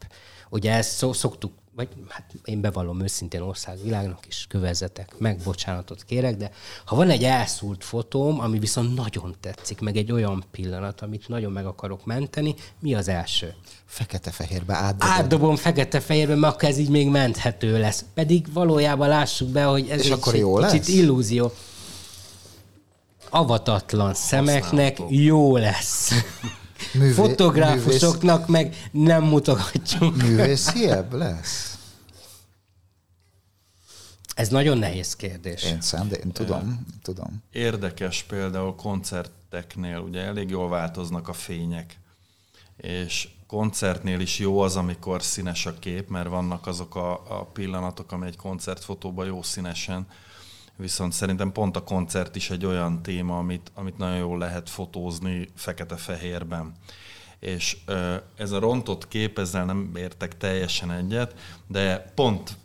Ugye 0.50 0.74
ezt 0.74 1.14
szoktuk 1.14 1.52
vagy 1.76 1.88
hát 2.08 2.34
én 2.44 2.62
bevallom 2.62 3.02
őszintén 3.02 3.42
országvilágnak 3.42 4.28
is 4.28 4.46
kövezetek, 4.50 5.16
meg 5.18 5.40
bocsánatot 5.44 6.04
kérek, 6.04 6.36
de 6.36 6.52
ha 6.86 6.96
van 6.96 7.10
egy 7.10 7.24
elszúrt 7.24 7.84
fotóm, 7.84 8.40
ami 8.40 8.60
viszont 8.60 8.96
nagyon 8.96 9.36
tetszik, 9.40 9.80
meg 9.80 9.98
egy 9.98 10.12
olyan 10.12 10.44
pillanat, 10.52 11.02
amit 11.02 11.28
nagyon 11.28 11.52
meg 11.52 11.66
akarok 11.66 12.06
menteni, 12.06 12.56
mi 12.80 12.94
az 12.94 13.08
első? 13.08 13.54
Fekete-fehérbe 13.86 14.74
átdobom. 14.74 15.16
Átdobom 15.16 15.56
fekete-fehérbe, 15.56 16.36
mert 16.36 16.54
akkor 16.54 16.70
ez 16.70 16.78
így 16.78 16.90
még 16.90 17.10
menthető 17.10 17.80
lesz. 17.80 18.06
Pedig 18.14 18.54
valójában 18.54 19.08
lássuk 19.08 19.50
be, 19.50 19.64
hogy 19.64 19.90
ez 19.90 20.00
És 20.00 20.06
egy 20.06 20.12
akkor 20.12 20.36
jó 20.36 20.56
kicsit 20.56 20.72
lesz? 20.72 20.88
illúzió. 20.88 21.52
Avatatlan 23.30 24.14
szemeknek 24.14 24.98
jó 25.10 25.58
lesz. 25.58 26.12
Művé- 26.94 27.14
Fotográfusoknak 27.14 28.48
meg 28.48 28.76
nem 28.92 29.24
mutogatjuk. 29.24 30.16
Művésziebb 30.16 31.14
lesz? 31.14 31.78
Ez 34.36 34.50
nagyon 34.50 34.78
nehéz 34.78 35.16
kérdés. 35.16 35.64
Én 35.64 35.82
szám, 35.82 36.08
de 36.08 36.16
én 36.16 36.32
tudom, 36.32 36.86
tudom. 37.02 37.44
Érdekes 37.52 38.24
például 38.24 38.76
koncerteknél, 38.76 39.98
ugye 39.98 40.22
elég 40.22 40.50
jól 40.50 40.70
változnak 40.70 41.28
a 41.28 41.34
fények, 41.34 42.00
és 42.78 43.28
koncertnél 43.48 44.20
is 44.20 44.40
jó 44.40 44.60
az, 44.60 44.76
amikor 44.76 45.24
színes 45.24 45.66
a 45.66 45.80
kép, 45.80 46.10
mert 46.10 46.30
vannak 46.30 46.68
azok 46.68 46.96
a, 46.96 47.12
a 47.40 47.46
pillanatok, 47.46 48.12
ami 48.12 48.26
egy 48.28 48.36
koncertfotóban 48.36 49.26
jó 49.26 49.42
színesen, 49.44 50.08
viszont 50.78 51.14
szerintem 51.14 51.52
pont 51.52 51.76
a 51.76 51.84
koncert 51.84 52.36
is 52.36 52.50
egy 52.50 52.66
olyan 52.66 53.02
téma, 53.02 53.38
amit, 53.38 53.72
amit 53.74 53.98
nagyon 53.98 54.18
jól 54.18 54.38
lehet 54.38 54.70
fotózni 54.70 55.48
fekete-fehérben. 55.56 56.74
És 57.40 57.78
ez 58.38 58.52
a 58.52 58.60
rontott 58.60 59.08
kép, 59.08 59.40
ezzel 59.40 59.66
nem 59.66 59.92
értek 59.96 60.38
teljesen 60.38 60.92
egyet, 60.92 61.36
de 61.68 62.12
pont 62.16 62.58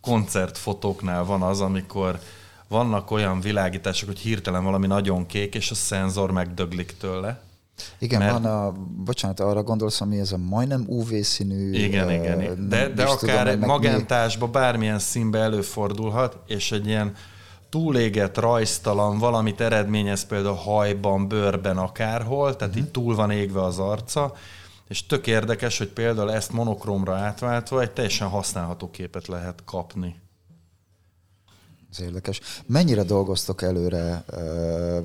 koncertfotóknál 0.00 1.24
van 1.24 1.42
az, 1.42 1.60
amikor 1.60 2.18
vannak 2.68 3.10
olyan 3.10 3.40
világítások, 3.40 4.08
hogy 4.08 4.18
hirtelen 4.18 4.64
valami 4.64 4.86
nagyon 4.86 5.26
kék, 5.26 5.54
és 5.54 5.70
a 5.70 5.74
szenzor 5.74 6.30
megdöglik 6.30 6.96
tőle, 6.96 7.42
Igen, 7.98 8.18
mert... 8.18 8.32
van 8.32 8.44
a, 8.44 8.72
bocsánat, 9.04 9.40
arra 9.40 9.62
gondolsz, 9.62 10.00
ami 10.00 10.18
ez 10.18 10.32
a 10.32 10.36
majdnem 10.36 10.84
UV-színű... 10.86 11.72
Igen, 11.72 12.06
uh, 12.06 12.14
igen, 12.14 12.68
de, 12.68 12.88
de 12.88 13.04
akár 13.04 13.46
tudom, 13.46 13.62
egy 13.62 13.68
magentásba, 13.68 14.46
bármilyen 14.46 14.98
színbe 14.98 15.38
előfordulhat, 15.38 16.38
és 16.46 16.72
egy 16.72 16.86
ilyen 16.86 17.14
túléget, 17.74 18.36
rajztalan 18.36 19.18
valamit 19.18 19.60
eredményez 19.60 20.24
például 20.24 20.54
hajban, 20.54 21.28
bőrben, 21.28 21.78
akárhol, 21.78 22.56
tehát 22.56 22.74
uh-huh. 22.74 22.86
így 22.86 22.90
túl 22.90 23.14
van 23.14 23.30
égve 23.30 23.62
az 23.62 23.78
arca, 23.78 24.34
és 24.88 25.06
tök 25.06 25.26
érdekes, 25.26 25.78
hogy 25.78 25.88
például 25.88 26.32
ezt 26.32 26.52
monokromra 26.52 27.14
átváltva 27.14 27.80
egy 27.80 27.90
teljesen 27.90 28.28
használható 28.28 28.90
képet 28.90 29.26
lehet 29.26 29.62
kapni. 29.64 30.22
Ez 31.90 32.00
érdekes. 32.00 32.40
Mennyire 32.66 33.02
dolgoztok 33.02 33.62
előre, 33.62 34.24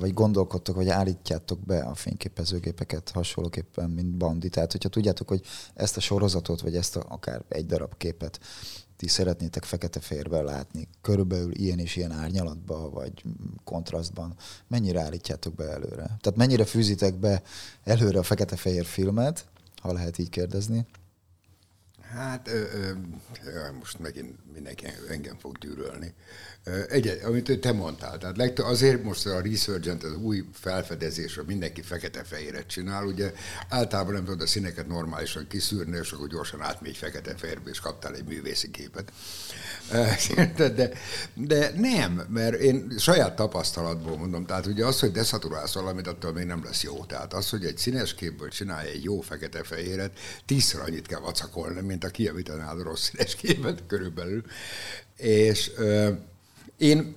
vagy 0.00 0.14
gondolkodtok, 0.14 0.76
vagy 0.76 0.88
állítjátok 0.88 1.58
be 1.58 1.78
a 1.78 1.94
fényképezőgépeket 1.94 3.10
hasonlóképpen, 3.14 3.90
mint 3.90 4.16
Bandi? 4.16 4.48
Tehát, 4.48 4.72
hogyha 4.72 4.88
tudjátok, 4.88 5.28
hogy 5.28 5.40
ezt 5.74 5.96
a 5.96 6.00
sorozatot, 6.00 6.60
vagy 6.60 6.76
ezt 6.76 6.96
a, 6.96 7.04
akár 7.08 7.42
egy 7.48 7.66
darab 7.66 7.96
képet 7.96 8.40
ti 9.00 9.08
szeretnétek 9.08 9.64
fekete 9.64 10.00
férben 10.00 10.44
látni, 10.44 10.88
körülbelül 11.00 11.54
ilyen 11.54 11.78
és 11.78 11.96
ilyen 11.96 12.12
árnyalatban, 12.12 12.90
vagy 12.90 13.22
kontrasztban, 13.64 14.36
mennyire 14.68 15.00
állítjátok 15.00 15.54
be 15.54 15.64
előre? 15.64 16.02
Tehát 16.20 16.36
mennyire 16.36 16.64
fűzitek 16.64 17.14
be 17.14 17.42
előre 17.84 18.18
a 18.18 18.22
fekete-fehér 18.22 18.84
filmet, 18.84 19.44
ha 19.82 19.92
lehet 19.92 20.18
így 20.18 20.28
kérdezni? 20.28 20.86
Hát 22.14 22.48
ö, 22.48 22.62
ö, 23.44 23.72
most 23.78 23.98
megint 23.98 24.38
mindenki 24.52 24.86
engem 25.08 25.36
fog 25.38 25.58
gyűrölni. 25.58 26.14
Egy, 26.88 27.20
amit 27.24 27.60
te 27.60 27.72
mondtál, 27.72 28.18
tehát 28.18 28.36
legtöbb, 28.36 28.66
azért 28.66 29.02
most 29.02 29.26
a 29.26 29.40
Resurgent, 29.40 30.04
az 30.04 30.16
új 30.16 30.44
felfedezés, 30.52 31.40
mindenki 31.46 31.82
fekete-fehéret 31.82 32.66
csinál, 32.66 33.06
ugye 33.06 33.32
általában 33.68 34.12
nem 34.12 34.24
tudod 34.24 34.40
a 34.40 34.46
színeket 34.46 34.86
normálisan 34.86 35.46
kiszűrni, 35.48 35.96
és 35.96 36.12
akkor 36.12 36.28
gyorsan 36.28 36.62
átmegy 36.62 36.96
fekete-fehérbe, 36.96 37.70
és 37.70 37.80
kaptál 37.80 38.14
egy 38.14 38.24
művészi 38.24 38.70
képet. 38.70 39.12
De, 40.76 40.90
de 41.34 41.70
nem, 41.76 42.26
mert 42.28 42.54
én 42.54 42.92
saját 42.98 43.36
tapasztalatból 43.36 44.16
mondom, 44.16 44.46
tehát 44.46 44.66
ugye 44.66 44.86
az, 44.86 45.00
hogy 45.00 45.12
deszaturálsz 45.12 45.74
valamit, 45.74 46.06
attól 46.06 46.32
még 46.32 46.46
nem 46.46 46.64
lesz 46.64 46.82
jó. 46.82 47.04
Tehát 47.04 47.34
az, 47.34 47.50
hogy 47.50 47.64
egy 47.64 47.78
színes 47.78 48.14
képből 48.14 48.48
csinálj 48.48 48.88
egy 48.88 49.04
jó 49.04 49.20
fekete-fehéret, 49.20 50.18
tízszer 50.46 50.80
annyit 50.80 51.06
kell 51.06 51.20
vacakolni, 51.20 51.80
mint 51.80 51.99
a 52.04 52.08
kijavítanál 52.08 52.78
a 52.78 52.82
rossz 52.82 53.08
színes 53.08 53.34
képet 53.34 53.82
körülbelül. 53.86 54.44
És 55.16 55.70
én 56.76 57.14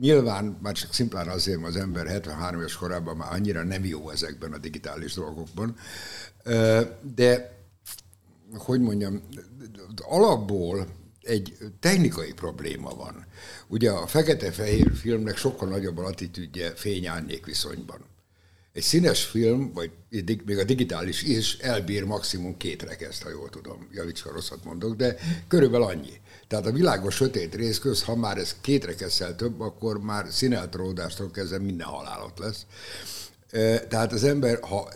nyilván 0.00 0.58
már 0.62 0.74
csak 0.74 0.94
szimplán 0.94 1.28
azért, 1.28 1.60
mert 1.60 1.74
az 1.74 1.80
ember 1.80 2.06
73 2.06 2.60
éves 2.60 2.76
korában 2.76 3.16
már 3.16 3.32
annyira 3.32 3.62
nem 3.62 3.84
jó 3.84 4.10
ezekben 4.10 4.52
a 4.52 4.58
digitális 4.58 5.14
dolgokban, 5.14 5.76
de 7.14 7.58
hogy 8.54 8.80
mondjam, 8.80 9.22
alapból 9.96 10.86
egy 11.22 11.56
technikai 11.80 12.32
probléma 12.32 12.94
van. 12.94 13.26
Ugye 13.66 13.90
a 13.90 14.06
fekete-fehér 14.06 14.94
filmnek 14.94 15.36
sokkal 15.36 15.68
nagyobb 15.68 15.98
a 15.98 16.02
latitűdje 16.02 16.74
fény-árnyék 16.74 17.46
viszonyban. 17.46 17.98
Egy 18.76 18.82
színes 18.82 19.24
film, 19.24 19.72
vagy 19.72 19.90
még 20.44 20.58
a 20.58 20.64
digitális 20.64 21.22
is 21.22 21.56
elbír 21.58 22.04
maximum 22.04 22.56
két 22.56 22.82
rekeszt, 22.82 23.22
ha 23.22 23.30
jól 23.30 23.48
tudom, 23.48 23.88
javíts, 23.92 24.22
ha 24.22 24.32
rosszat 24.32 24.64
mondok, 24.64 24.96
de 24.96 25.16
körülbelül 25.48 25.86
annyi. 25.86 26.20
Tehát 26.48 26.66
a 26.66 26.72
világos 26.72 27.14
sötét 27.14 27.54
rész 27.54 27.78
köz, 27.78 28.02
ha 28.02 28.16
már 28.16 28.38
ez 28.38 28.56
két 28.60 28.84
rekesszel 28.84 29.36
több, 29.36 29.60
akkor 29.60 30.00
már 30.00 30.26
színeltródástól 30.30 31.30
kezdve 31.30 31.58
minden 31.58 31.86
halálot 31.86 32.38
lesz. 32.38 32.66
Tehát 33.88 34.12
az 34.12 34.24
ember, 34.24 34.58
ha 34.62 34.88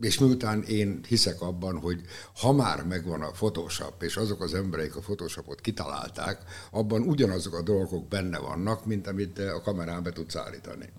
és 0.00 0.18
miután 0.18 0.62
én 0.62 1.00
hiszek 1.08 1.40
abban, 1.40 1.78
hogy 1.78 2.00
ha 2.40 2.52
már 2.52 2.84
megvan 2.84 3.22
a 3.22 3.30
Photoshop, 3.30 4.02
és 4.02 4.16
azok 4.16 4.42
az 4.42 4.54
emberek 4.54 4.96
a 4.96 5.00
Photoshopot 5.00 5.60
kitalálták, 5.60 6.38
abban 6.70 7.02
ugyanazok 7.02 7.54
a 7.54 7.62
dolgok 7.62 8.08
benne 8.08 8.38
vannak, 8.38 8.84
mint 8.84 9.06
amit 9.06 9.38
a 9.38 9.60
kamerán 9.60 10.02
be 10.02 10.12
tudsz 10.12 10.36
állítani. 10.36 10.92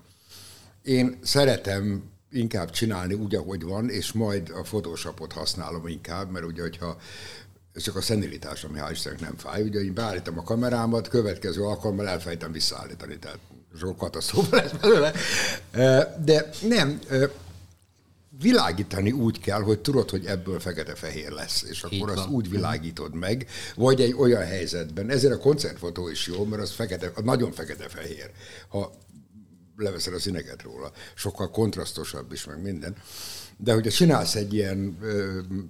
Én 0.82 1.18
szeretem 1.22 2.16
inkább 2.30 2.70
csinálni 2.70 3.14
úgy, 3.14 3.34
ahogy 3.34 3.62
van, 3.62 3.90
és 3.90 4.12
majd 4.12 4.50
a 4.54 4.60
Photoshopot 4.60 5.32
használom 5.32 5.86
inkább, 5.86 6.30
mert 6.30 6.44
ugye, 6.44 6.62
hogyha 6.62 6.96
csak 7.74 7.96
a 7.96 8.00
szenilitás, 8.00 8.64
ami 8.64 8.78
hál' 8.82 8.90
Istennek 8.90 9.20
nem 9.20 9.36
fáj. 9.36 9.62
Ugye 9.62 9.80
én 9.80 9.94
beállítom 9.94 10.38
a 10.38 10.42
kamerámat, 10.42 11.08
következő 11.08 11.62
alkalommal 11.62 12.08
elfejtem 12.08 12.52
visszaállítani, 12.52 13.18
tehát 13.18 13.38
sok 13.78 13.96
katasztrófa 13.96 14.56
lesz 14.56 14.72
belőle. 14.72 15.12
De 16.24 16.48
nem, 16.68 17.00
világítani 18.40 19.12
úgy 19.12 19.40
kell, 19.40 19.60
hogy 19.60 19.78
tudod, 19.78 20.10
hogy 20.10 20.26
ebből 20.26 20.60
fekete-fehér 20.60 21.30
lesz, 21.30 21.62
és 21.62 21.82
akkor 21.82 22.10
azt 22.10 22.28
úgy 22.28 22.50
világítod 22.50 23.14
meg, 23.14 23.46
vagy 23.74 24.00
egy 24.00 24.14
olyan 24.14 24.44
helyzetben. 24.44 25.10
Ezért 25.10 25.34
a 25.34 25.38
koncertfotó 25.38 26.08
is 26.08 26.26
jó, 26.26 26.44
mert 26.44 26.62
az 26.62 26.70
fekete, 26.70 27.12
nagyon 27.22 27.52
fekete-fehér. 27.52 28.30
Ha 28.68 28.92
leveszed 29.78 30.14
a 30.14 30.18
színeket 30.18 30.62
róla, 30.62 30.92
sokkal 31.14 31.50
kontrasztosabb 31.50 32.32
is, 32.32 32.44
meg 32.44 32.62
minden. 32.62 32.96
De 33.56 33.72
hogyha 33.72 33.90
csinálsz 33.90 34.34
egy 34.34 34.54
ilyen 34.54 34.98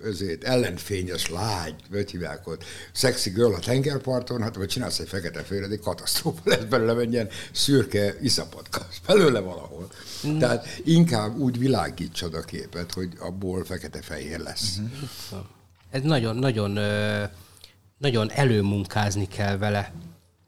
özét, 0.01 0.45
ellenfényes, 0.45 1.31
lágy, 1.31 1.75
hogy 1.91 2.11
hívják 2.11 2.47
ott, 2.47 2.65
sexy 2.93 3.31
girl 3.31 3.55
a 3.55 3.59
tengerparton, 3.59 4.43
hát 4.43 4.57
vagy 4.57 4.69
csinálsz 4.69 4.99
egy 4.99 5.09
fekete 5.09 5.43
félre, 5.43 5.67
egy 5.67 5.81
katasztrófa 5.81 6.41
lesz 6.45 6.65
belőle, 6.65 7.01
egy 7.01 7.13
ilyen 7.13 7.29
szürke 7.53 8.15
iszapotka 8.21 8.89
belőle 9.07 9.41
valahol. 9.41 9.91
Mm. 10.27 10.39
Tehát 10.39 10.81
inkább 10.85 11.37
úgy 11.37 11.59
világítsad 11.59 12.35
a 12.35 12.41
képet, 12.41 12.93
hogy 12.93 13.13
abból 13.19 13.65
fekete-fehér 13.65 14.39
lesz. 14.39 14.79
Mm-hmm. 14.79 15.41
Ez 15.91 16.03
nagyon, 16.03 16.37
nagyon, 16.37 16.79
nagyon 17.99 18.31
előmunkázni 18.31 19.29
kell 19.29 19.57
vele. 19.57 19.93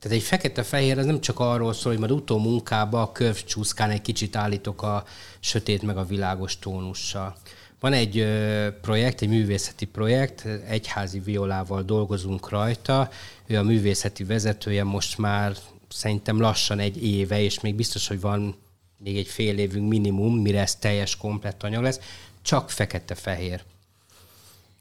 Tehát 0.01 0.17
egy 0.17 0.23
fekete-fehér, 0.23 0.99
ez 0.99 1.07
nem 1.07 1.21
csak 1.21 1.41
arról 1.41 1.73
szól, 1.73 1.93
hogy 1.93 2.01
majd 2.01 2.13
utó 2.13 2.39
munkába 2.39 3.03
a 3.03 3.33
csúszkán 3.47 3.91
egy 3.91 4.03
kicsit 4.03 4.37
állítok 4.37 4.83
a 4.83 5.05
sötét 5.41 5.83
meg 5.83 5.97
a 5.97 6.05
világos 6.05 6.59
tónussal. 6.59 7.37
Van 7.81 7.93
egy 7.93 8.27
projekt, 8.81 9.23
egy 9.23 9.29
művészeti 9.29 9.85
projekt, 9.85 10.45
egyházi 10.69 11.19
violával 11.19 11.83
dolgozunk 11.83 12.49
rajta, 12.49 13.11
ő 13.47 13.59
a 13.59 13.63
művészeti 13.63 14.25
vezetője 14.25 14.85
most 14.85 15.19
már 15.19 15.57
szerintem 15.89 16.41
lassan 16.41 16.79
egy 16.79 17.05
éve, 17.05 17.41
és 17.41 17.61
még 17.61 17.75
biztos, 17.75 18.09
hogy 18.09 18.21
van 18.21 18.55
még 18.99 19.17
egy 19.17 19.27
fél 19.27 19.59
évünk 19.59 19.89
minimum, 19.89 20.37
mire 20.37 20.61
ez 20.61 20.75
teljes, 20.75 21.17
komplett 21.17 21.63
anyag 21.63 21.83
lesz, 21.83 22.01
csak 22.43 22.71
fekete-fehér. 22.71 23.63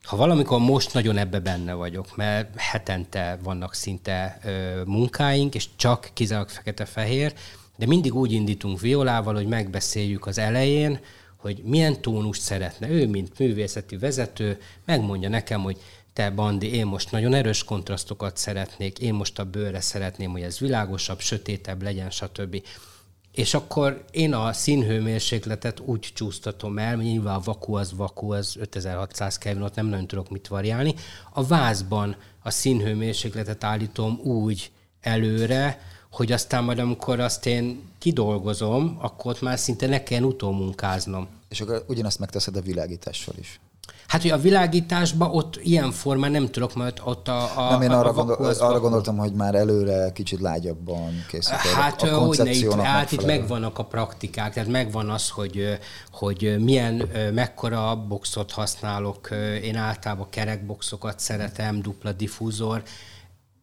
Ha 0.09 0.15
valamikor 0.15 0.59
most 0.59 0.93
nagyon 0.93 1.17
ebbe 1.17 1.39
benne 1.39 1.73
vagyok, 1.73 2.15
mert 2.15 2.59
hetente 2.59 3.39
vannak 3.43 3.73
szinte 3.73 4.39
ö, 4.43 4.81
munkáink, 4.85 5.55
és 5.55 5.67
csak 5.75 6.09
kizárólag 6.13 6.49
fekete-fehér, 6.49 7.33
de 7.77 7.85
mindig 7.85 8.15
úgy 8.15 8.31
indítunk 8.31 8.79
Violával, 8.79 9.33
hogy 9.33 9.47
megbeszéljük 9.47 10.25
az 10.25 10.37
elején, 10.37 10.99
hogy 11.35 11.61
milyen 11.63 12.01
tónust 12.01 12.41
szeretne. 12.41 12.89
Ő, 12.89 13.07
mint 13.07 13.39
művészeti 13.39 13.97
vezető, 13.97 14.57
megmondja 14.85 15.29
nekem, 15.29 15.61
hogy 15.61 15.77
te, 16.13 16.29
Bandi, 16.29 16.73
én 16.73 16.85
most 16.85 17.11
nagyon 17.11 17.33
erős 17.33 17.63
kontrasztokat 17.63 18.37
szeretnék, 18.37 18.99
én 18.99 19.13
most 19.13 19.39
a 19.39 19.43
bőre 19.43 19.81
szeretném, 19.81 20.31
hogy 20.31 20.41
ez 20.41 20.59
világosabb, 20.59 21.19
sötétebb 21.19 21.81
legyen, 21.81 22.09
stb. 22.09 22.61
És 23.39 23.53
akkor 23.53 24.03
én 24.11 24.33
a 24.33 24.53
színhőmérsékletet 24.53 25.79
úgy 25.79 26.09
csúsztatom 26.13 26.77
el, 26.77 26.95
hogy 26.95 27.03
nyilván 27.05 27.35
a 27.35 27.41
vaku 27.43 27.75
az 27.75 27.93
vaku, 27.95 28.33
az 28.33 28.55
5600 28.59 29.37
Kelvin, 29.37 29.61
ott 29.61 29.75
nem 29.75 29.85
nagyon 29.85 30.07
tudok 30.07 30.29
mit 30.29 30.47
variálni. 30.47 30.95
A 31.33 31.43
vázban 31.43 32.15
a 32.43 32.49
színhőmérsékletet 32.49 33.63
állítom 33.63 34.19
úgy 34.23 34.71
előre, 35.01 35.81
hogy 36.11 36.31
aztán 36.31 36.63
majd 36.63 36.79
amikor 36.79 37.19
azt 37.19 37.45
én 37.45 37.81
kidolgozom, 37.97 38.97
akkor 39.01 39.31
ott 39.31 39.41
már 39.41 39.59
szinte 39.59 39.87
ne 39.87 40.03
kelljen 40.03 40.27
utómunkáznom. 40.27 41.27
És 41.49 41.61
akkor 41.61 41.85
ugyanazt 41.87 42.19
megteszed 42.19 42.55
a 42.55 42.61
világítással 42.61 43.35
is. 43.39 43.59
Hát, 44.09 44.21
hogy 44.21 44.31
a 44.31 44.37
világításban 44.37 45.29
ott 45.31 45.59
ilyen 45.63 45.91
formán 45.91 46.31
nem 46.31 46.47
tudok, 46.47 46.75
mert 46.75 47.01
ott 47.03 47.27
a... 47.27 47.57
a 47.57 47.69
nem, 47.69 47.81
én 47.81 47.91
arra, 47.91 48.09
a 48.09 48.13
gondol, 48.13 48.45
arra 48.45 48.79
gondoltam, 48.79 49.17
hogy 49.17 49.33
már 49.33 49.55
előre 49.55 50.11
kicsit 50.11 50.39
lágyabban 50.39 51.25
készített. 51.27 51.59
Hát, 51.59 52.01
a 52.01 52.17
hogy 52.17 52.37
ne, 52.37 52.51
itt, 52.51 52.73
hát 52.73 53.11
itt 53.11 53.25
megvannak 53.25 53.77
a 53.77 53.83
praktikák, 53.85 54.53
tehát 54.53 54.69
megvan 54.69 55.09
az, 55.09 55.29
hogy, 55.29 55.79
hogy 56.11 56.55
milyen, 56.59 57.09
mekkora 57.33 57.95
boxot 58.07 58.51
használok. 58.51 59.29
Én 59.63 59.75
általában 59.75 60.27
kerekboxokat 60.29 61.19
szeretem, 61.19 61.81
dupla 61.81 62.11
diffúzor, 62.11 62.83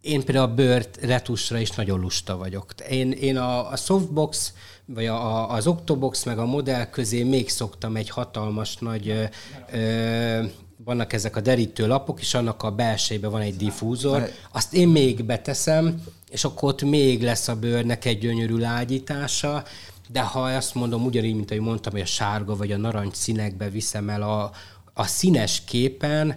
én 0.00 0.24
például 0.24 0.50
a 0.50 0.54
bőrt 0.54 0.98
retusra 1.02 1.58
is 1.58 1.70
nagyon 1.70 2.00
lusta 2.00 2.36
vagyok. 2.36 2.74
Én, 2.90 3.10
én 3.10 3.36
a, 3.36 3.70
a 3.70 3.76
softbox, 3.76 4.52
vagy 4.86 5.06
a, 5.06 5.50
az 5.50 5.66
Octobox, 5.66 6.24
meg 6.24 6.38
a 6.38 6.44
modell 6.44 6.84
közé 6.84 7.22
még 7.22 7.48
szoktam 7.48 7.96
egy 7.96 8.10
hatalmas 8.10 8.76
nagy, 8.76 9.08
ö, 9.08 9.24
ö, 9.72 10.44
vannak 10.84 11.12
ezek 11.12 11.36
a 11.36 11.40
derítő 11.40 11.86
lapok, 11.86 12.20
és 12.20 12.34
annak 12.34 12.62
a 12.62 12.70
belsejében 12.70 13.30
van 13.30 13.40
egy 13.40 13.56
diffúzor. 13.56 14.30
Azt 14.52 14.74
én 14.74 14.88
még 14.88 15.24
beteszem, 15.24 16.02
és 16.30 16.44
akkor 16.44 16.68
ott 16.68 16.82
még 16.82 17.22
lesz 17.22 17.48
a 17.48 17.56
bőrnek 17.56 18.04
egy 18.04 18.18
gyönyörű 18.18 18.56
lágyítása, 18.56 19.64
de 20.08 20.20
ha 20.20 20.40
azt 20.40 20.74
mondom 20.74 21.04
ugyanígy, 21.04 21.34
mint 21.34 21.50
ahogy 21.50 21.62
mondtam, 21.62 21.92
hogy 21.92 22.00
a 22.00 22.06
sárga 22.06 22.56
vagy 22.56 22.72
a 22.72 22.76
narancs 22.76 23.14
színekbe 23.14 23.68
viszem 23.68 24.08
el 24.08 24.22
a, 24.22 24.50
a 24.94 25.04
színes 25.06 25.62
képen, 25.64 26.36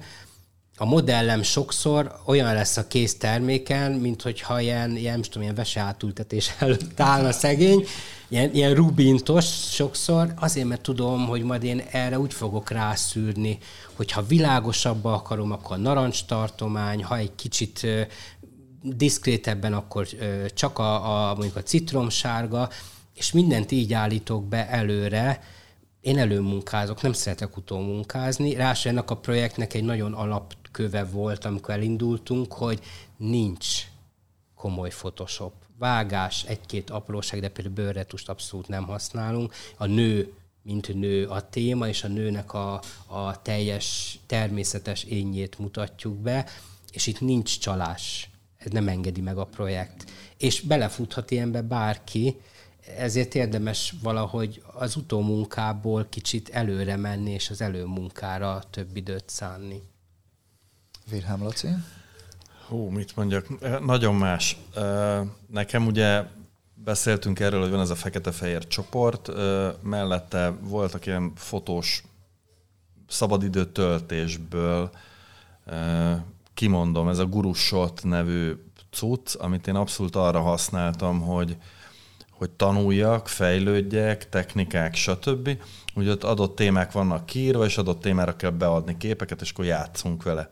a 0.82 0.86
modellem 0.86 1.41
sokszor 1.41 2.19
olyan 2.25 2.53
lesz 2.53 2.77
a 2.77 2.88
kész 2.88 3.17
terméken, 3.17 3.91
mint 3.91 4.21
hogyha 4.21 4.59
ilyen, 4.59 4.95
ilyen, 4.95 5.13
nem 5.13 5.21
tudom, 5.21 5.41
ilyen 5.43 5.55
veseátültetés 5.55 6.53
előtt 6.59 6.99
állna 6.99 7.32
szegény, 7.32 7.86
ilyen, 8.27 8.53
ilyen 8.53 8.73
rubintos 8.73 9.45
sokszor, 9.71 10.34
azért, 10.36 10.67
mert 10.67 10.82
tudom, 10.82 11.27
hogy 11.27 11.43
majd 11.43 11.63
én 11.63 11.84
erre 11.91 12.19
úgy 12.19 12.34
fogok 12.34 12.69
rászűrni, 12.69 13.57
hogyha 13.95 14.21
világosabb 14.21 15.05
akarom, 15.05 15.51
akkor 15.51 15.77
narancs 15.77 16.25
tartomány, 16.25 17.03
ha 17.03 17.17
egy 17.17 17.36
kicsit 17.36 17.88
diszkrétebben, 18.82 19.73
akkor 19.73 20.07
csak 20.53 20.80
a, 20.80 21.30
a, 21.30 21.34
mondjuk 21.34 21.55
a 21.55 21.63
citromsárga, 21.63 22.69
és 23.15 23.32
mindent 23.32 23.71
így 23.71 23.93
állítok 23.93 24.47
be 24.47 24.69
előre, 24.69 25.41
én 26.01 26.17
előmunkázok, 26.17 27.01
nem 27.01 27.13
szeretek 27.13 27.57
utómunkázni. 27.57 28.53
Ráadásul 28.53 28.91
ennek 28.91 29.11
a 29.11 29.17
projektnek 29.17 29.73
egy 29.73 29.84
nagyon 29.84 30.13
alapköve 30.70 31.03
volt, 31.03 31.45
amikor 31.45 31.74
elindultunk, 31.74 32.53
hogy 32.53 32.80
nincs 33.17 33.88
komoly 34.55 34.89
Photoshop. 34.89 35.53
Vágás, 35.78 36.43
egy-két 36.43 36.89
apróság, 36.89 37.39
de 37.39 37.49
például 37.49 37.76
bőrretust 37.76 38.30
abszolút 38.30 38.67
nem 38.67 38.84
használunk. 38.84 39.53
A 39.78 39.86
nő, 39.86 40.34
mint 40.61 40.93
nő 40.93 41.28
a 41.28 41.49
téma, 41.49 41.88
és 41.88 42.03
a 42.03 42.07
nőnek 42.07 42.53
a, 42.53 42.82
a 43.05 43.41
teljes 43.41 44.20
természetes 44.26 45.03
énjét 45.03 45.59
mutatjuk 45.59 46.15
be, 46.15 46.45
és 46.91 47.07
itt 47.07 47.20
nincs 47.20 47.59
csalás. 47.59 48.30
Ez 48.57 48.72
nem 48.72 48.88
engedi 48.88 49.22
meg 49.22 49.38
a 49.38 49.45
projekt. 49.45 50.11
És 50.38 50.61
belefuthat 50.61 51.32
ilyenbe 51.32 51.61
bárki, 51.61 52.36
ezért 52.97 53.36
érdemes 53.36 53.93
valahogy 54.01 54.61
az 54.74 54.95
utómunkából 54.95 56.07
kicsit 56.09 56.49
előre 56.49 56.95
menni, 56.95 57.32
és 57.32 57.49
az 57.49 57.61
előmunkára 57.61 58.63
több 58.70 58.95
időt 58.95 59.30
szánni. 59.30 59.82
Wilhelm 61.12 61.43
Laci? 61.43 61.68
Hú, 62.68 62.89
mit 62.89 63.16
mondjak? 63.16 63.47
Nagyon 63.86 64.16
más. 64.16 64.57
Nekem 65.47 65.86
ugye 65.86 66.24
beszéltünk 66.74 67.39
erről, 67.39 67.62
hogy 67.62 67.70
van 67.70 67.80
ez 67.80 67.89
a 67.89 67.95
fekete-fehér 67.95 68.68
csoport, 68.68 69.32
mellette 69.82 70.53
voltak 70.62 71.05
ilyen 71.05 71.32
fotós 71.36 72.03
szabadidő 73.07 73.66
töltésből, 73.66 74.89
kimondom, 76.53 77.07
ez 77.07 77.18
a 77.18 77.26
Gurusot 77.26 78.03
nevű 78.03 78.55
cucc, 78.91 79.36
amit 79.36 79.68
én 79.68 79.76
abszolút 79.76 80.16
arra 80.16 80.41
használtam, 80.41 81.22
hogy, 81.22 81.57
hogy 82.32 82.49
tanuljak, 82.49 83.28
fejlődjek, 83.28 84.30
technikák, 84.30 84.95
stb. 84.95 85.57
Úgy 85.95 86.10
ott 86.10 86.24
adott 86.24 86.55
témák 86.55 86.91
vannak 86.91 87.26
kiírva, 87.26 87.66
és 87.66 87.78
adott 87.78 88.01
témára 88.01 88.36
kell 88.36 88.49
beadni 88.49 88.97
képeket, 88.97 89.41
és 89.41 89.51
akkor 89.51 89.66
játszunk 89.66 90.24
vele. 90.24 90.49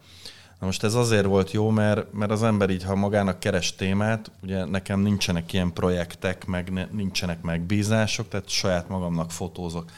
Na 0.60 0.66
most 0.66 0.84
ez 0.84 0.94
azért 0.94 1.26
volt 1.26 1.52
jó, 1.52 1.70
mert, 1.70 2.14
mert 2.14 2.32
az 2.32 2.44
ember 2.44 2.70
így, 2.70 2.84
ha 2.84 2.96
magának 2.96 3.40
keres 3.40 3.76
témát, 3.76 4.32
ugye 4.42 4.66
nekem 4.66 5.00
nincsenek 5.00 5.54
ilyen 5.54 5.74
projektek, 5.74 6.46
meg 6.46 6.88
nincsenek 6.92 7.42
megbízások, 7.42 8.28
tehát 8.28 8.50
saját 8.50 8.90
magamnak 8.90 9.32
fotózok. 9.32 9.92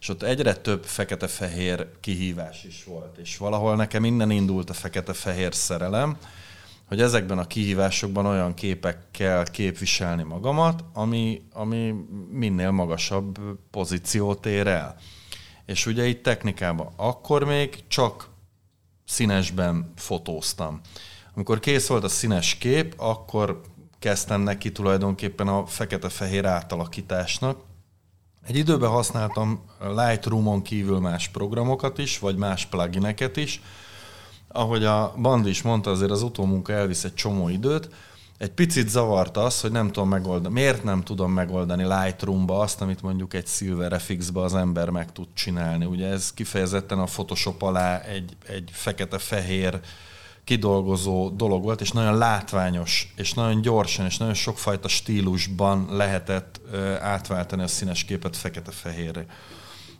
És 0.00 0.08
ott 0.08 0.22
egyre 0.22 0.54
több 0.54 0.84
fekete-fehér 0.84 1.86
kihívás 2.00 2.64
is 2.64 2.84
volt. 2.84 3.16
És 3.18 3.36
valahol 3.36 3.76
nekem 3.76 4.04
innen 4.04 4.30
indult 4.30 4.70
a 4.70 4.74
fekete-fehér 4.74 5.54
szerelem, 5.54 6.16
hogy 6.90 7.00
ezekben 7.00 7.38
a 7.38 7.46
kihívásokban 7.46 8.26
olyan 8.26 8.54
képekkel 8.54 9.44
képviselni 9.44 10.22
magamat, 10.22 10.84
ami, 10.92 11.42
ami 11.52 11.94
minél 12.30 12.70
magasabb 12.70 13.38
pozíciót 13.70 14.46
ér 14.46 14.66
el. 14.66 14.96
És 15.66 15.86
ugye 15.86 16.06
itt 16.06 16.22
technikában 16.22 16.92
akkor 16.96 17.44
még 17.44 17.84
csak 17.88 18.29
színesben 19.10 19.92
fotóztam. 19.96 20.80
Amikor 21.34 21.60
kész 21.60 21.86
volt 21.86 22.04
a 22.04 22.08
színes 22.08 22.54
kép, 22.54 22.94
akkor 22.96 23.60
kezdtem 23.98 24.40
neki 24.40 24.72
tulajdonképpen 24.72 25.48
a 25.48 25.66
fekete-fehér 25.66 26.44
átalakításnak. 26.44 27.58
Egy 28.46 28.56
időben 28.56 28.90
használtam 28.90 29.64
Lightroom-on 29.96 30.62
kívül 30.62 30.98
más 30.98 31.28
programokat 31.28 31.98
is, 31.98 32.18
vagy 32.18 32.36
más 32.36 32.66
plugineket 32.66 33.36
is, 33.36 33.60
ahogy 34.48 34.84
a 34.84 35.14
Band 35.16 35.46
is 35.46 35.62
mondta, 35.62 35.90
azért 35.90 36.10
az 36.10 36.22
utómunka 36.22 36.72
elvisz 36.72 37.04
egy 37.04 37.14
csomó 37.14 37.48
időt. 37.48 37.88
Egy 38.40 38.50
picit 38.50 38.88
zavart 38.88 39.36
az, 39.36 39.60
hogy 39.60 39.72
nem 39.72 39.90
tudom 39.92 40.08
megoldani. 40.08 40.54
Miért 40.54 40.84
nem 40.84 41.02
tudom 41.02 41.32
megoldani 41.32 41.82
Lightroom-ba 41.82 42.58
azt, 42.58 42.80
amit 42.80 43.02
mondjuk 43.02 43.34
egy 43.34 43.46
Silver 43.46 44.00
FX-ba 44.00 44.42
az 44.42 44.54
ember 44.54 44.90
meg 44.90 45.12
tud 45.12 45.26
csinálni. 45.34 45.84
Ugye 45.84 46.06
ez 46.06 46.32
kifejezetten 46.32 46.98
a 46.98 47.04
Photoshop 47.04 47.62
alá 47.62 48.00
egy, 48.00 48.36
egy 48.46 48.70
fekete-fehér 48.72 49.80
kidolgozó 50.44 51.28
dolog 51.28 51.62
volt, 51.62 51.80
és 51.80 51.90
nagyon 51.90 52.18
látványos, 52.18 53.12
és 53.16 53.32
nagyon 53.32 53.60
gyorsan, 53.60 54.06
és 54.06 54.16
nagyon 54.16 54.34
sokfajta 54.34 54.88
stílusban 54.88 55.86
lehetett 55.90 56.60
átváltani 57.00 57.62
a 57.62 57.68
színes 57.68 58.04
képet 58.04 58.36
fekete-fehérre. 58.36 59.26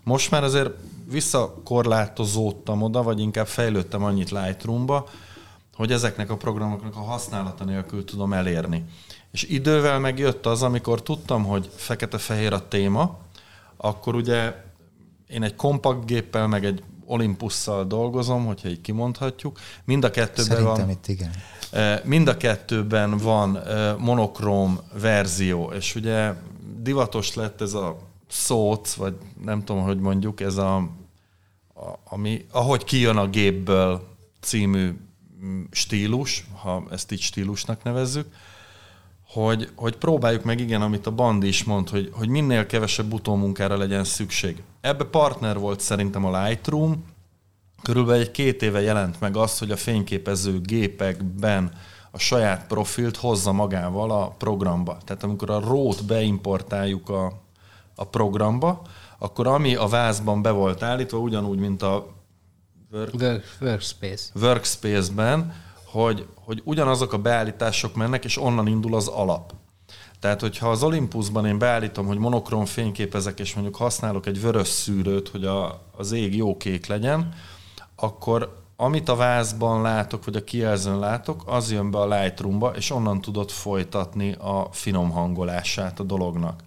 Most 0.04 0.30
már 0.30 0.44
azért 0.44 0.70
visszakorlátozódtam 1.10 2.82
oda, 2.82 3.02
vagy 3.02 3.20
inkább 3.20 3.46
fejlődtem 3.46 4.04
annyit 4.04 4.30
Lightroom-ba, 4.30 5.08
hogy 5.80 5.92
ezeknek 5.92 6.30
a 6.30 6.36
programoknak 6.36 6.96
a 6.96 7.00
használata 7.00 7.64
nélkül 7.64 8.04
tudom 8.04 8.32
elérni. 8.32 8.84
És 9.30 9.42
idővel 9.42 9.98
megjött 9.98 10.46
az, 10.46 10.62
amikor 10.62 11.02
tudtam, 11.02 11.44
hogy 11.44 11.70
fekete-fehér 11.76 12.52
a 12.52 12.68
téma, 12.68 13.18
akkor 13.76 14.14
ugye 14.14 14.54
én 15.28 15.42
egy 15.42 15.54
kompakt 15.54 16.06
géppel, 16.06 16.46
meg 16.46 16.64
egy 16.64 16.82
Olympusszal 17.06 17.84
dolgozom, 17.84 18.46
hogyha 18.46 18.68
így 18.68 18.80
kimondhatjuk. 18.80 19.58
Mind 19.84 20.04
a 20.04 20.10
kettőben 20.10 20.56
Szerintem 20.56 20.86
van, 20.86 20.90
itt 20.90 21.06
igen. 21.06 21.30
Mind 22.04 22.28
a 22.28 22.36
kettőben 22.36 23.16
van 23.16 23.58
monokróm 23.98 24.78
verzió, 25.00 25.72
és 25.74 25.94
ugye 25.94 26.32
divatos 26.80 27.34
lett 27.34 27.60
ez 27.60 27.74
a 27.74 27.98
szót, 28.28 28.92
vagy 28.92 29.14
nem 29.44 29.64
tudom, 29.64 29.82
hogy 29.82 29.98
mondjuk, 29.98 30.40
ez 30.40 30.56
a, 30.56 30.76
a 30.76 30.88
ami, 32.04 32.46
ahogy 32.50 32.84
kijön 32.84 33.16
a 33.16 33.28
gépből 33.28 34.08
című 34.40 34.94
stílus, 35.70 36.44
ha 36.62 36.82
ezt 36.90 37.12
így 37.12 37.20
stílusnak 37.20 37.82
nevezzük, 37.82 38.26
hogy, 39.28 39.70
hogy 39.74 39.96
próbáljuk 39.96 40.44
meg, 40.44 40.60
igen, 40.60 40.82
amit 40.82 41.06
a 41.06 41.10
Bandi 41.10 41.46
is 41.48 41.64
mond, 41.64 41.88
hogy, 41.88 42.10
hogy 42.12 42.28
minél 42.28 42.66
kevesebb 42.66 43.12
utómunkára 43.12 43.76
legyen 43.76 44.04
szükség. 44.04 44.62
Ebbe 44.80 45.04
partner 45.04 45.58
volt 45.58 45.80
szerintem 45.80 46.24
a 46.24 46.44
Lightroom, 46.44 47.04
körülbelül 47.82 48.20
egy 48.20 48.30
két 48.30 48.62
éve 48.62 48.80
jelent 48.80 49.20
meg 49.20 49.36
az, 49.36 49.58
hogy 49.58 49.70
a 49.70 49.76
fényképező 49.76 50.60
gépekben 50.60 51.72
a 52.10 52.18
saját 52.18 52.66
profilt 52.66 53.16
hozza 53.16 53.52
magával 53.52 54.10
a 54.10 54.28
programba. 54.28 54.98
Tehát 55.04 55.22
amikor 55.22 55.50
a 55.50 55.60
RAW-t 55.60 56.06
beimportáljuk 56.06 57.08
a, 57.08 57.32
a 57.94 58.04
programba, 58.04 58.82
akkor 59.18 59.46
ami 59.46 59.74
a 59.74 59.86
vázban 59.86 60.42
be 60.42 60.50
volt 60.50 60.82
állítva, 60.82 61.18
ugyanúgy, 61.18 61.58
mint 61.58 61.82
a 61.82 62.06
work, 62.92 63.14
work, 63.14 63.44
workspace. 63.60 64.30
workspace-ben, 64.34 65.54
hogy, 65.84 66.26
hogy 66.34 66.60
ugyanazok 66.64 67.12
a 67.12 67.18
beállítások 67.18 67.94
mennek, 67.94 68.24
és 68.24 68.38
onnan 68.38 68.66
indul 68.66 68.94
az 68.94 69.06
alap. 69.06 69.52
Tehát, 70.20 70.40
hogyha 70.40 70.70
az 70.70 70.82
Olympusban 70.82 71.46
én 71.46 71.58
beállítom, 71.58 72.06
hogy 72.06 72.18
monokrom 72.18 72.64
fényképezek, 72.64 73.40
és 73.40 73.54
mondjuk 73.54 73.76
használok 73.76 74.26
egy 74.26 74.40
vörös 74.40 74.68
szűrőt, 74.68 75.28
hogy 75.28 75.44
a, 75.44 75.82
az 75.96 76.12
ég 76.12 76.36
jó 76.36 76.56
kék 76.56 76.86
legyen, 76.86 77.34
akkor 77.96 78.58
amit 78.76 79.08
a 79.08 79.16
vázban 79.16 79.82
látok, 79.82 80.24
vagy 80.24 80.36
a 80.36 80.44
kijelzőn 80.44 80.98
látok, 80.98 81.42
az 81.46 81.72
jön 81.72 81.90
be 81.90 81.98
a 81.98 82.08
Lightroomba, 82.08 82.72
és 82.76 82.90
onnan 82.90 83.20
tudod 83.20 83.50
folytatni 83.50 84.32
a 84.32 84.68
finom 84.70 85.10
hangolását 85.10 86.00
a 86.00 86.02
dolognak 86.02 86.62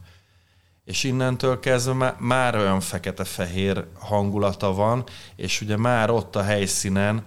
és 0.85 1.03
innentől 1.03 1.59
kezdve 1.59 2.15
már, 2.19 2.55
olyan 2.55 2.79
fekete-fehér 2.79 3.85
hangulata 3.99 4.73
van, 4.73 5.03
és 5.35 5.61
ugye 5.61 5.77
már 5.77 6.09
ott 6.09 6.35
a 6.35 6.41
helyszínen, 6.41 7.25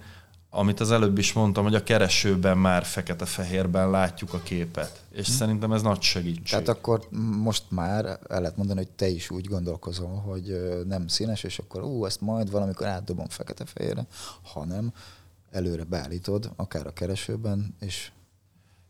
amit 0.49 0.79
az 0.79 0.91
előbb 0.91 1.17
is 1.17 1.33
mondtam, 1.33 1.63
hogy 1.63 1.75
a 1.75 1.83
keresőben 1.83 2.57
már 2.57 2.85
fekete-fehérben 2.85 3.89
látjuk 3.89 4.33
a 4.33 4.39
képet. 4.39 5.03
És 5.11 5.27
hmm. 5.27 5.35
szerintem 5.35 5.71
ez 5.71 5.81
nagy 5.81 6.01
segítség. 6.01 6.43
Tehát 6.43 6.67
akkor 6.67 7.07
most 7.41 7.63
már 7.69 8.05
el 8.05 8.41
lehet 8.41 8.57
mondani, 8.57 8.79
hogy 8.79 8.91
te 8.95 9.07
is 9.07 9.29
úgy 9.29 9.45
gondolkozol, 9.45 10.15
hogy 10.15 10.57
nem 10.85 11.07
színes, 11.07 11.43
és 11.43 11.59
akkor 11.59 11.83
ú, 11.83 12.05
ezt 12.05 12.21
majd 12.21 12.51
valamikor 12.51 12.87
átdobom 12.87 13.27
fekete-fehérre, 13.27 14.07
hanem 14.43 14.93
előre 15.51 15.83
beállítod, 15.83 16.51
akár 16.55 16.87
a 16.87 16.93
keresőben, 16.93 17.75
és 17.79 18.11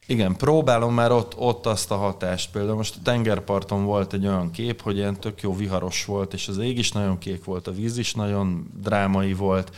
igen, 0.07 0.35
próbálom 0.35 0.93
már 0.93 1.11
ott, 1.11 1.37
ott 1.37 1.65
azt 1.65 1.91
a 1.91 1.95
hatást. 1.95 2.51
Például 2.51 2.75
most 2.75 2.95
a 2.95 3.01
tengerparton 3.03 3.85
volt 3.85 4.13
egy 4.13 4.27
olyan 4.27 4.51
kép, 4.51 4.81
hogy 4.81 4.97
ilyen 4.97 5.19
tök 5.19 5.41
jó 5.41 5.55
viharos 5.55 6.05
volt, 6.05 6.33
és 6.33 6.47
az 6.47 6.57
ég 6.57 6.77
is 6.77 6.91
nagyon 6.91 7.17
kék 7.17 7.43
volt, 7.43 7.67
a 7.67 7.71
víz 7.71 7.97
is 7.97 8.13
nagyon 8.13 8.71
drámai 8.81 9.33
volt, 9.33 9.75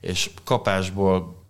és 0.00 0.30
kapásból 0.44 1.44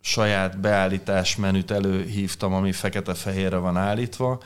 saját 0.00 0.60
beállítás 0.60 1.36
menüt 1.36 1.70
előhívtam, 1.70 2.52
ami 2.52 2.72
fekete-fehérre 2.72 3.56
van 3.56 3.76
állítva, 3.76 4.40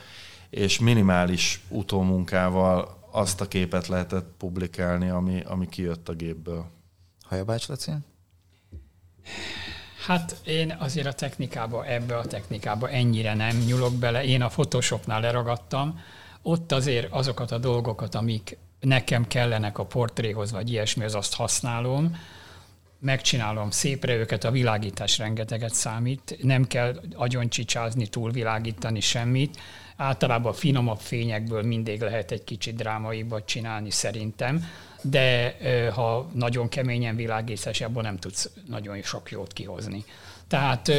és 0.49 0.79
minimális 0.79 1.61
utómunkával 1.69 2.97
azt 3.11 3.41
a 3.41 3.47
képet 3.47 3.87
lehetett 3.87 4.33
publikálni, 4.37 5.09
ami, 5.09 5.41
ami 5.45 5.69
kijött 5.69 6.09
a 6.09 6.13
gépből. 6.13 6.65
Hajabács 7.21 7.67
Laci? 7.67 7.91
Hát 10.07 10.35
én 10.45 10.75
azért 10.79 11.07
a 11.07 11.13
technikába, 11.13 11.85
ebbe 11.85 12.17
a 12.17 12.25
technikába 12.25 12.89
ennyire 12.89 13.33
nem 13.33 13.57
nyúlok 13.57 13.93
bele. 13.93 14.23
Én 14.23 14.41
a 14.41 14.47
Photoshopnál 14.47 15.21
leragadtam. 15.21 15.99
Ott 16.41 16.71
azért 16.71 17.11
azokat 17.11 17.51
a 17.51 17.57
dolgokat, 17.57 18.15
amik 18.15 18.57
nekem 18.79 19.27
kellenek 19.27 19.77
a 19.77 19.85
portréhoz, 19.85 20.51
vagy 20.51 20.69
ilyesmi, 20.69 21.03
az 21.03 21.15
azt 21.15 21.35
használom. 21.35 22.17
Megcsinálom 22.99 23.69
szépre 23.71 24.15
őket, 24.15 24.43
a 24.43 24.51
világítás 24.51 25.17
rengeteget 25.17 25.73
számít. 25.73 26.37
Nem 26.41 26.67
kell 26.67 27.01
agyoncicsázni, 27.15 28.07
túlvilágítani 28.07 28.99
semmit. 28.99 29.59
Általában 29.97 30.53
finomabb 30.53 30.99
fényekből 30.99 31.63
mindig 31.63 32.01
lehet 32.01 32.31
egy 32.31 32.43
kicsit 32.43 32.75
drámaibat 32.75 33.45
csinálni 33.45 33.91
szerintem 33.91 34.63
de 35.01 35.57
ha 35.93 36.27
nagyon 36.33 36.69
keményen 36.69 37.15
világítás, 37.15 37.81
abból 37.81 38.01
nem 38.01 38.17
tudsz 38.17 38.49
nagyon 38.67 39.01
sok 39.01 39.31
jót 39.31 39.53
kihozni. 39.53 40.03
Tehát 40.47 40.91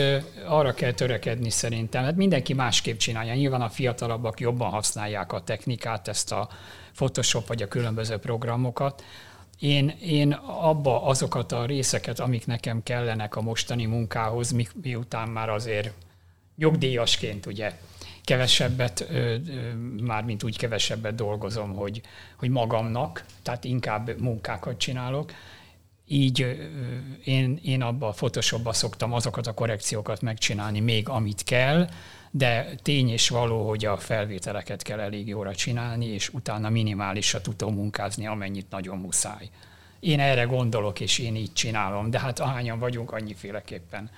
arra 0.46 0.72
kell 0.72 0.92
törekedni 0.92 1.50
szerintem. 1.50 2.04
Hát 2.04 2.16
mindenki 2.16 2.52
másképp 2.52 2.98
csinálja. 2.98 3.34
Nyilván 3.34 3.60
a 3.60 3.68
fiatalabbak 3.68 4.40
jobban 4.40 4.70
használják 4.70 5.32
a 5.32 5.42
technikát, 5.42 6.08
ezt 6.08 6.32
a 6.32 6.48
Photoshop 6.94 7.46
vagy 7.46 7.62
a 7.62 7.68
különböző 7.68 8.16
programokat. 8.16 9.04
Én, 9.58 9.88
én 10.00 10.32
abba 10.42 11.02
azokat 11.02 11.52
a 11.52 11.64
részeket, 11.64 12.20
amik 12.20 12.46
nekem 12.46 12.82
kellenek 12.82 13.36
a 13.36 13.40
mostani 13.40 13.84
munkához, 13.84 14.50
mi, 14.50 14.66
miután 14.82 15.28
már 15.28 15.48
azért 15.48 15.92
jogdíjasként 16.56 17.46
ugye 17.46 17.72
kevesebbet, 18.28 19.08
mármint 20.00 20.42
úgy 20.42 20.58
kevesebbet 20.58 21.14
dolgozom, 21.14 21.74
hogy, 21.74 22.00
hogy 22.36 22.50
magamnak, 22.50 23.24
tehát 23.42 23.64
inkább 23.64 24.20
munkákat 24.20 24.78
csinálok. 24.78 25.32
Így 26.06 26.58
én, 27.24 27.58
én 27.62 27.82
abba 27.82 28.08
a 28.08 28.12
Photoshopba 28.12 28.72
szoktam 28.72 29.12
azokat 29.12 29.46
a 29.46 29.54
korrekciókat 29.54 30.20
megcsinálni 30.20 30.80
még, 30.80 31.08
amit 31.08 31.44
kell, 31.44 31.88
de 32.30 32.74
tény 32.82 33.08
és 33.08 33.28
való, 33.28 33.68
hogy 33.68 33.84
a 33.84 33.96
felvételeket 33.96 34.82
kell 34.82 35.00
elég 35.00 35.28
jóra 35.28 35.54
csinálni, 35.54 36.06
és 36.06 36.28
utána 36.28 36.68
minimálisra 36.68 37.40
tudom 37.40 37.74
munkázni, 37.74 38.26
amennyit 38.26 38.70
nagyon 38.70 38.98
muszáj. 38.98 39.48
Én 40.00 40.20
erre 40.20 40.42
gondolok, 40.42 41.00
és 41.00 41.18
én 41.18 41.36
így 41.36 41.52
csinálom, 41.52 42.10
de 42.10 42.20
hát 42.20 42.38
ahányan 42.38 42.78
vagyunk, 42.78 43.12
annyiféleképpen. 43.12 44.10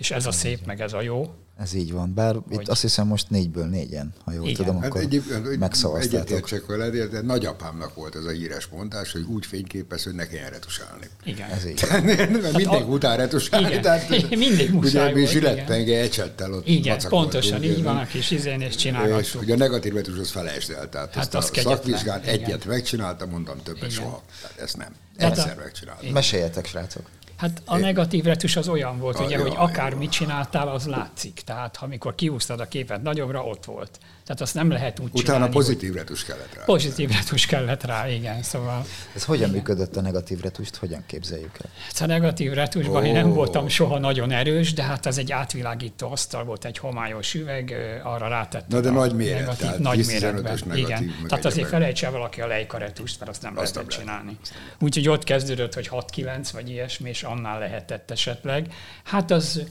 És 0.00 0.10
ez 0.10 0.26
a 0.26 0.32
szép, 0.32 0.66
meg 0.66 0.80
ez 0.80 0.92
a 0.92 1.00
jó. 1.00 1.34
Ez 1.58 1.74
így 1.74 1.92
van, 1.92 2.14
bár 2.14 2.36
hogy... 2.48 2.60
itt 2.60 2.68
azt 2.68 2.80
hiszem 2.80 3.06
most 3.06 3.30
négyből 3.30 3.66
négyen, 3.66 4.12
ha 4.24 4.32
jól 4.32 4.44
Igen. 4.44 4.54
tudom, 4.54 4.80
hát 4.80 4.90
akkor 4.90 5.02
hát 5.02 5.58
megszavaztátok. 5.58 6.20
Egyetértsek 6.20 6.66
veled, 6.66 7.10
de 7.10 7.20
nagyapámnak 7.20 7.94
volt 7.94 8.14
ez 8.14 8.24
a 8.24 8.30
híres 8.30 8.66
mondás, 8.66 9.12
hogy 9.12 9.22
úgy 9.22 9.46
fényképez, 9.46 10.04
hogy 10.04 10.14
ne 10.14 10.26
kelljen 10.26 10.50
retusálni. 10.50 11.06
Igen. 11.24 11.50
Ez 11.50 11.66
így. 11.66 11.84
Mert 12.04 12.30
mindig 12.30 12.68
a... 12.68 12.76
után 12.76 13.16
retusálni. 13.16 13.68
Igen. 13.68 13.82
Tehát, 13.82 14.08
mindig 14.46 14.72
muszáj 14.72 15.12
ugye, 15.12 15.20
volt. 15.20 15.30
Zsilettpenge 15.32 16.00
ecsettel 16.00 16.52
ott 16.52 16.66
Igen, 16.66 16.98
pontosan, 17.08 17.62
így 17.62 17.82
van 17.82 17.96
a 17.96 18.06
kis 18.06 18.30
izén, 18.30 18.60
és 18.60 18.74
csinálgattuk. 18.74 19.24
És 19.24 19.34
ugye 19.34 19.54
a 19.54 19.56
negatív 19.56 19.94
retus 19.94 20.18
az 20.18 20.30
felejtsd 20.30 20.70
el. 20.70 20.88
Tehát 20.88 21.14
hát 21.14 21.34
azt 21.34 21.56
a 21.56 21.60
szakvizsgán 21.60 22.20
egyet 22.20 22.64
megcsináltam, 22.64 23.30
mondtam 23.30 23.62
többet 23.62 23.90
soha. 23.90 24.22
Tehát 24.40 24.58
ezt 24.60 24.76
nem. 24.76 24.94
Egyszer 25.16 25.56
megcsináltam. 25.56 26.10
Meséljetek, 26.10 26.66
srácok. 26.66 27.02
Hát 27.40 27.62
a 27.64 27.76
negatív 27.76 28.24
retus 28.24 28.56
az 28.56 28.68
olyan 28.68 28.98
volt, 28.98 29.18
a, 29.18 29.24
ugye, 29.24 29.38
jaj, 29.38 29.48
hogy 29.48 29.56
akár 29.58 29.94
mit 29.94 30.10
csináltál, 30.10 30.68
az 30.68 30.86
látszik. 30.86 31.40
Tehát, 31.44 31.78
amikor 31.80 32.14
kiúztad 32.14 32.60
a 32.60 32.68
képet 32.68 33.02
nagyobbra, 33.02 33.44
ott 33.44 33.64
volt. 33.64 33.98
Tehát 34.30 34.44
azt 34.44 34.54
nem 34.54 34.70
lehet 34.70 34.98
úgy 34.98 35.08
Utána 35.12 35.22
csinálni, 35.22 35.54
pozitív 35.54 35.94
retus 35.94 36.24
kellett 36.24 36.54
rá. 36.54 36.64
Pozitív 36.64 37.10
retus 37.10 37.46
kellett 37.46 37.84
rá, 37.84 38.08
igen. 38.08 38.42
Szóval, 38.42 38.84
Ez 39.14 39.24
hogyan 39.24 39.48
igen. 39.48 39.54
működött 39.56 39.96
a 39.96 40.00
negatív 40.00 40.40
retust? 40.40 40.76
Hogyan 40.76 41.04
képzeljük 41.06 41.58
el? 41.62 41.70
Hát 41.86 42.00
a 42.00 42.06
negatív 42.06 42.52
retusban 42.52 43.02
oh. 43.02 43.06
én 43.06 43.12
nem 43.12 43.32
voltam 43.32 43.68
soha 43.68 43.98
nagyon 43.98 44.30
erős, 44.30 44.72
de 44.72 44.82
hát 44.82 45.06
az 45.06 45.18
egy 45.18 45.32
átvilágító 45.32 46.10
asztal 46.10 46.44
volt, 46.44 46.64
egy 46.64 46.78
homályos 46.78 47.34
üveg, 47.34 47.74
arra 48.04 48.28
rátettem. 48.28 48.78
Na 48.78 48.80
de 48.80 48.90
nagy 48.90 49.14
méret, 49.14 49.38
negatív, 49.38 49.60
tehát 49.60 49.78
nagy 49.78 50.06
méretben. 50.06 50.58
Negatív, 50.66 50.84
igen. 50.84 51.12
Tehát 51.28 51.44
azért 51.44 51.68
felejts 51.68 52.04
el 52.04 52.10
valaki 52.10 52.40
a 52.40 52.46
Leica 52.46 52.78
retust, 52.78 53.18
mert 53.18 53.30
azt 53.30 53.42
nem 53.42 53.58
azt 53.58 53.74
lehetett 53.74 53.98
csinálni. 53.98 54.38
Úgyhogy 54.80 55.08
ott 55.08 55.24
kezdődött, 55.24 55.74
hogy 55.74 55.88
6-9 55.92 56.48
vagy 56.52 56.70
ilyesmi, 56.70 57.08
és 57.08 57.22
annál 57.22 57.58
lehetett 57.58 58.10
esetleg. 58.10 58.72
Hát 59.04 59.30
az, 59.30 59.62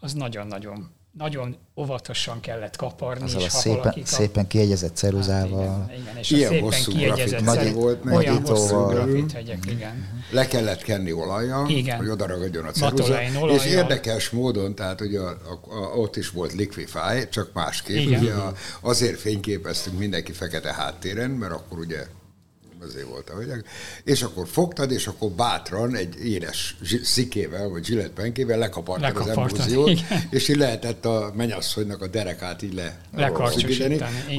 az 0.00 0.12
nagyon-nagyon 0.12 1.00
nagyon 1.12 1.56
óvatosan 1.76 2.40
kellett 2.40 2.76
kaparni. 2.76 3.24
Azzal 3.24 3.40
és 3.40 3.46
a 3.46 3.50
szépen, 3.50 3.92
kap... 3.92 4.04
szépen 4.04 4.46
kiegyezett 4.46 4.96
ceruzával. 4.96 5.68
Hát 5.68 5.88
igen, 5.88 6.00
igen, 6.00 6.16
és 6.16 6.30
Ilyen 6.30 6.48
a 6.48 6.52
szépen 6.52 6.64
hosszú 6.64 6.92
kiegyezett 6.92 7.40
nagy 7.40 7.72
volt, 7.72 8.04
meg 8.04 8.14
olyan 8.14 8.46
hosszú 8.46 8.86
grafithegyek, 8.86 9.66
igen. 9.66 10.24
Le 10.30 10.46
kellett 10.46 10.82
kenni 10.82 11.12
olajjal, 11.12 11.68
igen. 11.68 11.96
hogy 11.96 12.08
oda 12.08 12.26
ragadjon 12.26 12.64
a 12.64 12.70
ceruza. 12.70 13.22
És 13.48 13.64
érdekes 13.64 14.30
módon, 14.30 14.74
tehát 14.74 15.00
ugye 15.00 15.20
a, 15.20 15.28
a, 15.28 15.60
a, 15.68 15.96
ott 15.96 16.16
is 16.16 16.30
volt 16.30 16.52
Liquify, 16.52 17.28
csak 17.30 17.52
másképp. 17.52 17.96
Igen. 17.96 18.20
Ugye 18.20 18.32
a, 18.32 18.52
azért 18.80 19.20
fényképeztünk 19.20 19.98
mindenki 19.98 20.32
fekete 20.32 20.72
háttéren, 20.72 21.30
mert 21.30 21.52
akkor 21.52 21.78
ugye 21.78 22.06
azért 22.82 23.06
volt 23.06 23.30
a 23.30 23.34
hölgyek, 23.34 23.64
és 24.04 24.22
akkor 24.22 24.48
fogtad, 24.48 24.90
és 24.90 25.06
akkor 25.06 25.30
bátran 25.30 25.94
egy 25.94 26.24
éles 26.24 26.76
szikével, 27.02 27.68
vagy 27.68 27.84
zsilletpenkével 27.84 28.58
lekapartad 28.58 29.16
az 29.16 29.28
embúziót, 29.28 30.00
és 30.30 30.48
így 30.48 30.56
lehetett 30.56 31.04
a 31.04 31.32
mennyasszonynak 31.36 32.02
a 32.02 32.06
derekát 32.06 32.62
így 32.62 32.74
le 32.74 33.00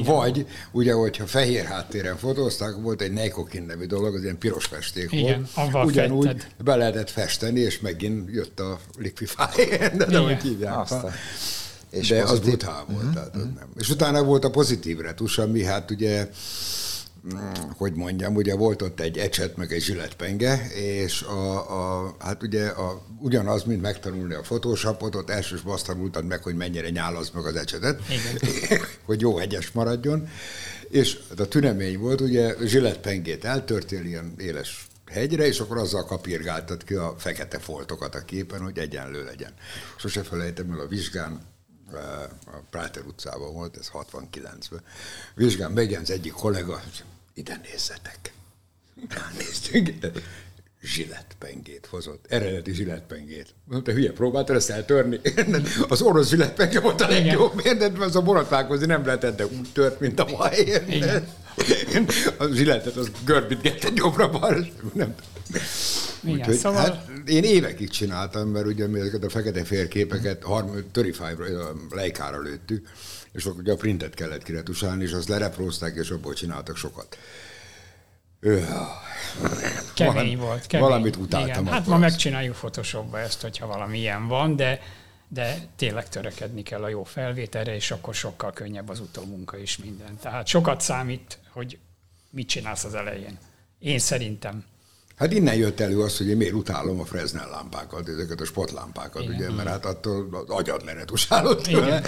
Vagy, 0.04 0.46
ugye, 0.72 0.92
hogyha 0.92 1.26
fehér 1.26 1.64
háttéren 1.64 2.16
fotózták, 2.16 2.74
volt 2.74 3.00
egy 3.00 3.12
Neikokin 3.12 3.62
nevű 3.62 3.84
dolog, 3.84 4.14
az 4.14 4.22
ilyen 4.22 4.38
piros 4.38 4.64
festék 4.64 5.12
Igen, 5.12 5.48
volt. 5.72 5.86
Ugyanúgy 5.86 6.26
fetted. 6.26 6.46
be 6.64 6.76
lehetett 6.76 7.10
festeni, 7.10 7.60
és 7.60 7.80
megint 7.80 8.30
jött 8.30 8.60
a 8.60 8.78
liquify, 8.98 9.64
de 9.96 10.06
nem, 10.06 10.22
hogy 10.22 10.42
hívják. 10.42 10.88
És 11.90 12.08
de 12.08 12.20
pozitív. 12.20 12.32
az 12.32 12.38
brutál 12.40 12.84
volt. 12.88 12.98
Uh-huh. 12.98 13.12
Tehát 13.12 13.36
uh-huh. 13.36 13.54
nem. 13.54 13.68
És 13.78 13.90
utána 13.90 14.22
volt 14.22 14.44
a 14.44 14.50
pozitív 14.50 14.98
retus, 14.98 15.38
ami 15.38 15.64
hát 15.64 15.90
ugye 15.90 16.28
hogy 17.76 17.92
mondjam, 17.92 18.34
ugye 18.34 18.54
volt 18.54 18.82
ott 18.82 19.00
egy 19.00 19.18
ecset, 19.18 19.56
meg 19.56 19.72
egy 19.72 19.82
zsületpenge, 19.82 20.70
és 20.74 21.22
a, 21.22 21.70
a, 22.04 22.16
hát 22.18 22.42
ugye 22.42 22.66
a, 22.66 23.02
ugyanaz, 23.18 23.64
mint 23.64 23.80
megtanulni 23.80 24.34
a 24.34 24.40
Photoshopot, 24.40 25.14
ott 25.14 25.30
elsősorban 25.30 25.74
azt 25.74 25.86
tanultad 25.86 26.24
meg, 26.24 26.42
hogy 26.42 26.56
mennyire 26.56 26.90
nyálaz 26.90 27.30
meg 27.30 27.44
az 27.44 27.56
ecsetet, 27.56 28.00
hogy 29.06 29.20
jó 29.20 29.36
hegyes 29.36 29.70
maradjon, 29.70 30.28
és 30.88 31.18
a 31.38 31.48
tünemény 31.48 31.98
volt, 31.98 32.20
ugye 32.20 32.54
zsületpengét 32.64 33.44
eltörtél 33.44 34.04
ilyen 34.04 34.34
éles 34.38 34.86
hegyre, 35.06 35.46
és 35.46 35.60
akkor 35.60 35.78
azzal 35.78 36.04
kapirgáltad 36.04 36.84
ki 36.84 36.94
a 36.94 37.14
fekete 37.18 37.58
foltokat 37.58 38.14
a 38.14 38.24
képen, 38.24 38.60
hogy 38.60 38.78
egyenlő 38.78 39.24
legyen. 39.24 39.54
Sose 39.96 40.22
felejtem 40.22 40.70
el 40.72 40.80
a 40.80 40.86
vizsgán, 40.86 41.40
a 42.46 42.58
Práter 42.70 43.02
utcában 43.06 43.52
volt, 43.52 43.76
ez 43.76 43.90
69-ben. 43.92 44.82
Vizsgán 45.34 45.72
megjelent 45.72 46.08
az 46.08 46.14
egyik 46.14 46.32
kollega, 46.32 46.82
ide 47.34 47.60
nézzetek. 47.62 48.32
Ránéztünk, 49.08 49.90
zsilettpengét 50.82 51.86
hozott, 51.90 52.24
eredeti 52.28 52.72
zsilettpengét. 52.72 53.54
Mondta, 53.64 53.92
hülye, 53.92 54.12
próbáltad 54.12 54.56
ezt 54.56 54.70
eltörni? 54.70 55.20
Az 55.88 56.02
orosz 56.02 56.28
zsilettpenge 56.28 56.80
volt 56.80 57.00
a 57.00 57.08
legjobb, 57.08 57.64
mert 57.64 57.98
az 57.98 58.16
a 58.16 58.22
borotválkozni 58.22 58.86
nem 58.86 59.04
lehetett, 59.06 59.36
de 59.36 59.46
úgy 59.46 59.68
tört, 59.72 60.00
mint 60.00 60.20
a 60.20 60.24
vaj. 60.24 60.82
A 62.38 62.46
zsilettet 62.46 62.96
az 62.96 63.10
görbítgette 63.24 63.88
jobbra-balra. 63.94 64.58
Nem. 64.92 65.14
Igen, 66.24 66.38
Úgyhogy, 66.38 66.56
szóval... 66.56 66.80
hát, 66.80 67.08
én 67.26 67.42
évekig 67.42 67.90
csináltam, 67.90 68.48
mert 68.48 68.66
ugye 68.66 68.86
mi 68.86 68.98
ezeket 68.98 69.24
a 69.24 69.28
fekete 69.28 69.64
félképeket 69.64 70.42
35-ra, 70.46 71.46
lejkára 71.90 72.40
lőttük, 72.40 72.88
és 73.34 73.44
akkor 73.44 73.60
ugye 73.60 73.72
a 73.72 73.76
printet 73.76 74.14
kellett 74.14 74.42
kiretusálni, 74.42 75.02
és 75.02 75.12
azt 75.12 75.28
lereprózták, 75.28 75.94
és 75.94 76.10
abból 76.10 76.34
csináltak 76.34 76.76
sokat. 76.76 77.18
Kemény 79.94 80.14
valami, 80.14 80.34
volt. 80.36 80.66
Kemény. 80.66 80.88
Valamit 80.88 81.16
utáltam. 81.16 81.50
Igen. 81.50 81.66
Hát 81.66 81.86
ma 81.86 81.98
megcsináljuk 81.98 82.54
Photoshopba 82.54 83.18
ezt, 83.18 83.40
hogyha 83.40 83.66
valami 83.66 83.98
ilyen 83.98 84.26
van, 84.26 84.56
de, 84.56 84.80
de 85.28 85.58
tényleg 85.76 86.08
törekedni 86.08 86.62
kell 86.62 86.82
a 86.82 86.88
jó 86.88 87.04
felvételre, 87.04 87.74
és 87.74 87.90
akkor 87.90 88.14
sokkal 88.14 88.52
könnyebb 88.52 88.88
az 88.88 89.00
utómunka 89.00 89.56
is 89.56 89.76
minden. 89.76 90.18
Tehát 90.20 90.46
sokat 90.46 90.80
számít, 90.80 91.38
hogy 91.52 91.78
mit 92.30 92.48
csinálsz 92.48 92.84
az 92.84 92.94
elején. 92.94 93.38
Én 93.78 93.98
szerintem. 93.98 94.64
Hát 95.16 95.32
innen 95.32 95.54
jött 95.54 95.80
elő 95.80 96.00
az, 96.00 96.16
hogy 96.16 96.28
én 96.28 96.36
miért 96.36 96.52
utálom 96.52 97.00
a 97.00 97.04
Fresnel 97.04 97.48
lámpákat, 97.50 98.08
ezeket 98.08 98.40
a 98.40 98.44
spotlámpákat, 98.44 99.22
Igen. 99.22 99.34
ugye, 99.34 99.50
mert 99.50 99.68
hát 99.68 99.84
attól 99.84 100.28
az 100.30 100.48
agyad 100.48 100.84
leretusálott 100.84 101.62
tőle. 101.62 102.02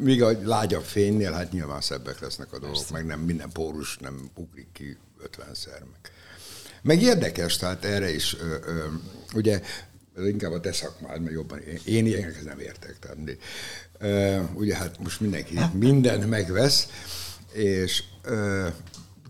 Míg 0.00 0.22
a 0.22 0.30
lágyabb 0.42 0.82
fénynél, 0.82 1.32
hát 1.32 1.52
nyilván 1.52 1.80
szebbek 1.80 2.20
lesznek 2.20 2.52
a 2.52 2.58
dolgok, 2.58 2.78
Persze. 2.78 2.92
meg 2.92 3.06
nem 3.06 3.20
minden 3.20 3.50
pórus 3.52 3.96
nem 3.98 4.30
ugrik 4.34 4.68
ki 4.72 4.96
ötvenszer. 5.22 5.78
Meg. 5.80 6.10
meg 6.82 7.02
érdekes, 7.02 7.56
tehát 7.56 7.84
erre 7.84 8.14
is, 8.14 8.36
ö, 8.40 8.56
ö, 8.66 8.84
ugye, 9.34 9.60
ez 10.16 10.26
inkább 10.26 10.52
a 10.52 10.60
te 10.60 10.72
szakmád, 10.72 11.20
mert 11.20 11.34
jobban, 11.34 11.58
én, 11.58 11.78
én 11.84 12.06
ilyenekhez 12.06 12.44
nem 12.44 12.58
értek. 12.58 12.98
Tehát, 12.98 13.18
ö, 13.98 14.40
ugye 14.54 14.76
hát 14.76 14.98
most 14.98 15.20
mindenki 15.20 15.58
mindent 15.72 16.28
megvesz, 16.28 16.88
és 17.52 18.02
ö, 18.22 18.66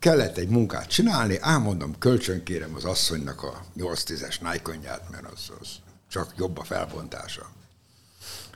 kellett 0.07 0.37
egy 0.37 0.49
munkát 0.49 0.89
csinálni, 0.89 1.37
ámondom, 1.41 1.99
kölcsönkérem 1.99 2.75
az 2.75 2.85
asszonynak 2.85 3.43
a 3.43 3.65
8-10-es 3.79 4.53
Nikon-ját, 4.53 5.11
mert 5.11 5.25
az, 5.33 5.51
az 5.61 5.69
csak 6.11 6.33
jobb 6.37 6.59
a 6.59 6.65
felbontása. 6.65 7.51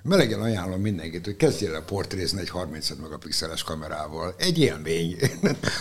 Melegen 0.03 0.41
ajánlom 0.41 0.81
mindenkit, 0.81 1.25
hogy 1.25 1.37
kezdjél 1.37 1.75
el 1.75 1.85
portrézni 1.85 2.41
egy 2.41 2.49
35 2.49 3.01
megapixeles 3.01 3.63
kamerával. 3.63 4.35
Egy 4.39 4.59
élmény. 4.59 5.17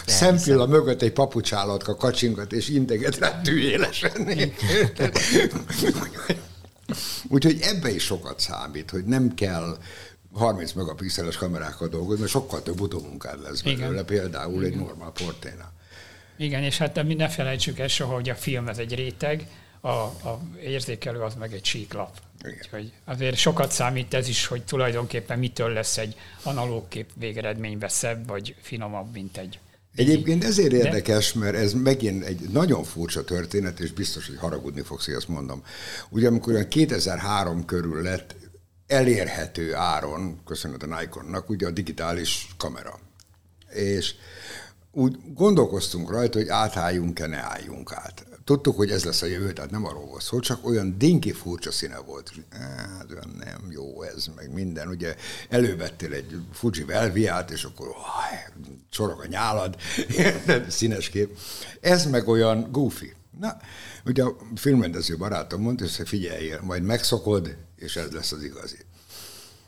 Szempilla 0.06 0.66
mögött 0.66 1.02
egy 1.02 1.14
papucsállatka 1.14 1.96
kacsingat, 1.96 2.54
és 2.54 2.70
integet 2.70 3.18
rá 3.18 3.42
tűélesen. 3.42 4.30
Úgyhogy 7.28 7.60
ebbe 7.62 7.90
is 7.90 8.04
sokat 8.04 8.40
számít, 8.40 8.90
hogy 8.90 9.06
nem 9.06 9.34
kell 9.34 9.78
30 10.34 10.74
megapixeles 10.74 11.38
kamerákkal 11.38 11.88
dolgozni, 11.88 12.20
mert 12.20 12.32
sokkal 12.32 12.64
több 12.64 12.82
utómunkád 12.82 13.42
lesz 13.42 13.62
belőle, 13.62 13.90
Igen. 13.90 14.06
például 14.06 14.64
Igen. 14.64 14.72
egy 14.72 14.86
normál 14.86 15.12
porténál. 15.12 15.74
Igen, 16.38 16.64
és 16.64 16.78
hát 16.78 17.04
ne 17.04 17.30
felejtsük 17.30 17.80
el 17.80 17.88
soha, 17.88 18.14
hogy 18.14 18.30
a 18.30 18.36
film 18.36 18.68
ez 18.68 18.78
egy 18.78 18.96
réteg, 18.96 19.48
a, 19.82 19.90
a 19.90 20.42
érzékelő 20.64 21.20
az 21.20 21.36
meg 21.36 21.54
egy 21.54 21.66
síklap. 21.66 22.18
Úgyhogy 22.46 22.92
azért 23.06 23.36
sokat 23.36 23.72
számít 23.72 24.14
ez 24.14 24.28
is, 24.28 24.46
hogy 24.46 24.64
tulajdonképpen 24.64 25.40
mitől 25.40 25.70
lesz 25.70 25.98
egy 25.98 26.16
analóg 26.44 26.88
kép 26.88 27.10
végeredménybe 27.16 27.88
szebb 27.88 28.28
vagy 28.28 28.56
finomabb, 28.62 29.12
mint 29.14 29.38
egy 29.38 29.60
Egyébként 29.96 30.44
ezért 30.44 30.72
érdekes, 30.72 31.34
mert 31.34 31.56
ez 31.56 31.74
megint 31.74 32.24
egy 32.24 32.40
nagyon 32.40 32.84
furcsa 32.84 33.24
történet, 33.24 33.80
és 33.80 33.92
biztos, 33.92 34.28
hogy 34.28 34.38
haragudni 34.38 34.82
fogsz, 34.82 35.06
hogy 35.06 35.14
azt 35.14 35.28
mondom. 35.28 35.64
Ugye 36.10 36.28
amikor 36.28 36.68
2003 36.68 37.66
körül 37.66 38.02
lett 38.02 38.36
elérhető 38.90 39.76
áron, 39.76 40.40
köszönöm 40.46 40.78
a 40.82 41.00
Nikonnak, 41.00 41.50
ugye 41.50 41.68
a 41.68 41.72
digitális 41.72 42.48
kamera. 42.58 43.00
És 43.70 44.16
úgy 44.92 45.18
gondolkoztunk 45.34 46.10
rajta, 46.10 46.38
hogy 46.38 46.48
átálljunk-e, 46.48 47.28
ne 47.28 47.38
álljunk 47.38 47.92
át. 47.94 48.26
Tudtuk, 48.44 48.76
hogy 48.76 48.92
ez 48.92 49.06
lesz 49.06 49.22
a 49.22 49.26
jövő, 49.26 49.54
tehát 49.54 49.72
nem 49.72 49.86
arról 49.86 50.06
volt 50.06 50.22
szó, 50.22 50.40
csak 50.40 50.68
olyan 50.68 50.98
dinki 50.98 51.32
furcsa 51.32 51.72
színe 51.72 51.98
volt. 51.98 52.32
Hát 52.52 53.12
olyan 53.12 53.36
nem 53.40 53.72
jó 53.72 54.02
ez, 54.04 54.28
meg 54.36 54.54
minden. 54.54 54.88
Ugye 54.88 55.16
elővettél 55.50 56.14
egy 56.14 56.42
Fuji 56.52 56.84
Velviát, 56.84 57.52
és 57.52 57.64
akkor 57.64 57.88
oh, 57.88 57.96
csorog 58.90 59.20
a 59.20 59.28
nyálad, 59.28 59.76
színes 60.68 61.10
kép. 61.10 61.38
Ez 61.82 62.06
meg 62.06 62.28
olyan 62.28 62.72
goofy. 62.72 63.14
Na, 63.40 63.58
ugye 64.06 64.24
a 64.24 64.36
filmrendező 64.56 65.18
barátom 65.18 65.62
mondta, 65.62 65.86
hogy 65.98 66.08
figyeljél, 66.08 66.60
majd 66.64 66.84
megszokod, 66.84 67.56
és 67.80 67.96
ez 67.96 68.12
lesz 68.12 68.32
az 68.32 68.44
igazi. 68.44 68.78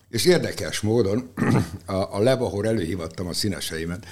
És 0.09 0.25
érdekes 0.25 0.79
módon 0.79 1.31
a, 1.85 2.15
a 2.15 2.19
leb, 2.19 2.41
ahol 2.41 2.67
előhívattam 2.67 3.27
a 3.27 3.33
színeseimet, 3.33 4.05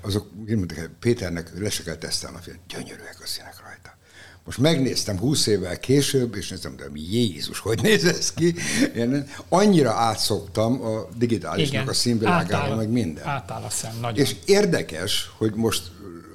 azok, 0.00 0.26
mondták, 0.46 0.90
Péternek 1.00 1.58
le 1.58 1.70
se 1.70 1.82
kell 1.82 1.96
tesztelni 1.96 2.36
a 2.36 2.40
film. 2.40 2.56
Gyönyörűek 2.68 3.16
a 3.22 3.26
színek 3.26 3.60
rajta. 3.64 3.98
Most 4.44 4.58
megnéztem 4.58 5.18
20 5.18 5.46
évvel 5.46 5.78
később, 5.78 6.34
és 6.34 6.48
néztem, 6.48 6.74
hogy 6.78 7.12
Jézus, 7.12 7.58
hogy 7.58 7.82
néz 7.82 8.04
ez 8.04 8.32
ki? 8.32 8.54
Én 8.96 9.26
annyira 9.48 9.90
átszoktam 9.90 10.82
a 10.82 11.08
digitálisnak 11.16 11.74
Igen, 11.74 11.88
a 11.88 11.92
színvilágára, 11.92 12.76
meg 12.76 12.88
minden. 12.88 13.26
Átáll 13.26 13.62
a 13.62 13.70
szem, 13.70 13.98
nagyon. 14.00 14.24
És 14.24 14.36
érdekes, 14.44 15.30
hogy 15.36 15.54
most 15.54 15.90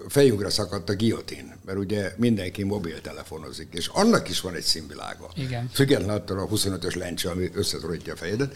fejünkre 0.07 0.49
szakadt 0.49 0.89
a 0.89 0.95
guillotine, 0.95 1.57
mert 1.65 1.77
ugye 1.77 2.13
mindenki 2.17 2.63
mobiltelefonozik, 2.63 3.67
és 3.71 3.87
annak 3.87 4.29
is 4.29 4.41
van 4.41 4.55
egy 4.55 4.63
színvilága. 4.63 5.29
Igen. 5.35 5.69
Függetlenül 5.73 6.15
attól 6.15 6.39
a 6.39 6.47
25-ös 6.47 6.97
lencse, 6.97 7.29
ami 7.29 7.49
összetorítja 7.53 8.13
a 8.13 8.15
fejedet 8.15 8.55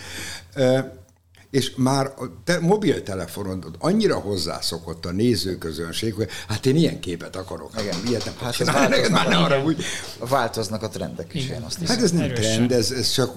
és 1.49 1.73
már 1.75 2.05
a 2.05 2.41
te 2.43 2.59
mobiltelefonod 2.59 3.75
annyira 3.79 4.19
hozzászokott 4.19 5.05
a 5.05 5.11
nézőközönség, 5.11 6.13
hogy 6.13 6.29
hát 6.47 6.65
én 6.65 6.75
ilyen 6.75 6.99
képet 6.99 7.35
akarok. 7.35 7.71
Igen, 7.81 7.95
ilyet 8.07 8.25
nem 8.25 8.33
hát 8.39 8.59
ez 8.59 8.67
neked 8.67 9.11
már 9.11 9.27
ne 9.27 9.37
arra 9.37 9.63
úgy. 9.63 9.83
Változnak 10.19 10.83
a 10.83 10.89
trendek 10.89 11.33
is, 11.33 11.49
én 11.49 11.61
azt 11.61 11.79
hiszem. 11.79 11.95
Hát 11.95 12.03
ez 12.03 12.11
nem 12.11 12.21
Erősen. 12.21 12.53
trend, 12.53 12.71
ez, 12.71 12.91
ez 12.91 13.11
csak 13.11 13.35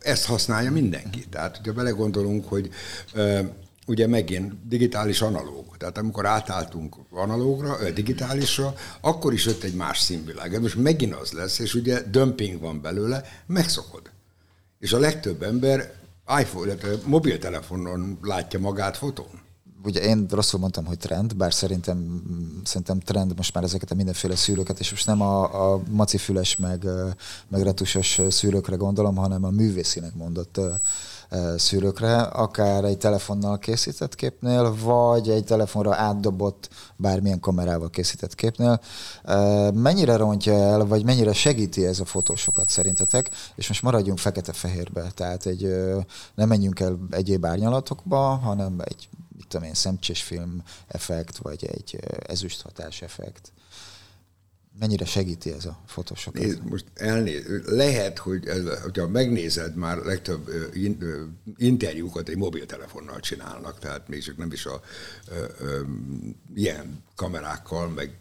ezt 0.00 0.24
használja 0.24 0.70
mindenki. 0.70 1.24
Tehát, 1.30 1.56
hogyha 1.56 1.72
belegondolunk, 1.72 2.48
hogy 2.48 2.70
ugye 3.88 4.06
megint 4.06 4.68
digitális 4.68 5.20
analóg. 5.20 5.76
Tehát 5.76 5.98
amikor 5.98 6.26
átálltunk 6.26 6.96
analógra, 7.10 7.90
digitálisra, 7.90 8.74
akkor 9.00 9.32
is 9.32 9.46
jött 9.46 9.62
egy 9.62 9.74
más 9.74 9.98
színvilág. 10.00 10.60
Most 10.60 10.76
megint 10.76 11.14
az 11.14 11.32
lesz, 11.32 11.58
és 11.58 11.74
ugye 11.74 12.02
dömping 12.10 12.60
van 12.60 12.80
belőle, 12.80 13.24
megszokod. 13.46 14.02
És 14.78 14.92
a 14.92 14.98
legtöbb 14.98 15.42
ember 15.42 15.92
iPhone, 16.40 16.66
illetve 16.66 16.88
mobiltelefonon 17.04 18.18
látja 18.22 18.58
magát 18.58 18.96
fotón? 18.96 19.46
Ugye 19.82 20.00
én 20.00 20.26
rosszul 20.30 20.60
mondtam, 20.60 20.84
hogy 20.84 20.98
trend, 20.98 21.36
bár 21.36 21.54
szerintem, 21.54 22.22
szerintem 22.64 23.00
trend 23.00 23.36
most 23.36 23.54
már 23.54 23.64
ezeket 23.64 23.90
a 23.90 23.94
mindenféle 23.94 24.36
szűrőket, 24.36 24.80
és 24.80 24.90
most 24.90 25.06
nem 25.06 25.20
a, 25.20 25.72
a 25.72 25.82
macifüles 25.90 26.56
meg, 26.56 26.84
meg 27.48 27.62
retusos 27.62 28.20
szűrőkre 28.28 28.76
gondolom, 28.76 29.16
hanem 29.16 29.44
a 29.44 29.50
művészinek 29.50 30.14
mondott 30.14 30.60
szűrőkre, 31.56 32.20
akár 32.20 32.84
egy 32.84 32.98
telefonnal 32.98 33.58
készített 33.58 34.14
képnél, 34.14 34.74
vagy 34.82 35.30
egy 35.30 35.44
telefonra 35.44 35.94
átdobott 35.94 36.68
bármilyen 36.96 37.40
kamerával 37.40 37.90
készített 37.90 38.34
képnél. 38.34 38.80
Mennyire 39.72 40.16
rontja 40.16 40.52
el, 40.52 40.84
vagy 40.84 41.04
mennyire 41.04 41.32
segíti 41.32 41.86
ez 41.86 42.00
a 42.00 42.04
fotósokat 42.04 42.68
szerintetek? 42.68 43.30
És 43.54 43.68
most 43.68 43.82
maradjunk 43.82 44.18
fekete-fehérbe, 44.18 45.10
tehát 45.14 45.46
egy, 45.46 45.62
nem 46.34 46.48
menjünk 46.48 46.80
el 46.80 46.98
egyéb 47.10 47.46
árnyalatokba, 47.46 48.18
hanem 48.18 48.80
egy 48.84 49.08
mit 49.36 49.46
tudom 49.48 49.66
én, 49.66 49.74
szemcsésfilm 49.74 50.62
effekt, 50.86 51.36
vagy 51.36 51.64
egy 51.64 51.98
ezüsthatás 52.26 53.02
effekt 53.02 53.52
mennyire 54.78 55.04
segíti 55.04 55.52
ez 55.52 55.64
a? 55.64 55.82
Nézd, 56.44 56.64
most 56.64 56.84
elnéz, 56.94 57.44
lehet, 57.64 58.18
hogy 58.18 58.46
ez, 58.46 58.80
hogyha 58.82 59.08
megnézed, 59.08 59.74
már 59.74 59.98
legtöbb 59.98 60.50
interjúkat 61.56 62.28
egy 62.28 62.36
mobiltelefonnal 62.36 63.20
csinálnak, 63.20 63.78
tehát 63.78 64.08
még 64.08 64.22
csak 64.22 64.36
nem 64.36 64.52
is 64.52 64.66
a 64.66 64.80
ö, 65.28 65.44
ö, 65.60 65.80
ilyen 66.54 67.02
kamerákkal, 67.14 67.88
meg 67.88 68.18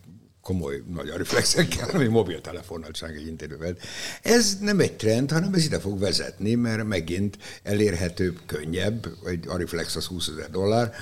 komoly 0.47 0.83
nagy 0.93 1.07
reflexekkel, 1.07 1.89
ami 1.89 2.07
mobiltelefonnal 2.07 2.91
csinálják 2.91 3.21
egy 3.21 3.27
interjúvel. 3.27 3.77
Ez 4.21 4.57
nem 4.59 4.79
egy 4.79 4.93
trend, 4.93 5.31
hanem 5.31 5.53
ez 5.53 5.65
ide 5.65 5.79
fog 5.79 5.99
vezetni, 5.99 6.55
mert 6.55 6.83
megint 6.83 7.37
elérhetőbb, 7.63 8.39
könnyebb, 8.45 9.07
egy 9.25 9.47
Ariflex 9.47 9.95
az 9.95 10.05
20 10.05 10.27
ezer 10.27 10.49
dollár, 10.49 10.93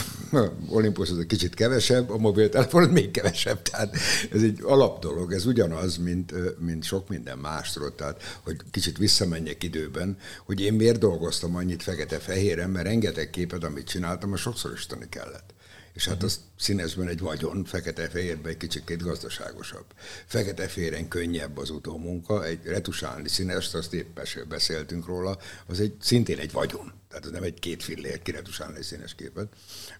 Olympus 0.76 1.10
az 1.10 1.18
egy 1.18 1.26
kicsit 1.26 1.54
kevesebb, 1.54 2.10
a 2.10 2.18
mobiltelefon 2.18 2.88
még 2.88 3.10
kevesebb, 3.10 3.62
tehát 3.62 3.96
ez 4.32 4.42
egy 4.42 4.58
alap 4.62 5.00
dolog, 5.00 5.32
ez 5.32 5.46
ugyanaz, 5.46 5.96
mint, 5.96 6.32
mint 6.58 6.84
sok 6.84 7.08
minden 7.08 7.38
más, 7.38 7.72
tudod, 7.72 7.94
tehát 7.94 8.40
hogy 8.42 8.56
kicsit 8.70 8.98
visszamenjek 8.98 9.62
időben, 9.62 10.18
hogy 10.46 10.60
én 10.60 10.72
miért 10.72 10.98
dolgoztam 10.98 11.56
annyit 11.56 11.82
fekete-fehéren, 11.82 12.70
mert 12.70 12.86
rengeteg 12.86 13.30
képet, 13.30 13.64
amit 13.64 13.88
csináltam, 13.88 14.32
azt 14.32 14.42
sokszorosítani 14.42 15.06
kellett. 15.08 15.56
És 15.98 16.08
hát 16.08 16.22
az 16.22 16.40
színesben 16.58 17.08
egy 17.08 17.20
vagyon, 17.20 17.64
fekete-fehérben 17.64 18.50
egy 18.50 18.56
kicsit 18.56 19.02
gazdaságosabb. 19.02 19.84
Fekete-fehéren 20.26 21.08
könnyebb 21.08 21.56
az 21.56 21.70
utómunka, 21.70 22.44
egy 22.44 22.64
retusálni 22.64 23.28
színest, 23.28 23.74
azt 23.74 23.92
épp 23.92 24.18
beszéltünk 24.48 25.06
róla, 25.06 25.38
az 25.66 25.80
egy, 25.80 25.94
szintén 26.00 26.38
egy 26.38 26.52
vagyon. 26.52 26.92
Tehát 27.08 27.24
ez 27.24 27.30
nem 27.30 27.42
egy 27.42 27.58
két 27.58 27.82
fillér 27.82 28.22
kiretusálni 28.22 28.82
színes 28.82 29.14
képet, 29.14 29.48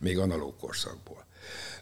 még 0.01 0.19
analóg 0.19 0.57
korszakból. 0.57 1.27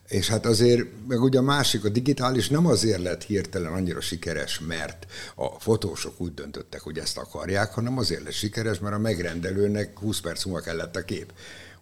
És 0.08 0.28
hát 0.28 0.46
azért, 0.46 0.84
meg 1.08 1.22
ugye 1.22 1.38
a 1.38 1.42
másik, 1.42 1.84
a 1.84 1.88
digitális 1.88 2.48
nem 2.48 2.66
azért 2.66 3.02
lett 3.02 3.22
hirtelen 3.22 3.72
annyira 3.72 4.00
sikeres, 4.00 4.60
mert 4.60 5.06
a 5.34 5.46
fotósok 5.46 6.20
úgy 6.20 6.34
döntöttek, 6.34 6.80
hogy 6.80 6.98
ezt 6.98 7.18
akarják, 7.18 7.72
hanem 7.72 7.98
azért 7.98 8.22
lett 8.22 8.32
sikeres, 8.32 8.78
mert 8.78 8.94
a 8.94 8.98
megrendelőnek 8.98 9.98
20 9.98 10.20
perc 10.20 10.44
múlva 10.44 10.60
kellett 10.60 10.96
a 10.96 11.04
kép. 11.04 11.32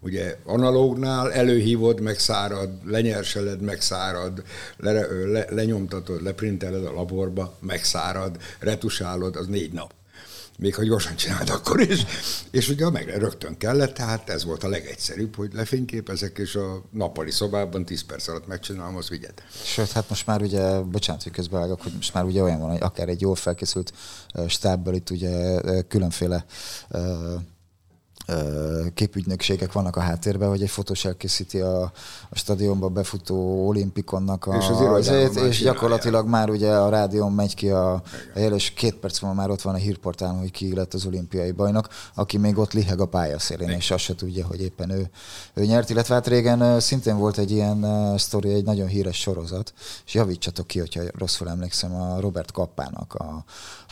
Ugye 0.04 0.36
analógnál 0.44 1.32
előhívod, 1.32 2.00
megszárad, 2.00 2.70
lenyerseled, 2.84 3.60
megszárad, 3.60 4.42
le, 4.76 4.92
le, 5.26 5.46
lenyomtatod, 5.50 6.22
leprinteled 6.22 6.84
a 6.84 6.92
laborba, 6.92 7.56
megszárad, 7.60 8.36
retusálod, 8.58 9.36
az 9.36 9.46
négy 9.46 9.72
nap. 9.72 9.94
Még 10.58 10.74
ha 10.74 10.82
gyorsan 10.82 11.16
csináld 11.16 11.50
akkor 11.56 11.80
is. 11.80 12.04
És 12.50 12.68
ugye 12.68 12.90
meg 12.90 13.08
rögtön 13.08 13.56
kellett, 13.56 13.94
tehát 13.94 14.30
ez 14.30 14.44
volt 14.44 14.64
a 14.64 14.68
legegyszerűbb, 14.68 15.36
hogy 15.36 15.52
lefényképezek, 15.52 16.38
és 16.38 16.54
a 16.54 16.82
nappali 16.90 17.30
szobában 17.30 17.84
10 17.84 18.04
perc 18.04 18.28
alatt 18.28 18.46
megcsinálom, 18.46 18.96
az 18.96 19.08
vigyet. 19.08 19.42
Sőt, 19.64 19.92
hát 19.92 20.08
most 20.08 20.26
már 20.26 20.42
ugye, 20.42 20.80
bocsánat, 20.80 21.22
hogy 21.22 21.32
közbevágok, 21.32 21.82
hogy 21.82 21.92
most 21.94 22.14
már 22.14 22.24
ugye 22.24 22.42
olyan 22.42 22.60
van, 22.60 22.70
hogy 22.70 22.82
akár 22.82 23.08
egy 23.08 23.20
jól 23.20 23.34
felkészült 23.34 23.92
stábbal 24.48 24.94
itt 24.94 25.10
ugye 25.10 25.60
különféle 25.88 26.44
képügynökségek 28.94 29.72
vannak 29.72 29.96
a 29.96 30.00
háttérben, 30.00 30.48
hogy 30.48 30.62
egy 30.62 30.70
fotós 30.70 31.04
elkészíti 31.04 31.60
a, 31.60 31.82
a 32.30 32.36
stadionba 32.36 32.88
befutó 32.88 33.66
olimpikonnak 33.66 34.46
a, 34.46 34.56
és, 34.56 34.68
az 34.68 34.80
azért, 34.80 35.34
és 35.34 35.62
gyakorlatilag 35.62 36.28
már 36.28 36.50
ugye 36.50 36.70
a 36.70 36.88
rádión 36.88 37.32
megy 37.32 37.54
ki 37.54 37.70
a, 37.70 37.92
a 38.34 38.38
jel, 38.38 38.54
és 38.54 38.70
két 38.70 38.94
perc 38.94 39.20
múlva 39.20 39.36
már 39.40 39.50
ott 39.50 39.62
van 39.62 39.74
a 39.74 39.78
hírportálon, 39.78 40.38
hogy 40.38 40.50
ki 40.50 40.74
lett 40.74 40.94
az 40.94 41.06
olimpiai 41.06 41.50
bajnok, 41.50 41.88
aki 42.14 42.36
még 42.36 42.58
ott 42.58 42.72
liheg 42.72 43.00
a 43.00 43.06
pályaszélén, 43.06 43.68
és 43.68 43.90
azt 43.90 44.04
se 44.04 44.14
tudja, 44.14 44.46
hogy 44.46 44.60
éppen 44.60 44.90
ő, 44.90 45.10
ő 45.54 45.64
nyert. 45.64 45.90
Illetve 45.90 46.14
hát 46.14 46.26
régen 46.26 46.80
szintén 46.80 47.16
volt 47.16 47.38
egy 47.38 47.50
ilyen 47.50 47.86
sztori, 48.18 48.52
egy 48.52 48.64
nagyon 48.64 48.86
híres 48.86 49.20
sorozat, 49.20 49.72
és 50.06 50.14
javítsatok 50.14 50.66
ki, 50.66 50.78
hogyha 50.78 51.02
rosszul 51.18 51.48
emlékszem, 51.48 51.94
a 51.94 52.20
Robert 52.20 52.52
Kappának 52.52 53.14
a, 53.14 53.44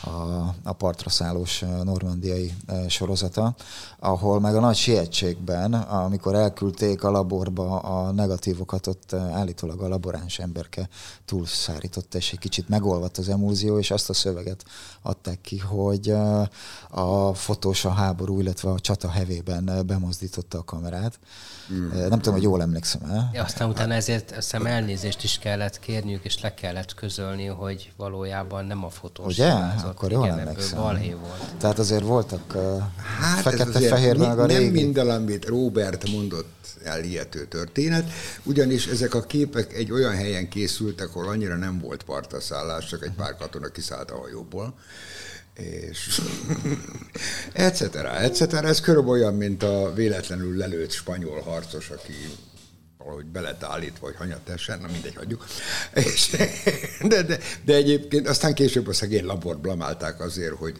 a, 0.09 0.53
a 0.63 0.73
partra 0.73 1.09
szállós 1.09 1.63
normandiai 1.83 2.53
sorozata, 2.87 3.55
ahol 3.99 4.22
meg 4.23 4.55
a 4.55 4.59
nagy 4.59 4.75
sietségben, 4.75 5.73
amikor 5.73 6.35
elküldték 6.35 7.03
a 7.03 7.11
laborba 7.11 7.79
a 7.79 8.11
negatívokat, 8.11 8.87
ott 8.87 9.13
állítólag 9.13 9.81
a 9.81 9.87
laboráns 9.87 10.39
emberke 10.39 10.89
túlszárította, 11.25 12.17
és 12.17 12.31
egy 12.31 12.39
kicsit 12.39 12.69
megolvadt 12.69 13.17
az 13.17 13.29
emulzió, 13.29 13.77
és 13.77 13.91
azt 13.91 14.09
a 14.09 14.13
szöveget 14.13 14.63
adták 15.01 15.41
ki, 15.41 15.57
hogy 15.57 16.09
a 16.89 17.33
fotós 17.33 17.85
a 17.85 17.89
háború, 17.89 18.39
illetve 18.39 18.69
a 18.69 18.79
csata 18.79 19.09
hevében 19.09 19.83
bemozdította 19.85 20.57
a 20.57 20.63
kamerát. 20.63 21.19
Mm. 21.73 21.89
Nem 21.89 22.09
tudom, 22.09 22.33
hogy 22.33 22.43
jól 22.43 22.61
emlékszem 22.61 23.01
el. 23.09 23.29
Ja, 23.33 23.43
aztán 23.43 23.69
utána 23.69 23.93
ezért 23.93 24.31
azt 24.31 24.51
hiszem 24.51 24.65
elnézést 24.65 25.23
is 25.23 25.37
kellett 25.37 25.79
kérniük, 25.79 26.23
és 26.23 26.41
le 26.41 26.53
kellett 26.53 26.93
közölni, 26.93 27.45
hogy 27.45 27.91
valójában 27.97 28.65
nem 28.65 28.85
a 28.85 28.89
fotós. 28.89 29.33
Ugye? 29.33 29.45
Hibázott. 29.45 29.89
Akkor 29.89 30.11
jól 30.11 30.25
Igen, 30.25 30.39
emlékszem. 30.39 30.79
Balhé 30.79 31.13
volt. 31.13 31.55
Tehát 31.57 31.79
azért 31.79 32.03
voltak 32.03 32.57
hát 33.19 33.41
fekete-fehérben 33.41 34.27
meg 34.27 34.39
a 34.39 34.45
régi. 34.45 34.63
Nem 34.63 34.71
minden, 34.73 35.09
amit 35.09 35.45
Robert 35.45 36.09
mondott, 36.09 36.62
elihető 36.83 37.45
történet, 37.45 38.11
ugyanis 38.43 38.87
ezek 38.87 39.13
a 39.13 39.21
képek 39.21 39.73
egy 39.73 39.91
olyan 39.91 40.15
helyen 40.15 40.49
készültek, 40.49 41.07
ahol 41.07 41.27
annyira 41.27 41.55
nem 41.55 41.79
volt 41.79 42.03
partaszállás, 42.03 42.85
csak 42.85 43.03
egy 43.03 43.13
pár 43.13 43.35
katona 43.35 43.67
kiszállt 43.67 44.11
a 44.11 44.17
hajóból, 44.17 44.75
és 45.53 46.21
etc. 47.53 47.95
etc. 47.95 48.53
Ez 48.53 48.79
körülbelül 48.79 49.19
olyan, 49.21 49.33
mint 49.33 49.63
a 49.63 49.93
véletlenül 49.93 50.57
lelőtt 50.57 50.91
spanyol 50.91 51.41
harcos, 51.41 51.89
aki 51.89 52.13
valahogy 53.03 53.25
belet 53.25 53.63
állítva, 53.63 54.05
hogy 54.05 54.15
hanyat 54.15 54.41
tessen, 54.41 54.79
na 54.79 54.87
mindegy, 54.91 55.15
hagyjuk. 55.15 55.45
És, 55.93 56.29
de, 57.09 57.23
de, 57.23 57.39
de, 57.65 57.73
egyébként 57.73 58.27
aztán 58.27 58.53
később 58.53 58.87
a 58.87 58.93
szegény 58.93 59.25
labort 59.25 59.59
blamálták 59.59 60.19
azért, 60.19 60.55
hogy 60.55 60.79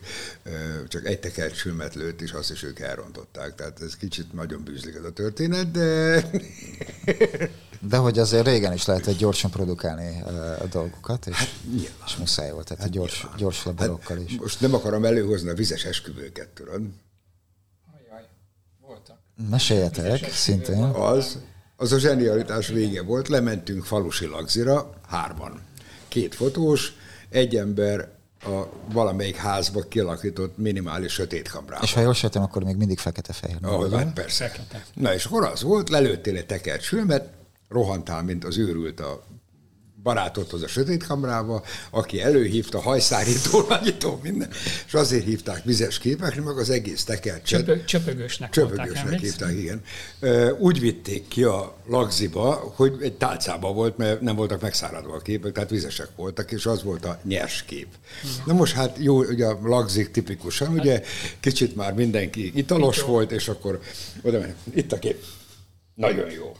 csak 0.87 1.05
egy 1.05 1.19
tekert 1.19 1.55
sülmet 1.55 1.95
lőtt, 1.95 2.21
és 2.21 2.31
azt 2.31 2.51
is 2.51 2.63
ők 2.63 2.79
elrontották. 2.79 3.55
Tehát 3.55 3.81
ez 3.81 3.95
kicsit 3.95 4.33
nagyon 4.33 4.63
bűzlik 4.63 4.95
ez 4.95 5.03
a 5.03 5.11
történet, 5.11 5.71
de... 5.71 6.21
De 7.89 7.97
hogy 7.97 8.19
azért 8.19 8.45
régen 8.45 8.73
is 8.73 8.85
lehetett 8.85 9.17
gyorsan 9.17 9.51
produkálni 9.51 10.21
a 10.59 10.65
dolgokat, 10.71 11.27
és, 11.27 11.35
hát, 11.35 11.49
és 12.05 12.15
muszáj 12.15 12.51
volt, 12.51 12.67
tehát 12.67 12.83
hát, 12.83 12.91
gyors, 12.91 13.27
gyors 13.37 13.65
laborokkal 13.65 14.17
hát, 14.17 14.29
is. 14.29 14.37
Most 14.37 14.61
nem 14.61 14.73
akarom 14.73 15.05
előhozni 15.05 15.49
a 15.49 15.53
vizes 15.53 15.85
esküvőket, 15.85 16.47
tudod? 16.47 16.81
Ajaj, 17.93 18.27
voltak. 18.81 19.17
Meséljetek, 19.49 20.31
szintén. 20.31 20.83
Az, 20.83 21.37
az 21.83 21.91
a 21.91 21.99
zsenialitás 21.99 22.67
vége 22.67 23.01
volt, 23.01 23.27
lementünk 23.27 23.85
falusi 23.85 24.25
lagzira, 24.25 24.93
hárman. 25.07 25.61
Két 26.07 26.35
fotós, 26.35 26.93
egy 27.29 27.55
ember 27.55 28.09
a 28.43 28.63
valamelyik 28.91 29.35
házba 29.35 29.81
kialakított 29.81 30.57
minimális 30.57 31.13
sötét 31.13 31.49
kamrában. 31.49 31.83
És 31.83 31.93
ha 31.93 32.01
jól 32.01 32.13
sejtem, 32.13 32.41
akkor 32.41 32.63
még 32.63 32.75
mindig 32.75 32.99
fekete-fehér. 32.99 33.57
Oh, 33.63 33.93
hát 33.93 34.13
persze. 34.13 34.47
Fekete. 34.47 34.85
Na 34.93 35.13
és 35.13 35.25
akkor 35.25 35.43
az 35.45 35.61
volt, 35.61 35.89
lelőttél 35.89 36.37
egy 36.37 36.45
tekert 36.45 36.81
sülmet, 36.81 37.29
rohantál, 37.69 38.23
mint 38.23 38.43
az 38.43 38.57
őrült 38.57 38.99
a 38.99 39.23
barátodhoz 40.03 40.63
a 40.63 40.67
sötét 40.67 41.05
kamrába, 41.05 41.63
aki 41.89 42.21
előhívta 42.21 42.81
hajszárító, 42.81 43.65
nagyító, 43.69 44.19
minden, 44.23 44.49
és 44.85 44.93
azért 44.93 45.25
hívták 45.25 45.63
vizes 45.63 45.97
képekre, 45.97 46.41
meg 46.41 46.57
az 46.57 46.69
egész 46.69 47.03
tekercset. 47.03 47.65
Csöpö, 47.65 47.83
csöpögösnek 47.83 48.49
Csöpögösnek 48.49 49.19
hívták, 49.19 49.51
igen. 49.57 49.81
Úgy 50.59 50.79
vitték 50.79 51.27
ki 51.27 51.43
a 51.43 51.75
lagziba, 51.87 52.73
hogy 52.75 52.97
egy 53.01 53.13
tálcába 53.13 53.73
volt, 53.73 53.97
mert 53.97 54.21
nem 54.21 54.35
voltak 54.35 54.61
megszáradva 54.61 55.13
a 55.13 55.19
képek, 55.19 55.51
tehát 55.51 55.69
vizesek 55.69 56.09
voltak, 56.15 56.51
és 56.51 56.65
az 56.65 56.83
volt 56.83 57.05
a 57.05 57.19
nyers 57.23 57.63
kép. 57.63 57.87
Igen. 58.23 58.43
Na 58.45 58.53
most 58.53 58.73
hát 58.73 58.97
jó, 58.99 59.23
ugye 59.23 59.45
a 59.45 59.59
lagzik 59.63 60.11
tipikusan, 60.11 60.73
ugye 60.73 61.03
kicsit 61.39 61.75
már 61.75 61.93
mindenki 61.93 62.51
italos 62.55 62.97
Itt 62.97 63.03
volt, 63.03 63.31
és 63.31 63.47
akkor 63.47 63.79
oda 64.21 64.45
itt 64.73 64.91
a 64.91 64.99
kép. 64.99 65.23
Nagyon 65.95 66.31
jó. 66.31 66.55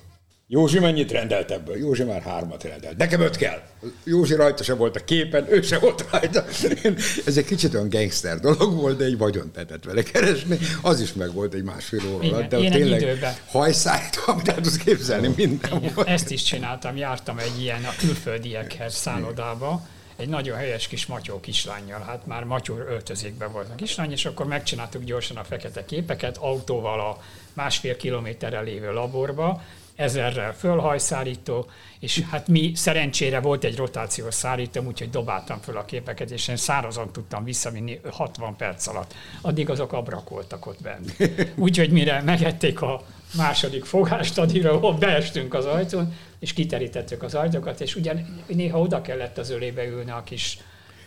Józsi 0.48 0.80
mennyit 0.80 1.12
rendelt 1.12 1.52
ebből? 1.52 1.78
Józsi 1.78 2.04
már 2.04 2.22
hármat 2.22 2.64
rendelt. 2.64 2.98
Nekem 2.98 3.22
öt 3.22 3.36
kell. 3.36 3.62
Józsi 4.04 4.36
rajta 4.36 4.64
se 4.64 4.74
volt 4.74 4.96
a 4.96 5.04
képen, 5.04 5.46
ő 5.50 5.62
se 5.62 5.80
volt 5.80 6.06
rajta. 6.12 6.46
Ez 7.26 7.38
egy 7.38 7.46
kicsit 7.46 7.74
olyan 7.74 7.89
gangster 7.89 8.39
dolog 8.39 8.74
volt, 8.76 8.98
de 8.98 9.04
egy 9.04 9.18
vagyon 9.18 9.52
tetett 9.52 9.84
vele 9.84 10.04
keresni. 10.04 10.58
Az 10.82 11.00
is 11.00 11.14
meg 11.14 11.34
volt 11.34 11.54
egy 11.54 11.64
másfél 11.64 12.02
óra 12.14 12.28
alatt. 12.28 12.50
De 12.50 12.58
én 12.58 12.72
tényleg 12.72 13.02
időben. 13.02 13.34
hajszállítom, 13.48 14.39
tehát 14.44 14.62
tudsz 14.62 14.78
képzelni 14.78 15.34
minden 15.36 15.78
Igen, 15.78 15.91
volt. 15.96 16.08
Ezt 16.08 16.32
is 16.32 16.44
csináltam, 16.44 16.98
jártam 16.98 17.39
egy 17.39 17.62
ilyen 17.62 17.84
a 17.84 17.94
külföldiekhez 17.98 18.96
szállodába, 18.96 19.88
egy 20.16 20.30
nagyon 20.30 20.58
helyes 20.58 20.88
kis 20.88 21.06
matyó 21.06 21.39
kislányjal, 21.39 22.04
hát 22.08 22.26
már 22.26 22.44
matyó 22.44 22.78
öltözékben 22.78 23.52
volt 23.52 23.70
a 23.70 23.76
kislány, 23.76 24.12
és 24.12 24.26
akkor 24.26 24.46
megcsináltuk 24.46 25.04
gyorsan 25.04 25.38
a 25.38 25.44
fekete 25.44 25.86
képeket 25.86 26.38
autóval 26.38 27.00
a 27.00 27.22
másfél 27.54 27.98
kilométerre 27.98 28.62
lévő 28.62 28.91
laborba, 28.91 29.62
ezerrel 29.96 30.54
fölhajszárító, 30.54 31.70
és 32.00 32.20
hát 32.20 32.48
mi 32.48 32.72
szerencsére 32.76 33.39
volt 33.39 33.64
egy 33.64 33.78
rotációs 33.78 34.34
szárítóm, 34.34 34.86
úgyhogy 34.86 35.10
dobáltam 35.10 35.60
föl 35.60 35.78
a 35.78 35.86
képeket, 35.86 36.32
és 36.32 36.48
én 36.48 36.56
szárazon 36.56 37.12
tudtam 37.12 37.44
visszavinni 37.44 38.00
60 38.12 38.56
perc 38.56 38.88
alatt. 38.88 39.14
Addig 39.41 39.70
azok 39.70 39.94
abrakoltak 39.94 40.66
ott 40.66 40.82
benne. 40.82 41.34
Úgyhogy 41.56 41.89
mire 41.89 42.22
megették 42.22 42.82
a 42.82 43.02
második 43.36 43.86
fogást, 43.86 44.38
addigra 44.38 44.80
beestünk 44.80 45.54
az 45.54 45.66
ajtón, 45.66 46.14
és 46.39 46.54
kiterítettük 46.54 47.24
az 47.24 47.36
ajtókat, 47.36 47.82
és 47.82 47.96
ugyan 47.96 48.44
néha 48.48 48.80
oda 48.80 49.02
kellett 49.02 49.38
az 49.38 49.50
ölébe 49.50 49.86
ülni 49.86 50.12
a 50.12 50.24
kis 50.24 50.60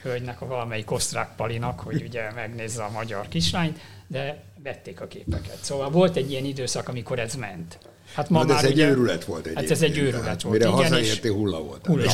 hölgynek, 0.03 0.41
a 0.41 0.47
valamelyik 0.47 0.91
osztrák 0.91 1.35
palinak, 1.37 1.81
hogy 1.81 2.03
ugye 2.03 2.33
megnézze 2.33 2.83
a 2.83 2.91
magyar 2.91 3.29
kislányt, 3.29 3.81
de 4.07 4.43
vették 4.63 5.01
a 5.01 5.07
képeket. 5.07 5.59
Szóval 5.61 5.91
volt 5.91 6.17
egy 6.17 6.31
ilyen 6.31 6.45
időszak, 6.45 6.89
amikor 6.89 7.19
ez 7.19 7.35
ment. 7.35 7.79
Hát 8.17 8.31
ma 8.31 8.45
már 8.45 8.65
ez 8.65 8.71
ugye, 8.71 8.85
egy 8.85 8.91
őrület 8.91 9.25
volt 9.25 9.47
egy. 9.47 9.55
Hát 9.55 9.71
ez 9.71 9.83
egy 9.83 9.99
őrület 9.99 10.25
hát, 10.25 10.43
volt. 10.43 10.59
Mire 10.59 10.69
igen, 10.69 10.83
hazaértél, 10.83 11.33
hulla 11.33 11.63
volt. 11.63 11.87
Hulla. 11.87 12.13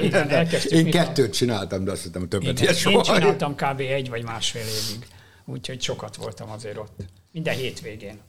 igen, 0.00 0.48
én 0.68 0.90
kettőt 0.90 1.32
csináltam, 1.32 1.84
de 1.84 1.90
azt 1.90 2.02
hittem, 2.02 2.28
többet 2.28 2.60
igen, 2.60 2.74
Én 2.74 3.02
csináltam 3.02 3.54
kb. 3.54 3.80
egy 3.80 4.08
vagy 4.08 4.24
másfél 4.24 4.62
évig. 4.62 5.06
Úgyhogy 5.44 5.82
sokat 5.82 6.16
voltam 6.16 6.50
azért 6.50 6.76
ott. 6.76 6.96
Minden 7.32 7.54
hétvégén. 7.54 8.20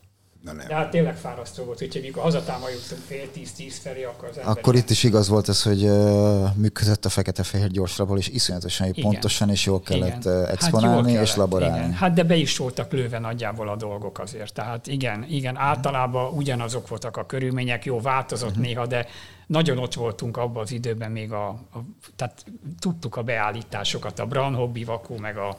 Na 0.41 0.51
nem. 0.51 0.67
De 0.67 0.75
hát 0.75 0.89
tényleg 0.89 1.15
fárasztó 1.15 1.63
volt, 1.63 1.81
úgyhogy 1.81 2.01
mikor 2.01 2.23
hazatámajuttunk 2.23 3.01
fél 3.07 3.31
tíz-tíz 3.31 3.77
felé, 3.77 4.03
akkor 4.03 4.27
az 4.27 4.37
Akkor 4.43 4.75
itt 4.75 4.89
is 4.89 5.03
igaz 5.03 5.27
volt 5.27 5.49
ez, 5.49 5.63
hogy 5.63 5.83
uh, 5.83 6.55
működött 6.55 7.05
a 7.05 7.09
fekete-fehér 7.09 7.67
gyorsrabol, 7.67 8.17
és 8.17 8.27
iszonyatosan 8.27 8.87
igen. 8.87 9.03
pontosan 9.03 9.49
és 9.49 9.65
jól 9.65 9.81
kellett 9.81 10.23
igen. 10.25 10.45
Exponálni 10.45 10.87
hát 10.87 10.95
jól 10.95 11.11
kellett, 11.11 11.27
és 11.27 11.35
laborálni. 11.35 11.77
Igen. 11.77 11.93
Hát 11.93 12.13
de 12.13 12.23
be 12.23 12.35
is 12.35 12.57
voltak 12.57 12.91
lőve 12.91 13.19
nagyjából 13.19 13.69
a 13.69 13.75
dolgok 13.75 14.19
azért. 14.19 14.53
Tehát 14.53 14.87
igen, 14.87 15.25
igen, 15.29 15.57
általában 15.57 16.33
ugyanazok 16.33 16.87
voltak 16.87 17.17
a 17.17 17.25
körülmények, 17.25 17.85
jó, 17.85 18.01
változott 18.01 18.49
uh-huh. 18.49 18.65
néha, 18.65 18.85
de 18.85 19.07
nagyon 19.47 19.77
ott 19.77 19.93
voltunk 19.93 20.37
abban 20.37 20.63
az 20.63 20.71
időben 20.71 21.11
még 21.11 21.31
a, 21.31 21.47
a 21.47 21.77
tehát 22.15 22.45
tudtuk 22.79 23.15
a 23.15 23.23
beállításokat, 23.23 24.19
a 24.19 24.25
Branhobby 24.25 24.83
vakú, 24.83 25.15
meg 25.17 25.37
a 25.37 25.57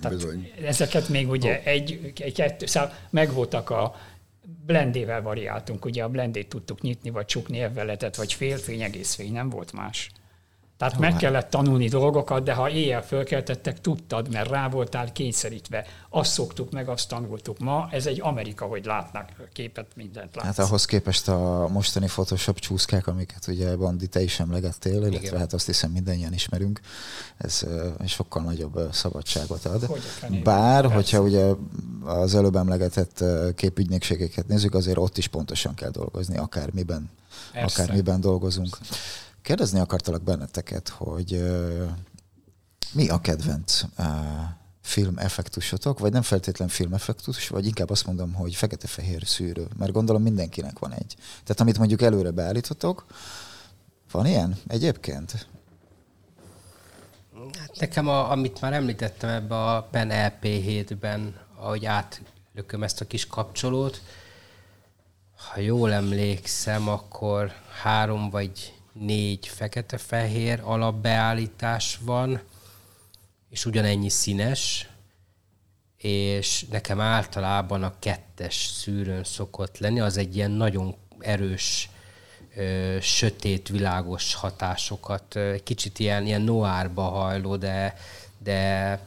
tehát 0.00 0.16
ezeket 0.64 1.08
még 1.08 1.30
ugye 1.30 1.50
oh. 1.50 1.66
egy, 1.66 2.12
egy 2.18 2.34
kettő, 2.34 2.66
szóval 2.66 2.92
megvoltak 3.10 3.70
a 3.70 3.94
blendével 4.66 5.22
variáltunk, 5.22 5.84
ugye 5.84 6.04
a 6.04 6.08
blendét 6.08 6.48
tudtuk 6.48 6.80
nyitni, 6.80 7.10
vagy 7.10 7.24
csukni 7.24 7.60
evveletet, 7.60 8.16
vagy 8.16 8.32
félfény, 8.32 8.82
egész 8.82 9.14
fény, 9.14 9.32
nem 9.32 9.48
volt 9.48 9.72
más. 9.72 10.10
Tehát 10.78 10.94
oh, 10.94 11.00
meg 11.00 11.10
hát. 11.10 11.20
kellett 11.20 11.50
tanulni 11.50 11.88
dolgokat, 11.88 12.42
de 12.42 12.52
ha 12.52 12.70
éjjel 12.70 13.02
fölkeltettek, 13.02 13.80
tudtad, 13.80 14.32
mert 14.32 14.50
rá 14.50 14.68
voltál 14.68 15.12
kényszerítve. 15.12 15.86
Azt 16.08 16.32
szoktuk 16.32 16.70
meg, 16.70 16.88
azt 16.88 17.08
tanultuk. 17.08 17.58
Ma 17.58 17.88
ez 17.90 18.06
egy 18.06 18.20
Amerika, 18.20 18.64
hogy 18.64 18.84
látnak 18.84 19.28
képet, 19.52 19.86
mindent 19.94 20.36
látsz. 20.36 20.46
Hát 20.46 20.58
ahhoz 20.58 20.84
képest 20.84 21.28
a 21.28 21.68
mostani 21.72 22.06
Photoshop 22.06 22.58
csúszkák, 22.58 23.06
amiket 23.06 23.46
ugye 23.46 23.76
Bandi 23.76 24.06
te 24.06 24.20
is 24.20 24.40
emlegettél, 24.40 24.92
illetve 24.92 25.18
Igen. 25.18 25.38
hát 25.38 25.52
azt 25.52 25.66
hiszem 25.66 25.90
mindannyian 25.90 26.32
ismerünk, 26.32 26.80
ez 27.36 27.66
sokkal 28.06 28.42
nagyobb 28.42 28.88
szabadságot 28.92 29.64
ad. 29.64 29.84
Hogy 29.84 30.42
Bár, 30.42 30.80
Persze. 30.80 30.94
hogyha 30.94 31.20
ugye 31.20 31.44
az 32.04 32.34
előbb 32.34 32.56
emlegetett 32.56 33.24
képügynökségeket 33.54 34.46
nézzük, 34.48 34.74
azért 34.74 34.98
ott 34.98 35.18
is 35.18 35.26
pontosan 35.26 35.74
kell 35.74 35.90
dolgozni, 35.90 36.36
akármiben, 36.36 37.10
Persze. 37.52 37.82
akármiben 37.82 38.20
dolgozunk. 38.20 38.78
Persze. 38.78 38.94
Kérdezni 39.48 39.80
akartalak 39.80 40.22
benneteket, 40.22 40.88
hogy 40.88 41.42
mi 42.92 43.08
a 43.08 43.20
kedvenc 43.20 43.82
uh, 43.98 44.06
filmeffektusotok, 44.82 45.98
vagy 45.98 46.12
nem 46.12 46.22
feltétlen 46.22 46.68
filmeffektus, 46.68 47.48
vagy 47.48 47.66
inkább 47.66 47.90
azt 47.90 48.06
mondom, 48.06 48.32
hogy 48.32 48.54
fekete-fehér 48.54 49.26
szűrő, 49.26 49.66
mert 49.78 49.92
gondolom 49.92 50.22
mindenkinek 50.22 50.78
van 50.78 50.92
egy. 50.92 51.16
Tehát 51.18 51.60
amit 51.60 51.78
mondjuk 51.78 52.02
előre 52.02 52.30
beállítotok, 52.30 53.06
van 54.10 54.26
ilyen 54.26 54.56
egyébként? 54.66 55.48
Hát 57.58 57.78
nekem, 57.78 58.08
a, 58.08 58.30
amit 58.30 58.60
már 58.60 58.72
említettem 58.72 59.30
ebbe 59.30 59.64
a 59.64 59.82
Pen 59.82 60.08
LP7-ben, 60.12 61.40
ahogy 61.56 61.86
átlököm 61.86 62.82
ezt 62.82 63.00
a 63.00 63.06
kis 63.06 63.26
kapcsolót, 63.26 64.02
ha 65.34 65.60
jól 65.60 65.92
emlékszem, 65.92 66.88
akkor 66.88 67.52
három 67.82 68.30
vagy 68.30 68.77
négy 69.00 69.46
fekete-fehér 69.46 70.60
alapbeállítás 70.62 71.98
van, 72.02 72.40
és 73.50 73.66
ugyanennyi 73.66 74.08
színes, 74.08 74.88
és 75.96 76.64
nekem 76.70 77.00
általában 77.00 77.82
a 77.82 77.94
kettes 77.98 78.66
szűrőn 78.66 79.24
szokott 79.24 79.78
lenni, 79.78 80.00
az 80.00 80.16
egy 80.16 80.36
ilyen 80.36 80.50
nagyon 80.50 80.94
erős, 81.18 81.90
ö, 82.56 82.96
sötét, 83.00 83.68
világos 83.68 84.34
hatásokat, 84.34 85.38
kicsit 85.64 85.98
ilyen, 85.98 86.26
ilyen 86.26 86.42
noárba 86.42 87.02
hajló, 87.02 87.56
de, 87.56 87.94
de 88.38 89.00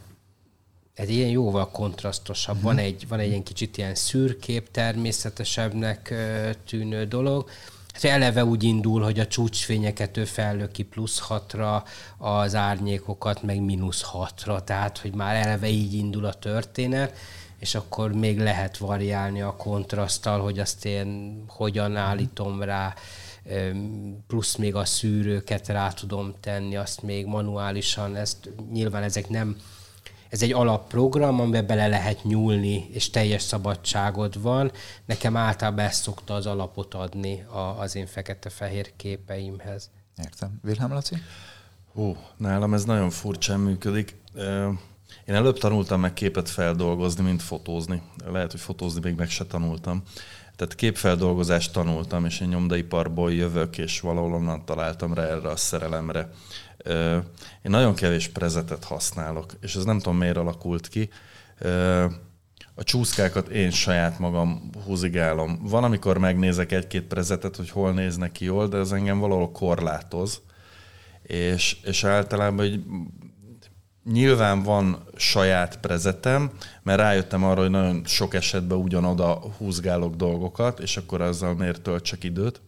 egy 0.93 1.09
ilyen 1.09 1.29
jóval 1.29 1.71
kontrasztosabb. 1.71 2.55
Uh-huh. 2.55 2.71
Van, 2.71 2.77
egy, 2.77 3.07
van 3.07 3.19
egy 3.19 3.29
ilyen 3.29 3.43
kicsit 3.43 3.77
ilyen 3.77 3.95
szürkép, 3.95 4.71
természetesebbnek 4.71 6.13
tűnő 6.65 7.05
dolog, 7.05 7.49
eleve 8.09 8.45
úgy 8.45 8.63
indul, 8.63 9.01
hogy 9.03 9.19
a 9.19 9.27
csúcsfényeket 9.27 10.17
ő 10.17 10.25
fellöki 10.25 10.83
plusz 10.83 11.19
hatra, 11.19 11.83
az 12.17 12.55
árnyékokat 12.55 13.43
meg 13.43 13.61
mínusz 13.61 14.01
hatra, 14.01 14.63
tehát 14.63 14.97
hogy 14.97 15.13
már 15.13 15.35
eleve 15.35 15.67
így 15.67 15.93
indul 15.93 16.25
a 16.25 16.33
történet, 16.33 17.17
és 17.59 17.75
akkor 17.75 18.11
még 18.13 18.39
lehet 18.39 18.77
variálni 18.77 19.41
a 19.41 19.55
kontraszttal, 19.55 20.39
hogy 20.41 20.59
azt 20.59 20.85
én 20.85 21.43
hogyan 21.47 21.95
állítom 21.95 22.61
rá, 22.61 22.93
plusz 24.27 24.55
még 24.55 24.75
a 24.75 24.85
szűrőket 24.85 25.67
rá 25.67 25.89
tudom 25.89 26.33
tenni, 26.39 26.75
azt 26.75 27.01
még 27.01 27.25
manuálisan, 27.25 28.15
ezt 28.15 28.49
nyilván 28.71 29.03
ezek 29.03 29.29
nem 29.29 29.55
ez 30.31 30.41
egy 30.41 30.53
alapprogram, 30.53 31.39
amiben 31.39 31.65
bele 31.65 31.87
lehet 31.87 32.23
nyúlni, 32.23 32.89
és 32.91 33.09
teljes 33.09 33.41
szabadságod 33.41 34.41
van. 34.41 34.71
Nekem 35.05 35.37
általában 35.37 35.85
ezt 35.85 36.01
szokta 36.01 36.33
az 36.33 36.45
alapot 36.45 36.93
adni 36.93 37.45
az 37.77 37.95
én 37.95 38.05
fekete-fehér 38.05 38.95
képeimhez. 38.95 39.89
Értem. 40.17 40.59
Wilhelm 40.63 40.91
Laci? 40.91 41.15
Hú, 41.93 42.17
nálam 42.37 42.73
ez 42.73 42.83
nagyon 42.83 43.09
furcsán 43.09 43.59
működik. 43.59 44.15
Én 45.25 45.35
előbb 45.35 45.57
tanultam 45.57 45.99
meg 45.99 46.13
képet 46.13 46.49
feldolgozni, 46.49 47.23
mint 47.23 47.41
fotózni. 47.41 48.01
Lehet, 48.25 48.51
hogy 48.51 48.59
fotózni 48.59 48.99
még 49.03 49.15
meg 49.15 49.29
se 49.29 49.45
tanultam. 49.45 50.03
Tehát 50.55 50.75
képfeldolgozást 50.75 51.73
tanultam, 51.73 52.25
és 52.25 52.39
én 52.39 52.47
nyomdaiparból 52.47 53.33
jövök, 53.33 53.77
és 53.77 53.99
valahol 53.99 54.33
onnan 54.33 54.65
találtam 54.65 55.13
rá 55.13 55.23
erre 55.23 55.49
a 55.49 55.55
szerelemre. 55.55 56.29
Én 57.61 57.71
nagyon 57.71 57.95
kevés 57.95 58.27
prezetet 58.27 58.83
használok, 58.83 59.53
és 59.61 59.75
ez 59.75 59.83
nem 59.83 59.97
tudom 59.97 60.17
miért 60.17 60.37
alakult 60.37 60.87
ki. 60.87 61.09
A 62.75 62.83
csúszkákat 62.83 63.47
én 63.47 63.71
saját 63.71 64.19
magam 64.19 64.69
húzigálom. 64.85 65.59
Van, 65.61 65.83
amikor 65.83 66.17
megnézek 66.17 66.71
egy-két 66.71 67.03
prezetet, 67.03 67.55
hogy 67.55 67.69
hol 67.69 67.93
néznek 67.93 68.31
ki 68.31 68.45
jól, 68.45 68.67
de 68.67 68.77
ez 68.77 68.91
engem 68.91 69.19
valahol 69.19 69.51
korlátoz. 69.51 70.41
És, 71.23 71.77
és 71.83 72.03
általában 72.03 72.57
hogy 72.57 72.83
nyilván 74.03 74.63
van 74.63 75.03
saját 75.15 75.79
prezetem, 75.79 76.51
mert 76.83 76.99
rájöttem 76.99 77.43
arra, 77.43 77.61
hogy 77.61 77.69
nagyon 77.69 78.05
sok 78.05 78.33
esetben 78.33 78.77
ugyanoda 78.77 79.39
húzgálok 79.57 80.15
dolgokat, 80.15 80.79
és 80.79 80.97
akkor 80.97 81.21
azzal 81.21 81.53
miért 81.53 81.81
töltsek 81.81 82.23
időt 82.23 82.61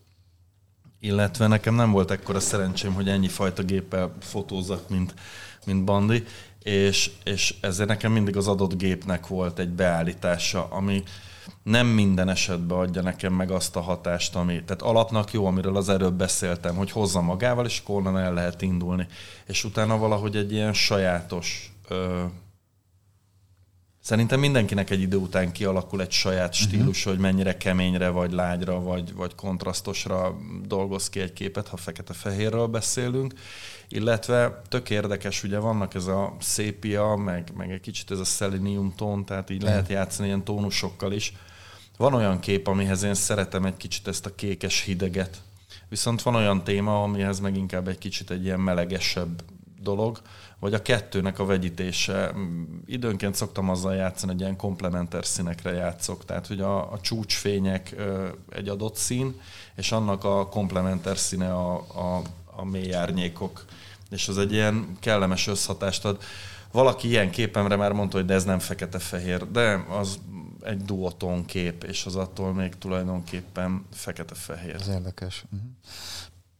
illetve 1.03 1.47
nekem 1.47 1.75
nem 1.75 1.91
volt 1.91 2.11
ekkora 2.11 2.39
szerencsém, 2.39 2.93
hogy 2.93 3.09
ennyi 3.09 3.27
fajta 3.27 3.63
géppel 3.63 4.15
fotózzak, 4.19 4.89
mint, 4.89 5.13
mint 5.65 5.83
Bandi, 5.83 6.23
és, 6.61 7.11
és 7.23 7.55
ezért 7.61 7.89
nekem 7.89 8.11
mindig 8.11 8.37
az 8.37 8.47
adott 8.47 8.77
gépnek 8.77 9.27
volt 9.27 9.59
egy 9.59 9.69
beállítása, 9.69 10.67
ami 10.69 11.03
nem 11.63 11.87
minden 11.87 12.29
esetben 12.29 12.77
adja 12.77 13.01
nekem 13.01 13.33
meg 13.33 13.51
azt 13.51 13.75
a 13.75 13.81
hatást, 13.81 14.35
ami, 14.35 14.63
tehát 14.63 14.81
alapnak 14.81 15.31
jó, 15.31 15.45
amiről 15.45 15.77
az 15.77 15.89
előbb 15.89 16.13
beszéltem, 16.13 16.75
hogy 16.75 16.91
hozza 16.91 17.21
magával, 17.21 17.65
és 17.65 17.79
akkor 17.79 17.95
onnan 17.95 18.17
el 18.17 18.33
lehet 18.33 18.61
indulni. 18.61 19.07
És 19.47 19.63
utána 19.63 19.97
valahogy 19.97 20.35
egy 20.35 20.51
ilyen 20.51 20.73
sajátos 20.73 21.73
Szerintem 24.03 24.39
mindenkinek 24.39 24.89
egy 24.89 25.01
idő 25.01 25.17
után 25.17 25.51
kialakul 25.51 26.01
egy 26.01 26.11
saját 26.11 26.55
mhm. 26.59 26.67
stílus, 26.67 26.97
uh-huh. 26.97 27.13
hogy 27.13 27.21
mennyire 27.21 27.57
keményre, 27.57 28.09
vagy 28.09 28.31
lágyra, 28.31 28.79
vagy, 28.79 29.13
vagy 29.13 29.35
kontrasztosra 29.35 30.37
dolgoz 30.65 31.09
ki 31.09 31.19
egy 31.19 31.33
képet, 31.33 31.67
ha 31.67 31.77
fekete-fehérről 31.77 32.67
beszélünk. 32.67 33.33
Illetve 33.87 34.61
tök 34.69 34.89
érdekes, 34.89 35.43
ugye 35.43 35.57
vannak 35.59 35.93
ez 35.93 36.07
a 36.07 36.35
szépia, 36.39 37.15
meg, 37.15 37.51
meg 37.57 37.71
egy 37.71 37.79
kicsit 37.79 38.11
ez 38.11 38.19
a 38.19 38.23
selenium 38.23 38.93
tón, 38.95 39.25
tehát 39.25 39.49
így 39.49 39.55
uh-huh. 39.55 39.71
lehet 39.71 39.89
játszani 39.89 40.27
ilyen 40.27 40.43
tónusokkal 40.43 41.11
is. 41.11 41.33
Van 41.97 42.13
olyan 42.13 42.39
kép, 42.39 42.67
amihez 42.67 43.03
én 43.03 43.13
szeretem 43.13 43.65
egy 43.65 43.77
kicsit 43.77 44.07
ezt 44.07 44.25
a 44.25 44.35
kékes 44.35 44.81
hideget, 44.81 45.41
viszont 45.89 46.21
van 46.21 46.35
olyan 46.35 46.63
téma, 46.63 47.03
amihez 47.03 47.39
meg 47.39 47.57
inkább 47.57 47.87
egy 47.87 47.97
kicsit 47.97 48.31
egy 48.31 48.43
ilyen 48.43 48.59
melegesebb 48.59 49.43
dolog, 49.81 50.21
vagy 50.63 50.73
a 50.73 50.81
kettőnek 50.81 51.39
a 51.39 51.45
vegyítése. 51.45 52.33
Időnként 52.85 53.35
szoktam 53.35 53.69
azzal 53.69 53.95
játszani, 53.95 54.31
hogy 54.31 54.41
ilyen 54.41 54.55
komplementer 54.55 55.25
színekre 55.25 55.71
játszok, 55.71 56.25
tehát 56.25 56.47
hogy 56.47 56.61
a, 56.61 56.91
a 56.91 56.99
csúcsfények 57.01 57.95
egy 58.49 58.67
adott 58.67 58.95
szín, 58.95 59.41
és 59.75 59.91
annak 59.91 60.23
a 60.23 60.47
komplementer 60.47 61.17
színe 61.17 61.53
a, 61.53 61.75
a, 61.75 62.21
a 62.55 62.65
mély 62.65 62.93
árnyékok, 62.93 63.65
és 64.09 64.27
az 64.27 64.37
egy 64.37 64.51
ilyen 64.51 64.97
kellemes 64.99 65.47
összhatást 65.47 66.05
ad. 66.05 66.21
Valaki 66.71 67.07
ilyen 67.07 67.31
képemre 67.31 67.75
már 67.75 67.91
mondta, 67.91 68.17
hogy 68.17 68.25
de 68.25 68.33
ez 68.33 68.43
nem 68.43 68.59
fekete-fehér, 68.59 69.51
de 69.51 69.85
az 69.89 70.19
egy 70.61 70.81
duoton 70.81 71.45
kép, 71.45 71.83
és 71.83 72.05
az 72.05 72.15
attól 72.15 72.53
még 72.53 72.77
tulajdonképpen 72.77 73.85
fekete-fehér. 73.93 74.75
Ez 74.75 74.87
érdekes. 74.87 75.43
Uh-huh. 75.51 75.69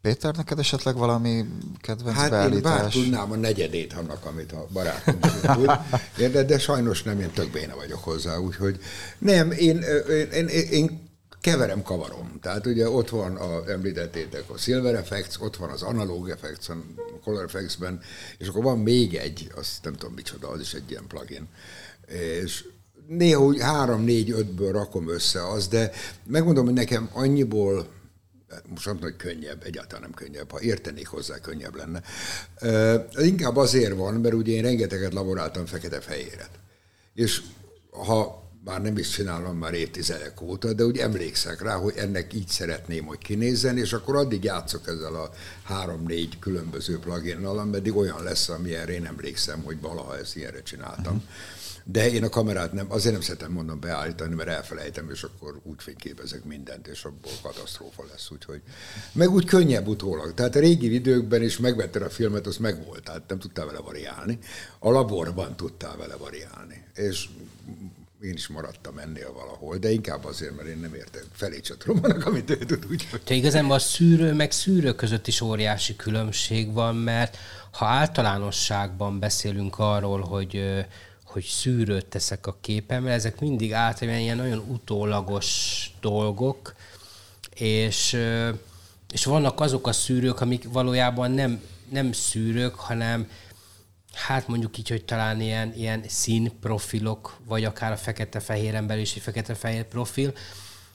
Péter, 0.04 0.36
neked 0.36 0.60
esetleg 0.60 0.96
valami 0.96 1.46
kedvenc 1.82 2.18
hát 2.18 2.30
beállítás? 2.30 2.72
én 2.72 2.82
bár 2.82 2.92
tudnám 2.92 3.32
a 3.32 3.36
negyedét 3.36 3.94
annak, 3.94 4.26
amit 4.26 4.52
a 4.52 4.68
barátunk 4.74 5.20
tud, 5.42 5.72
de, 6.32 6.44
de 6.44 6.60
sajnos 6.60 7.04
nem, 7.04 7.20
én 7.20 7.32
tök 7.32 7.52
béna 7.52 7.76
vagyok 7.76 8.04
hozzá, 8.04 8.38
úgyhogy 8.38 8.80
nem, 9.18 9.52
én, 9.52 9.82
én, 10.10 10.48
én, 10.48 10.48
én 10.48 11.10
keverem, 11.42 11.82
kavarom. 11.82 12.40
Tehát 12.42 12.66
ugye 12.66 12.90
ott 12.90 13.10
van, 13.10 13.36
a, 13.36 13.70
említettétek 13.70 14.50
a 14.50 14.58
Silver 14.58 14.96
Effects, 14.96 15.36
ott 15.40 15.56
van 15.56 15.70
az 15.70 15.82
Analog 15.82 16.30
Effects, 16.30 16.70
a 16.70 16.76
Color 17.24 17.44
Effects-ben, 17.44 18.00
és 18.38 18.48
akkor 18.48 18.64
van 18.64 18.80
még 18.80 19.16
egy, 19.16 19.52
azt 19.56 19.84
nem 19.84 19.94
tudom 19.94 20.14
micsoda, 20.14 20.50
az 20.50 20.60
is 20.60 20.74
egy 20.74 20.90
ilyen 20.90 21.08
plugin. 21.08 21.48
És 22.42 22.66
néha 23.08 23.44
úgy 23.44 23.62
három, 23.62 24.04
négy, 24.04 24.32
ötből 24.32 24.72
rakom 24.72 25.10
össze 25.10 25.50
az, 25.50 25.68
de 25.68 25.92
megmondom, 26.24 26.66
hogy 26.66 26.74
nekem 26.74 27.10
annyiból 27.14 27.88
most 28.70 28.86
nem 28.86 29.00
hogy 29.02 29.16
könnyebb, 29.16 29.64
egyáltalán 29.64 30.02
nem 30.02 30.14
könnyebb, 30.14 30.52
ha 30.52 30.62
értenék 30.62 31.08
hozzá, 31.08 31.40
könnyebb 31.40 31.76
lenne. 31.76 32.02
Ez 33.16 33.26
inkább 33.26 33.56
azért 33.56 33.96
van, 33.96 34.14
mert 34.14 34.34
ugye 34.34 34.54
én 34.54 34.62
rengeteget 34.62 35.14
laboráltam 35.14 35.66
fekete-fehéret. 35.66 36.50
És 37.14 37.42
ha 37.90 38.42
bár 38.64 38.82
nem 38.82 38.98
is 38.98 39.10
csinálom 39.10 39.58
már 39.58 39.74
évtizedek 39.74 40.42
óta, 40.42 40.74
de 40.74 40.84
úgy 40.84 40.98
emlékszek 40.98 41.62
rá, 41.62 41.76
hogy 41.76 41.94
ennek 41.98 42.34
így 42.34 42.48
szeretném, 42.48 43.06
hogy 43.06 43.18
kinézzen, 43.18 43.78
és 43.78 43.94
akkor 43.94 44.16
addig 44.16 44.44
játszok 44.44 44.88
ezzel 44.88 45.16
a 45.16 45.30
három-négy 45.64 46.40
különböző 46.40 47.00
pluginnal, 47.00 47.60
ameddig 47.60 47.96
olyan 47.96 48.24
lesz, 48.24 48.50
amilyenre 48.50 48.94
én 48.94 49.06
emlékszem, 49.06 49.62
hogy 49.64 49.82
valaha 49.82 50.18
ezt 50.18 50.36
ilyenre 50.36 50.62
csináltam. 50.62 51.16
Uh-huh. 51.16 51.30
De 51.84 52.12
én 52.12 52.24
a 52.24 52.30
kamerát 52.30 52.74
nem, 52.74 52.86
azért 52.90 53.14
nem 53.14 53.24
szeretem 53.24 53.52
mondom 53.52 53.80
beállítani, 53.80 54.36
mert 54.36 54.50
elfelejtem, 54.50 55.10
és 55.10 55.24
akkor 55.24 55.60
úgy 55.64 55.82
fényképezek 55.82 56.44
mindent, 56.44 56.88
és 56.88 57.04
abból 57.04 57.32
katasztrófa 57.42 58.04
lesz. 58.12 58.32
Úgyhogy, 58.32 58.62
meg 59.12 59.30
úgy 59.30 59.46
könnyebb 59.46 59.88
utólag. 59.88 60.34
Tehát 60.34 60.56
a 60.56 60.60
régi 60.60 60.94
időkben 60.94 61.44
is 61.44 61.58
megvetted 61.58 62.02
a 62.02 62.10
filmet, 62.10 62.48
az 62.48 62.58
megvolt, 62.58 63.04
tehát 63.04 63.24
nem 63.28 63.40
tudtál 63.40 63.66
vele 63.66 63.80
variálni. 63.80 64.40
A 64.80 64.92
laborban 64.92 65.56
tudtál 65.56 65.98
vele 65.98 66.16
variálni. 66.16 66.84
És 66.96 67.28
én 68.22 68.34
is 68.34 68.48
maradtam 68.48 68.98
ennél 68.98 69.34
valahol, 69.34 69.78
de 69.78 69.92
inkább 69.92 70.26
azért, 70.26 70.56
mert 70.56 70.68
én 70.68 70.78
nem 70.78 70.94
értek 70.94 71.24
felé 71.34 71.60
annak, 71.86 72.26
amit 72.26 72.50
ő 72.50 72.58
tud. 72.58 72.86
Úgy, 72.92 73.08
Te 73.24 73.34
igazán 73.34 73.72
a 73.72 73.80
szűrő 73.80 74.34
meg 74.34 74.52
szűrő 74.52 74.94
között 74.94 75.28
is 75.28 75.42
óriási 75.42 75.96
különbség 75.96 76.74
van, 76.74 76.96
mert 76.96 77.38
ha 77.72 77.86
általánosságban 77.86 79.20
beszélünk 79.20 79.80
arról, 79.80 80.22
hogy 80.22 80.86
hogy 81.34 81.44
szűrőt 81.44 82.06
teszek 82.06 82.48
a 82.48 82.58
képemre, 82.62 83.12
ezek 83.12 83.40
mindig 83.40 83.74
általában 83.74 84.20
ilyen 84.22 84.38
nagyon 84.38 84.66
utólagos 84.68 85.92
dolgok, 86.02 86.76
és, 87.56 88.18
és 89.12 89.26
vannak 89.26 89.60
azok 89.60 89.88
a 89.88 89.92
szűrők, 89.92 90.42
amik 90.42 90.72
valójában 90.72 91.32
nem, 91.32 91.62
nem 91.90 92.12
szűrők, 92.12 92.76
hanem 92.76 93.30
hát 94.14 94.48
mondjuk 94.48 94.78
így, 94.78 94.90
hogy 94.90 95.06
talán 95.06 95.42
ilyen, 95.42 95.74
ilyen 95.76 96.04
színprofilok, 96.08 97.38
vagy 97.46 97.64
akár 97.64 97.92
a 97.92 97.98
fekete-fehéren 97.98 98.88
belül 98.88 99.02
is 99.02 99.16
egy 99.16 99.22
fekete-fehér 99.22 99.84
profil, 99.84 100.34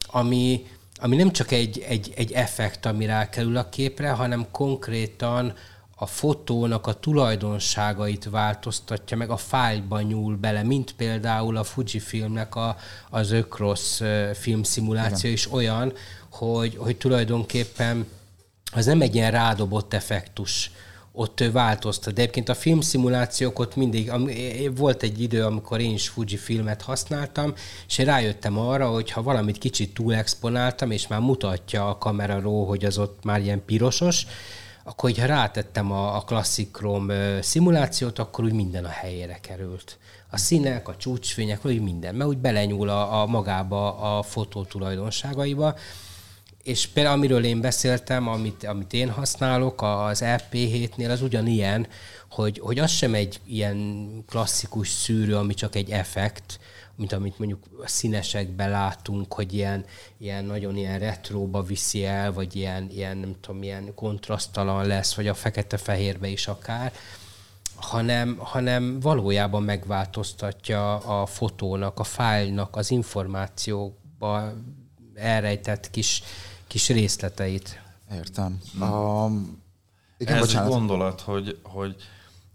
ami, 0.07 0.67
ami 0.97 1.17
nem 1.17 1.33
csak 1.33 1.51
egy, 1.51 1.79
egy, 1.79 2.13
egy 2.17 2.33
effekt, 2.33 2.87
ami 2.87 3.07
rákerül 3.07 3.57
a 3.57 3.69
képre, 3.69 4.11
hanem 4.11 4.47
konkrétan 4.51 5.55
a 6.01 6.07
fotónak 6.07 6.87
a 6.87 6.95
tulajdonságait 6.95 8.29
változtatja 8.31 9.17
meg, 9.17 9.31
a 9.31 9.37
fájlban 9.37 10.03
nyúl 10.03 10.37
bele, 10.37 10.63
mint 10.63 10.93
például 10.93 11.57
a 11.57 11.65
Fujifilmnek 11.65 12.55
a, 12.55 12.77
az 13.11 13.31
Ökrosz 13.31 14.03
filmszimuláció 14.35 15.31
is 15.31 15.53
olyan, 15.53 15.93
hogy, 16.31 16.77
hogy 16.77 16.97
tulajdonképpen 16.97 18.07
az 18.73 18.87
nem 18.87 19.01
egy 19.01 19.15
ilyen 19.15 19.31
rádobott 19.31 19.95
effektus, 19.95 20.71
ott 21.13 21.45
változtat. 21.53 22.15
De 22.15 22.21
egyébként 22.21 22.49
a 22.49 22.55
filmszimulációk 22.55 23.59
ott 23.59 23.77
mindig, 23.77 24.13
volt 24.77 25.03
egy 25.03 25.21
idő, 25.21 25.45
amikor 25.45 25.81
én 25.81 25.95
is 25.95 26.09
Fuji 26.09 26.37
filmet 26.37 26.83
használtam, 26.83 27.53
és 27.89 27.99
én 27.99 28.07
rájöttem 28.07 28.59
arra, 28.59 28.89
hogy 28.89 29.11
ha 29.11 29.23
valamit 29.23 29.59
kicsit 29.59 29.95
túl 29.95 30.15
exponáltam, 30.15 30.91
és 30.91 31.07
már 31.07 31.21
mutatja 31.21 31.89
a 31.89 31.99
kamera 31.99 32.41
ró, 32.41 32.65
hogy 32.65 32.85
az 32.85 32.99
ott 32.99 33.25
már 33.25 33.41
ilyen 33.41 33.65
pirosos, 33.65 34.27
akkor 34.89 35.11
hogyha 35.11 35.27
rátettem 35.27 35.93
a, 35.93 36.17
a 36.17 36.21
Classic 36.21 36.73
Chrome 36.73 37.43
szimulációt, 37.43 38.19
akkor 38.19 38.45
úgy 38.45 38.53
minden 38.53 38.85
a 38.85 38.89
helyére 38.89 39.39
került. 39.41 39.99
A 40.31 40.37
színek, 40.37 40.89
a 40.89 40.97
csúcsfények, 40.97 41.65
úgy 41.65 41.81
minden, 41.81 42.15
mert 42.15 42.31
úgy 42.31 42.39
belenyúl 42.39 42.89
a, 42.89 43.21
a 43.21 43.27
magába 43.27 43.99
a 44.17 44.23
fotó 44.23 44.65
tulajdonságaiba. 44.65 45.75
És 46.63 46.87
például 46.87 47.17
amiről 47.17 47.45
én 47.45 47.61
beszéltem, 47.61 48.29
amit, 48.29 48.65
amit 48.65 48.93
én 48.93 49.11
használok 49.11 49.83
az 49.83 50.23
EP7-nél, 50.25 51.11
az 51.11 51.23
ugyanilyen, 51.23 51.87
hogy, 52.31 52.59
hogy 52.59 52.79
az 52.79 52.91
sem 52.91 53.15
egy 53.15 53.41
ilyen 53.47 54.09
klasszikus 54.29 54.89
szűrő, 54.89 55.37
ami 55.37 55.55
csak 55.55 55.75
egy 55.75 55.91
effekt, 55.91 56.61
mint 56.99 57.13
amit 57.13 57.39
mondjuk 57.39 57.65
a 57.83 57.89
színesekben 57.89 58.71
látunk, 58.71 59.33
hogy 59.33 59.53
ilyen, 59.53 59.85
ilyen 60.17 60.45
nagyon 60.45 60.77
ilyen 60.77 60.99
retróba 60.99 61.63
viszi 61.63 62.05
el, 62.05 62.33
vagy 62.33 62.57
ilyen, 62.57 62.89
ilyen 62.91 63.17
nem 63.17 63.35
tudom, 63.41 63.63
ilyen 63.63 63.95
kontrasztalan 63.95 64.87
lesz, 64.87 65.15
vagy 65.15 65.29
a 65.29 65.35
fekete-fehérbe 65.35 66.29
is 66.29 66.47
akár, 66.47 66.93
hanem, 67.75 68.37
hanem 68.39 69.01
valójában 69.01 69.63
megváltoztatja 69.63 70.97
a 70.97 71.27
fotónak, 71.27 71.99
a 71.99 72.05
fájlnak, 72.05 72.77
az 72.77 72.91
információba 72.91 74.53
elrejtett 75.15 75.91
kis, 75.91 76.23
kis 76.67 76.89
részleteit. 76.89 77.83
Értem. 78.13 78.59
Um, 78.81 79.63
igen, 80.17 80.35
Ez 80.35 80.41
bocsánat. 80.41 80.69
egy 80.69 80.75
gondolat, 80.75 81.21
hogy, 81.21 81.59
hogy 81.63 81.97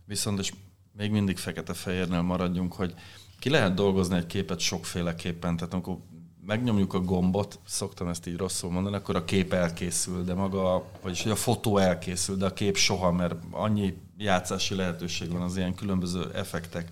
viszont, 0.06 0.40
és 0.40 0.52
még 0.98 1.12
mindig 1.12 1.38
fekete-fehérnél 1.38 2.22
maradjunk, 2.22 2.74
hogy 2.74 2.94
ki 3.44 3.50
lehet 3.50 3.74
dolgozni 3.74 4.16
egy 4.16 4.26
képet 4.26 4.60
sokféleképpen, 4.60 5.58
tehát 5.58 5.74
amikor 5.74 5.98
megnyomjuk 6.46 6.94
a 6.94 7.00
gombot, 7.00 7.60
szoktam 7.66 8.08
ezt 8.08 8.28
így 8.28 8.38
rosszul 8.38 8.72
mondani, 8.72 8.96
akkor 8.96 9.16
a 9.16 9.26
kép 9.26 9.54
elkészül, 9.54 10.24
de 10.24 10.34
maga, 10.34 10.86
vagyis 11.02 11.26
a 11.26 11.36
fotó 11.36 11.78
elkészül, 11.78 12.36
de 12.36 12.46
a 12.46 12.54
kép 12.54 12.78
soha, 12.78 13.12
mert 13.12 13.36
annyi 13.52 13.98
játszási 14.18 14.76
lehetőség 14.76 15.32
van 15.32 15.42
az 15.42 15.58
ilyen 15.58 15.76
különböző 15.76 16.32
effektek. 16.34 16.88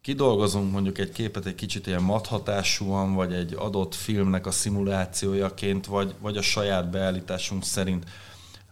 Kidolgozunk 0.00 0.72
mondjuk 0.72 0.98
egy 0.98 1.12
képet 1.12 1.46
egy 1.46 1.54
kicsit 1.54 1.86
ilyen 1.86 2.02
mathatásúan, 2.02 3.14
vagy 3.14 3.32
egy 3.32 3.54
adott 3.54 3.94
filmnek 3.94 4.46
a 4.46 4.50
szimulációjaként, 4.50 5.86
vagy, 5.86 6.14
vagy 6.20 6.36
a 6.36 6.42
saját 6.42 6.90
beállításunk 6.90 7.64
szerint. 7.64 8.04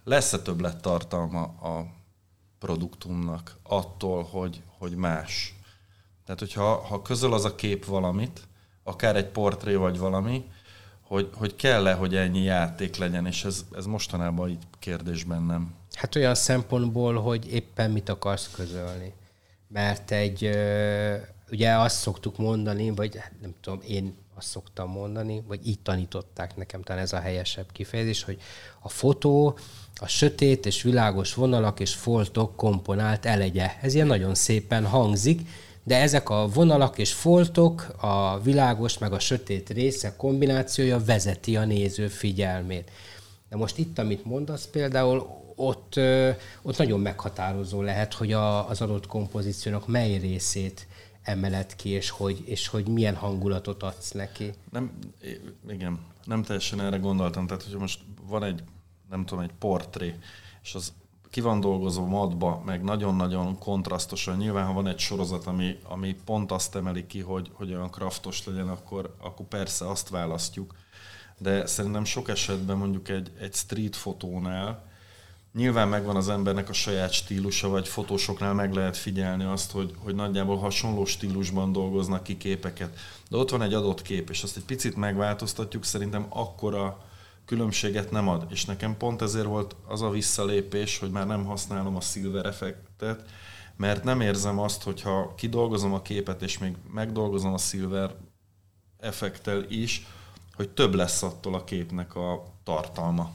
Lesz-e 0.05 0.43
többlet 0.43 0.83
tartalma 0.83 1.43
a 1.43 1.87
produktumnak 2.59 3.57
attól, 3.63 4.23
hogy, 4.23 4.63
hogy 4.79 4.95
más? 4.95 5.55
Tehát, 6.31 6.45
hogyha 6.45 6.75
ha 6.75 7.03
közöl 7.03 7.33
az 7.33 7.45
a 7.45 7.55
kép 7.55 7.85
valamit, 7.85 8.41
akár 8.83 9.17
egy 9.17 9.27
portré 9.27 9.75
vagy 9.75 9.99
valami, 9.99 10.45
hogy, 11.01 11.31
hogy 11.35 11.57
kell-e, 11.57 11.95
hogy 11.95 12.17
ennyi 12.17 12.43
játék 12.43 12.97
legyen, 12.97 13.27
és 13.27 13.45
ez, 13.45 13.65
ez 13.77 13.87
mostanában 13.87 14.49
így 14.49 14.63
kérdésben 14.79 15.43
nem. 15.43 15.75
Hát 15.93 16.17
olyan 16.17 16.35
szempontból, 16.35 17.15
hogy 17.21 17.53
éppen 17.53 17.91
mit 17.91 18.09
akarsz 18.09 18.51
közölni. 18.51 19.13
Mert 19.69 20.11
egy, 20.11 20.51
ugye 21.51 21.73
azt 21.73 21.97
szoktuk 21.97 22.39
mondani, 22.39 22.91
vagy 22.91 23.17
hát 23.17 23.33
nem 23.41 23.55
tudom, 23.61 23.81
én 23.87 24.15
azt 24.35 24.49
szoktam 24.49 24.91
mondani, 24.91 25.43
vagy 25.47 25.67
így 25.67 25.81
tanították 25.81 26.57
nekem, 26.57 26.83
talán 26.83 27.03
ez 27.03 27.13
a 27.13 27.21
helyesebb 27.21 27.73
kifejezés, 27.73 28.23
hogy 28.23 28.41
a 28.81 28.89
fotó 28.89 29.59
a 30.01 30.07
sötét 30.07 30.67
és 30.67 30.83
világos 30.83 31.35
vonalak 31.35 31.81
és 31.81 31.95
foltok 31.95 32.57
komponált 32.57 33.27
elegye. 33.27 33.77
Ez 33.81 33.95
ilyen 33.95 34.07
nagyon 34.07 34.35
szépen 34.35 34.87
hangzik, 34.87 35.41
de 35.91 35.97
ezek 35.97 36.29
a 36.29 36.49
vonalak 36.49 36.99
és 36.99 37.13
foltok, 37.13 37.87
a 38.01 38.41
világos 38.41 38.99
meg 38.99 39.13
a 39.13 39.19
sötét 39.19 39.71
része 39.71 40.17
kombinációja 40.17 41.05
vezeti 41.05 41.57
a 41.57 41.65
néző 41.65 42.09
figyelmét. 42.09 42.91
De 43.49 43.57
most 43.57 43.79
itt, 43.79 43.99
amit 43.99 44.25
mondasz 44.25 44.67
például, 44.67 45.27
ott, 45.57 46.01
ott 46.63 46.79
nagyon 46.79 47.01
meghatározó 47.01 47.83
lehet, 47.83 48.15
hogy 48.15 48.33
a, 48.33 48.69
az 48.69 48.81
adott 48.81 49.07
kompozíciónak 49.07 49.89
mely 49.89 50.19
részét 50.19 50.87
emelet 51.23 51.77
ki, 51.77 51.89
és 51.89 52.11
hogy, 52.11 52.43
és 52.45 52.67
hogy 52.67 52.87
milyen 52.87 53.15
hangulatot 53.15 53.83
adsz 53.83 54.11
neki. 54.11 54.53
Nem, 54.73 54.99
igen, 55.69 55.99
nem 56.25 56.43
teljesen 56.43 56.81
erre 56.81 56.97
gondoltam. 56.97 57.47
Tehát, 57.47 57.63
hogyha 57.63 57.79
most 57.79 58.01
van 58.29 58.45
egy, 58.45 58.63
nem 59.09 59.25
tudom, 59.25 59.45
egy 59.45 59.53
portré, 59.59 60.15
és 60.63 60.75
az 60.75 60.93
ki 61.31 61.41
van 61.41 61.61
dolgozva 61.61 62.05
madba, 62.05 62.63
meg 62.65 62.83
nagyon-nagyon 62.83 63.59
kontrasztosan. 63.59 64.37
Nyilván, 64.37 64.67
ha 64.67 64.73
van 64.73 64.87
egy 64.87 64.99
sorozat, 64.99 65.47
ami, 65.47 65.79
ami 65.83 66.17
pont 66.25 66.53
azt 66.53 66.77
emeli 66.77 67.07
ki, 67.07 67.21
hogy, 67.21 67.51
hogy 67.53 67.75
olyan 67.75 67.91
kraftos 67.91 68.47
legyen, 68.47 68.69
akkor, 68.69 69.15
akkor 69.21 69.47
persze 69.47 69.89
azt 69.89 70.09
választjuk. 70.09 70.75
De 71.39 71.67
szerintem 71.67 72.05
sok 72.05 72.29
esetben 72.29 72.77
mondjuk 72.77 73.09
egy, 73.09 73.33
egy 73.41 73.55
street 73.55 73.97
fotónál 73.97 74.89
nyilván 75.53 75.89
megvan 75.89 76.17
az 76.17 76.29
embernek 76.29 76.69
a 76.69 76.73
saját 76.73 77.13
stílusa, 77.13 77.69
vagy 77.69 77.89
fotósoknál 77.89 78.55
meg 78.55 78.75
lehet 78.75 78.97
figyelni 78.97 79.45
azt, 79.45 79.71
hogy, 79.71 79.95
hogy 80.05 80.15
nagyjából 80.15 80.57
hasonló 80.57 81.05
stílusban 81.05 81.73
dolgoznak 81.73 82.23
ki 82.23 82.37
képeket. 82.37 82.99
De 83.29 83.37
ott 83.37 83.51
van 83.51 83.63
egy 83.63 83.75
adott 83.75 84.03
kép, 84.03 84.31
és 84.31 84.43
azt 84.43 84.57
egy 84.57 84.65
picit 84.65 84.97
megváltoztatjuk, 84.97 85.85
szerintem 85.85 86.27
akkora 86.29 87.05
különbséget 87.51 88.11
nem 88.11 88.29
ad. 88.29 88.47
És 88.51 88.65
nekem 88.65 88.97
pont 88.97 89.23
ezért 89.23 89.47
volt 89.47 89.77
az 89.87 90.03
a 90.03 90.11
visszalépés, 90.11 90.99
hogy 90.99 91.11
már 91.11 91.27
nem 91.27 91.45
használom 91.45 91.97
a 91.97 92.01
silver 92.01 92.47
effektet, 92.47 93.25
mert 93.77 94.05
nem 94.05 94.21
érzem 94.21 94.59
azt, 94.59 94.83
hogyha 94.83 95.35
kidolgozom 95.37 95.93
a 95.93 96.03
képet, 96.03 96.43
és 96.43 96.59
még 96.59 96.75
megdolgozom 96.93 97.53
a 97.53 97.59
silver 97.59 98.15
effektel 98.99 99.65
is, 99.69 100.07
hogy 100.55 100.69
több 100.69 100.95
lesz 100.95 101.23
attól 101.23 101.55
a 101.55 101.65
képnek 101.65 102.15
a 102.15 102.45
tartalma. 102.65 103.31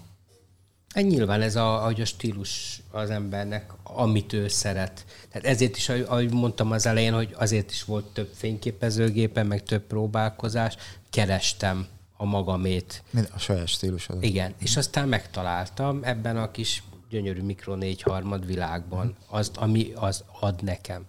Hát 0.94 1.04
nyilván 1.04 1.42
ez 1.42 1.56
a, 1.56 1.82
ahogy 1.82 2.02
a 2.02 2.06
stílus 2.06 2.82
az 2.92 3.10
embernek, 3.10 3.74
amit 3.84 4.34
ő 4.34 4.48
szeret. 4.48 5.06
Tehát 5.30 5.48
ezért 5.48 5.78
is, 5.78 5.90
ahogy 5.90 6.34
mondtam 6.34 6.72
az 6.72 6.86
elején, 6.86 7.14
hogy 7.14 7.36
azért 7.38 7.72
is 7.72 7.84
volt 7.84 8.06
több 8.06 8.32
fényképezőgépe, 8.34 9.44
meg 9.44 9.64
több 9.64 9.82
próbálkozás, 9.82 10.76
kerestem 11.10 11.88
a 12.18 12.26
magamét. 12.26 13.04
A 13.34 13.40
saját 13.40 13.68
stílusod. 13.68 14.24
Igen, 14.24 14.54
és 14.58 14.78
aztán 14.78 15.08
megtaláltam 15.08 16.00
ebben 16.04 16.38
a 16.38 16.52
kis 16.52 16.84
gyönyörű 17.10 17.42
mikro 17.42 17.76
négyharmad 17.76 18.46
világban 18.46 19.16
azt, 19.28 19.58
ami 19.58 19.92
az 19.96 20.24
ad 20.40 20.64
nekem. 20.64 21.06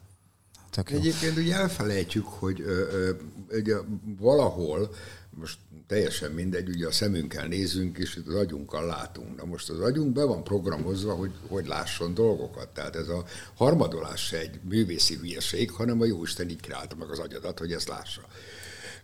Tök 0.70 0.90
Egyébként 0.90 1.36
ugye 1.36 1.54
elfelejtjük, 1.54 2.26
hogy 2.26 2.60
ö, 2.60 2.88
ö, 2.92 3.10
ugye 3.50 3.74
valahol, 4.18 4.94
most 5.30 5.58
teljesen 5.86 6.30
mindegy, 6.32 6.68
ugye 6.68 6.86
a 6.86 6.92
szemünkkel 6.92 7.46
nézünk, 7.46 7.98
és 7.98 8.20
az 8.26 8.34
agyunkkal 8.34 8.86
látunk. 8.86 9.36
Na 9.36 9.44
most 9.44 9.68
az 9.68 9.80
agyunk 9.80 10.12
be 10.12 10.24
van 10.24 10.44
programozva, 10.44 11.14
hogy, 11.14 11.32
hogy 11.48 11.66
lásson 11.66 12.14
dolgokat. 12.14 12.68
Tehát 12.68 12.96
ez 12.96 13.08
a 13.08 13.24
harmadolás 13.54 14.26
se 14.26 14.38
egy 14.38 14.60
művészi 14.68 15.14
hülyeség, 15.14 15.70
hanem 15.70 16.00
a 16.00 16.04
Jóisten 16.04 16.48
így 16.48 16.60
kreálta 16.60 16.96
meg 16.96 17.08
az 17.10 17.18
agyadat, 17.18 17.58
hogy 17.58 17.72
ezt 17.72 17.88
lássa. 17.88 18.20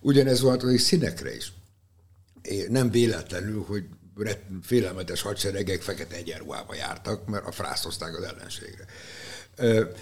Ugyanez 0.00 0.40
volt 0.40 0.62
a 0.62 0.78
színekre 0.78 1.34
is 1.34 1.52
nem 2.68 2.90
véletlenül, 2.90 3.64
hogy 3.68 3.84
félelmetes 4.62 5.22
hadseregek 5.22 5.82
fekete 5.82 6.16
egyenruhába 6.16 6.74
jártak, 6.74 7.26
mert 7.26 7.46
a 7.46 7.52
frászozták 7.52 8.18
az 8.18 8.22
ellenségre. 8.22 8.84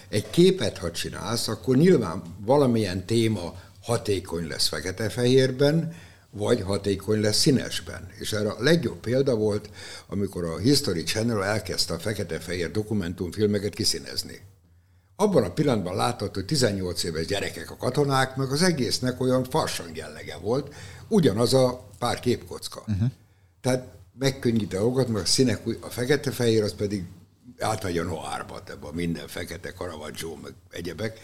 Egy 0.08 0.30
képet, 0.30 0.78
ha 0.78 0.90
csinálsz, 0.90 1.48
akkor 1.48 1.76
nyilván 1.76 2.22
valamilyen 2.40 3.06
téma 3.06 3.60
hatékony 3.82 4.46
lesz 4.46 4.68
fekete-fehérben, 4.68 5.94
vagy 6.30 6.60
hatékony 6.60 7.20
lesz 7.20 7.38
színesben. 7.38 8.08
És 8.18 8.32
erre 8.32 8.50
a 8.50 8.62
legjobb 8.62 9.00
példa 9.00 9.34
volt, 9.34 9.70
amikor 10.06 10.44
a 10.44 10.58
History 10.58 11.02
Channel 11.02 11.44
elkezdte 11.44 11.94
a 11.94 11.98
fekete-fehér 11.98 12.70
dokumentumfilmeket 12.70 13.74
kiszínezni. 13.74 14.40
Abban 15.16 15.44
a 15.44 15.52
pillanatban 15.52 15.96
látott, 15.96 16.34
hogy 16.34 16.44
18 16.44 17.02
éves 17.02 17.26
gyerekek 17.26 17.70
a 17.70 17.76
katonák, 17.76 18.36
meg 18.36 18.50
az 18.50 18.62
egésznek 18.62 19.20
olyan 19.20 19.44
farsang 19.44 19.96
jellege 19.96 20.36
volt, 20.36 20.74
ugyanaz 21.08 21.54
a 21.54 21.89
pár 22.00 22.20
képkocka. 22.20 22.84
Uh-huh. 22.86 23.10
Tehát 23.60 23.88
megkönnyít 24.18 24.74
a 24.74 24.78
dolgot, 24.78 25.08
mert 25.08 25.24
a 25.24 25.28
színek, 25.28 25.62
a 25.80 25.86
fekete-fehér 25.86 26.62
az 26.62 26.74
pedig 26.74 27.04
átmegy 27.58 27.98
a 27.98 28.02
noárba, 28.02 28.62
ebbe 28.66 28.86
a 28.86 28.92
minden 28.92 29.28
fekete, 29.28 29.72
Caravaggio, 29.72 30.36
meg 30.42 30.52
egyebek. 30.70 31.20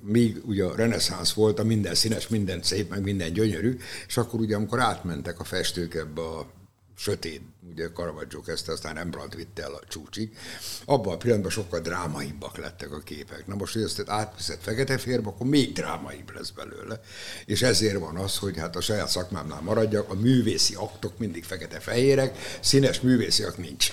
Míg 0.00 0.40
ugye 0.44 0.64
a 0.64 0.74
reneszánsz 0.74 1.32
volt, 1.32 1.58
a 1.58 1.64
minden 1.64 1.94
színes, 1.94 2.28
minden 2.28 2.62
szép, 2.62 2.90
meg 2.90 3.02
minden 3.02 3.32
gyönyörű, 3.32 3.78
és 4.06 4.16
akkor 4.16 4.40
ugye 4.40 4.56
amikor 4.56 4.80
átmentek 4.80 5.40
a 5.40 5.44
festők 5.44 5.94
ebbe 5.94 6.20
a 6.20 6.50
sötét, 6.96 7.42
ugye 7.70 7.88
Caravaggio 7.88 8.40
kezdte, 8.40 8.72
aztán 8.72 8.94
Rembrandt 8.94 9.34
vitte 9.34 9.62
el 9.62 9.72
a 9.72 9.80
csúcsig, 9.88 10.36
abban 10.84 11.14
a 11.14 11.16
pillanatban 11.16 11.50
sokkal 11.50 11.80
drámaibbak 11.80 12.56
lettek 12.56 12.92
a 12.92 12.98
képek. 12.98 13.46
Na 13.46 13.54
most, 13.54 13.72
hogy 13.72 13.82
ezt 13.82 14.02
átviszed 14.06 14.58
fekete 14.60 14.98
férbe, 14.98 15.28
akkor 15.28 15.46
még 15.46 15.72
drámaibb 15.72 16.34
lesz 16.34 16.50
belőle. 16.50 17.00
És 17.44 17.62
ezért 17.62 17.98
van 17.98 18.16
az, 18.16 18.38
hogy 18.38 18.58
hát 18.58 18.76
a 18.76 18.80
saját 18.80 19.08
szakmámnál 19.08 19.60
maradjak, 19.60 20.10
a 20.10 20.14
művészi 20.14 20.74
aktok 20.74 21.18
mindig 21.18 21.44
fekete-fehérek, 21.44 22.58
színes 22.60 23.00
művészi 23.00 23.42
akt 23.42 23.58
nincs. 23.58 23.92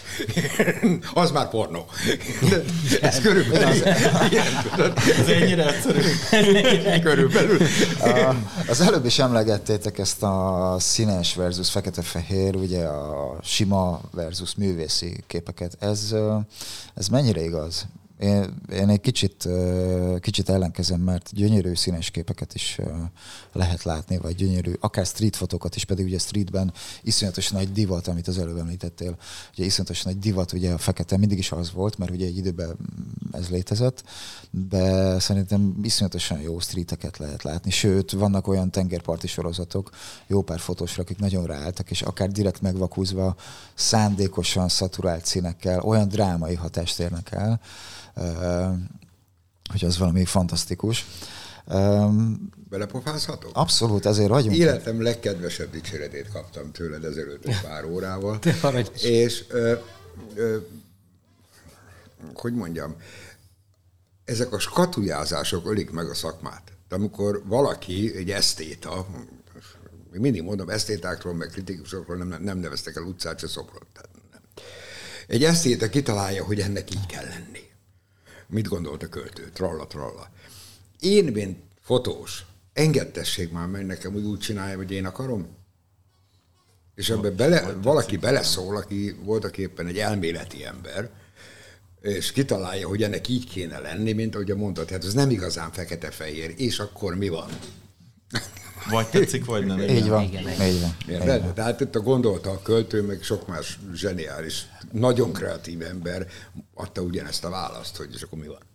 az 1.14 1.32
már 1.32 1.50
pornó. 1.50 1.86
ez 3.02 3.22
körülbelül. 3.22 3.84
ez 5.20 5.28
ennyire 5.28 5.76
egyszerű. 5.76 6.02
körülbelül. 7.10 7.58
Az 8.68 8.82
előbb 8.82 9.06
is 9.06 9.20
emlegettétek 9.20 9.98
ezt 9.98 10.24
a 10.24 10.76
színes 10.80 11.36
versus 11.36 11.70
fekete-fehér, 11.70 12.56
ugye 12.56 12.84
a 12.84 13.38
sima 13.60 14.02
versus 14.12 14.56
művészi 14.56 15.24
képeket. 15.28 15.78
Ez, 15.80 16.16
ez 16.94 17.08
mennyire 17.08 17.44
igaz? 17.44 17.88
Én, 18.20 18.54
én 18.72 18.90
egy 18.90 19.02
kicsit, 19.02 19.48
kicsit 20.20 20.50
ellenkezem, 20.50 21.02
mert 21.02 21.30
gyönyörű 21.34 21.74
színes 21.74 22.10
képeket 22.10 22.54
is 22.54 22.80
lehet 23.54 23.84
látni, 23.84 24.18
vagy 24.18 24.36
gyönyörű, 24.36 24.74
akár 24.80 25.06
street 25.06 25.36
fotókat 25.36 25.76
is, 25.76 25.86
pedig 25.86 26.06
ugye 26.06 26.18
streetben 26.18 26.74
iszonyatosan 27.02 27.58
nagy 27.58 27.72
divat, 27.72 28.08
amit 28.08 28.28
az 28.28 28.38
előbb 28.38 28.58
említettél. 28.58 29.18
Ugye 29.54 29.66
iszonyatosan 29.66 30.12
nagy 30.12 30.22
divat, 30.22 30.54
ugye 30.54 30.72
a 30.72 30.78
fekete 30.78 31.18
mindig 31.18 31.38
is 31.38 31.52
az 31.52 31.72
volt, 31.72 31.98
mert 31.98 32.12
ugye 32.12 32.26
egy 32.26 32.38
időben 32.38 32.78
ez 33.32 33.50
létezett, 33.50 34.04
de 34.52 35.20
szerintem 35.20 35.80
iszonyatosan 35.84 36.40
jó 36.40 36.60
streeteket 36.60 37.18
lehet 37.18 37.44
látni. 37.44 37.72
Sőt, 37.72 38.12
vannak 38.12 38.48
olyan 38.48 38.72
tengerparti 38.72 39.28
sorozatok, 39.28 39.90
jó 40.28 40.42
pár 40.42 40.60
fotósra, 40.60 41.04
akik 41.04 41.20
nagyon 41.20 41.46
ráálltak, 41.46 41.92
és 41.92 42.02
akár 42.02 42.30
direkt 42.30 42.62
megvakúzva, 42.62 43.36
szándékosan 43.74 44.70
szaturált 44.70 45.26
színekkel 45.26 45.80
olyan 45.80 46.08
drámai 46.08 46.56
hatást 46.56 47.00
érnek 47.00 47.32
el, 47.32 47.62
hogy 49.72 49.86
az 49.86 49.98
valami 49.98 50.26
fantasztikus. 50.26 51.06
Belepofázhatok? 52.70 53.52
Abszolút, 53.54 54.06
ezért 54.06 54.30
vagyunk. 54.30 54.56
Életem 54.56 55.02
legkedvesebb 55.02 55.72
dicséretét 55.72 56.30
kaptam 56.32 56.72
tőled 56.72 57.04
ezelőtt 57.04 57.46
egy 57.46 57.62
pár 57.62 57.86
órával. 57.86 58.40
és 59.02 59.46
ö, 59.50 59.74
ö, 60.36 60.58
hogy 62.34 62.54
mondjam, 62.54 62.96
ezek 64.26 64.54
a 64.54 64.60
skatujázások 64.60 65.70
ölik 65.70 65.92
meg 65.92 66.10
a 66.10 66.14
szakmát. 66.14 66.72
De 66.88 66.96
amikor 66.96 67.44
valaki, 67.46 68.16
egy 68.16 68.32
esztéta, 68.32 69.08
mindig 70.12 70.44
mondom, 70.44 70.70
esztétákról, 70.70 71.34
meg 71.34 71.48
kritikusokról 71.48 72.18
nem, 72.18 72.44
nem 72.44 72.58
neveztek 72.58 72.96
el 72.96 73.04
utcát, 73.04 73.40
se 73.40 73.48
szobrot. 73.48 73.86
Tehát 73.94 74.10
nem. 74.32 74.42
Egy 75.28 75.44
esztéta 75.44 75.90
kitalálja, 75.90 76.44
hogy 76.44 76.60
ennek 76.60 76.92
így 76.92 77.06
kell 77.06 77.26
lenni 77.26 77.69
mit 78.50 78.68
gondolt 78.68 79.04
a 79.04 79.08
költő, 79.08 79.50
tralla, 79.54 79.88
tralla. 79.88 80.30
Én, 81.00 81.26
mint 81.26 81.58
fotós, 81.82 82.46
engedtessék 82.74 83.52
már 83.52 83.68
meg 83.68 83.86
nekem, 83.86 84.14
hogy 84.14 84.24
úgy 84.24 84.40
csinálja, 84.40 84.76
hogy 84.76 84.92
én 84.92 85.06
akarom. 85.06 85.48
És 86.96 87.10
ebbe 87.10 87.30
bele, 87.30 87.74
valaki 87.82 88.18
beleszól, 88.18 88.76
aki 88.76 89.16
voltak 89.24 89.58
éppen 89.58 89.88
egy 89.88 89.98
elméleti 89.98 90.66
ember, 90.66 91.10
és 92.02 92.32
kitalálja, 92.32 92.88
hogy 92.88 93.04
ennek 93.04 93.28
így 93.28 93.50
kéne 93.50 93.80
lenni, 93.80 94.12
mint 94.12 94.36
ahogy 94.36 94.56
mondtad, 94.56 94.90
hát 94.90 95.04
ez 95.04 95.14
nem 95.14 95.30
igazán 95.30 95.72
fekete-fehér, 95.72 96.54
és 96.58 96.80
akkor 96.80 97.16
mi 97.16 97.30
van? 97.30 97.50
Vagy 98.90 99.08
tetszik, 99.08 99.46
vagy 99.46 99.66
nem. 99.66 99.80
Így 99.80 100.08
van. 100.08 100.24
Igen, 100.24 100.42
igen. 100.42 100.68
Így 100.68 100.82
van. 100.82 100.96
Igen, 101.08 101.26
de, 101.26 101.52
de 101.56 101.62
hát 101.62 101.82
itt 101.82 101.96
a 101.96 102.00
gondolta 102.00 102.50
a 102.50 102.62
költő, 102.62 103.02
meg 103.02 103.22
sok 103.22 103.48
más 103.48 103.80
zseniális, 103.94 104.66
nagyon 104.92 105.34
kreatív 105.34 105.82
ember 105.82 106.28
adta 106.74 107.02
ugyanezt 107.02 107.44
a 107.46 107.50
választ, 107.50 107.98
hogy 107.98 108.10
és 108.14 108.22
akkor 108.22 108.40
mi 108.40 108.48
van. 108.48 108.68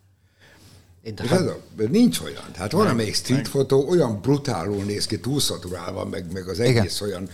És 1.03 1.31
ez 1.31 1.41
a, 1.41 1.59
nincs 1.77 2.21
olyan. 2.21 2.45
Tehát 2.53 2.73
van 2.73 2.87
amelyik 2.87 3.15
street 3.15 3.49
fotó 3.49 3.89
olyan 3.89 4.21
brutálul 4.21 4.85
néz 4.85 5.07
ki, 5.07 5.21
túlszaturálva, 5.21 6.05
meg, 6.05 6.33
meg 6.33 6.49
az 6.49 6.61
egész 6.61 7.01
Igen. 7.01 7.09
olyan 7.09 7.29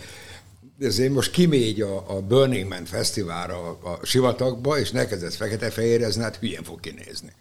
ezért 0.79 1.13
most 1.13 1.31
kimégy 1.31 1.81
a, 1.81 2.15
a 2.15 2.21
Burning 2.21 2.67
Man 2.67 2.85
fesztiválra 2.85 3.55
a, 3.55 3.79
a 3.89 4.05
sivatagba, 4.05 4.79
és 4.79 4.91
ne 4.91 5.05
kezdesz 5.07 5.35
fekete-fehérezni, 5.35 6.21
hát 6.21 6.35
hülyén 6.35 6.63
fog 6.63 6.79
kinézni 6.79 7.33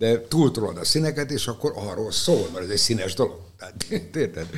de 0.00 0.26
túltolod 0.28 0.76
a 0.76 0.84
színeket, 0.84 1.30
és 1.30 1.46
akkor 1.46 1.72
arról 1.76 2.12
szól, 2.12 2.48
mert 2.52 2.64
ez 2.64 2.70
egy 2.70 2.78
színes 2.78 3.14
dolog. 3.14 3.40
érted? 4.14 4.48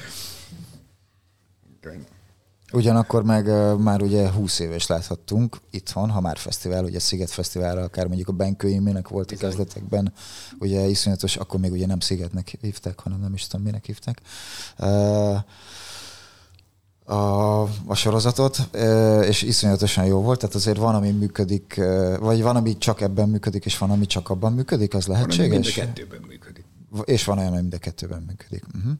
Ugyanakkor 2.72 3.24
meg 3.24 3.46
uh, 3.46 3.78
már 3.78 4.02
ugye 4.02 4.30
20 4.30 4.58
éves 4.58 4.86
láthattunk 4.86 5.56
itthon, 5.70 6.10
ha 6.10 6.20
már 6.20 6.36
fesztivál, 6.38 6.84
ugye 6.84 6.98
Sziget 6.98 7.30
Fesztiválra, 7.30 7.82
akár 7.82 8.06
mondjuk 8.06 8.28
a 8.28 8.32
Benkőimének 8.32 9.08
volt 9.08 9.30
a 9.30 9.36
kezdetekben, 9.36 10.12
ugye 10.58 10.86
iszonyatos, 10.86 11.36
akkor 11.36 11.60
még 11.60 11.72
ugye 11.72 11.86
nem 11.86 12.00
Szigetnek 12.00 12.56
hívták, 12.60 13.00
hanem 13.00 13.20
nem 13.20 13.34
is 13.34 13.46
tudom, 13.46 13.64
minek 13.64 13.84
hívták. 13.84 14.20
Uh, 14.78 15.36
a, 17.04 17.62
a 17.86 17.94
sorozatot, 17.94 18.68
és 19.22 19.42
iszonyatosan 19.42 20.04
jó 20.04 20.20
volt, 20.20 20.38
tehát 20.40 20.54
azért 20.54 20.78
van, 20.78 20.94
ami 20.94 21.10
működik, 21.10 21.80
vagy 22.20 22.42
van, 22.42 22.56
ami 22.56 22.78
csak 22.78 23.00
ebben 23.00 23.28
működik, 23.28 23.64
és 23.64 23.78
van, 23.78 23.90
ami 23.90 24.06
csak 24.06 24.30
abban 24.30 24.52
működik, 24.52 24.94
az 24.94 25.06
lehetséges? 25.06 25.48
Van, 25.48 25.58
mind 25.60 25.66
a 25.66 25.80
kettőben 25.80 26.20
működik. 26.28 26.64
És 27.04 27.24
van 27.24 27.38
olyan, 27.38 27.52
ami 27.52 27.60
mind 27.60 27.74
a 27.74 27.78
kettőben 27.78 28.24
működik. 28.26 28.64
Uh-huh. 28.76 28.92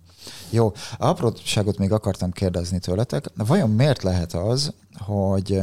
Jó, 0.50 0.72
a 0.98 1.06
apróságot 1.06 1.78
még 1.78 1.92
akartam 1.92 2.30
kérdezni 2.30 2.78
tőletek. 2.78 3.30
Vajon 3.34 3.70
miért 3.70 4.02
lehet 4.02 4.32
az, 4.32 4.72
hogy, 4.98 5.60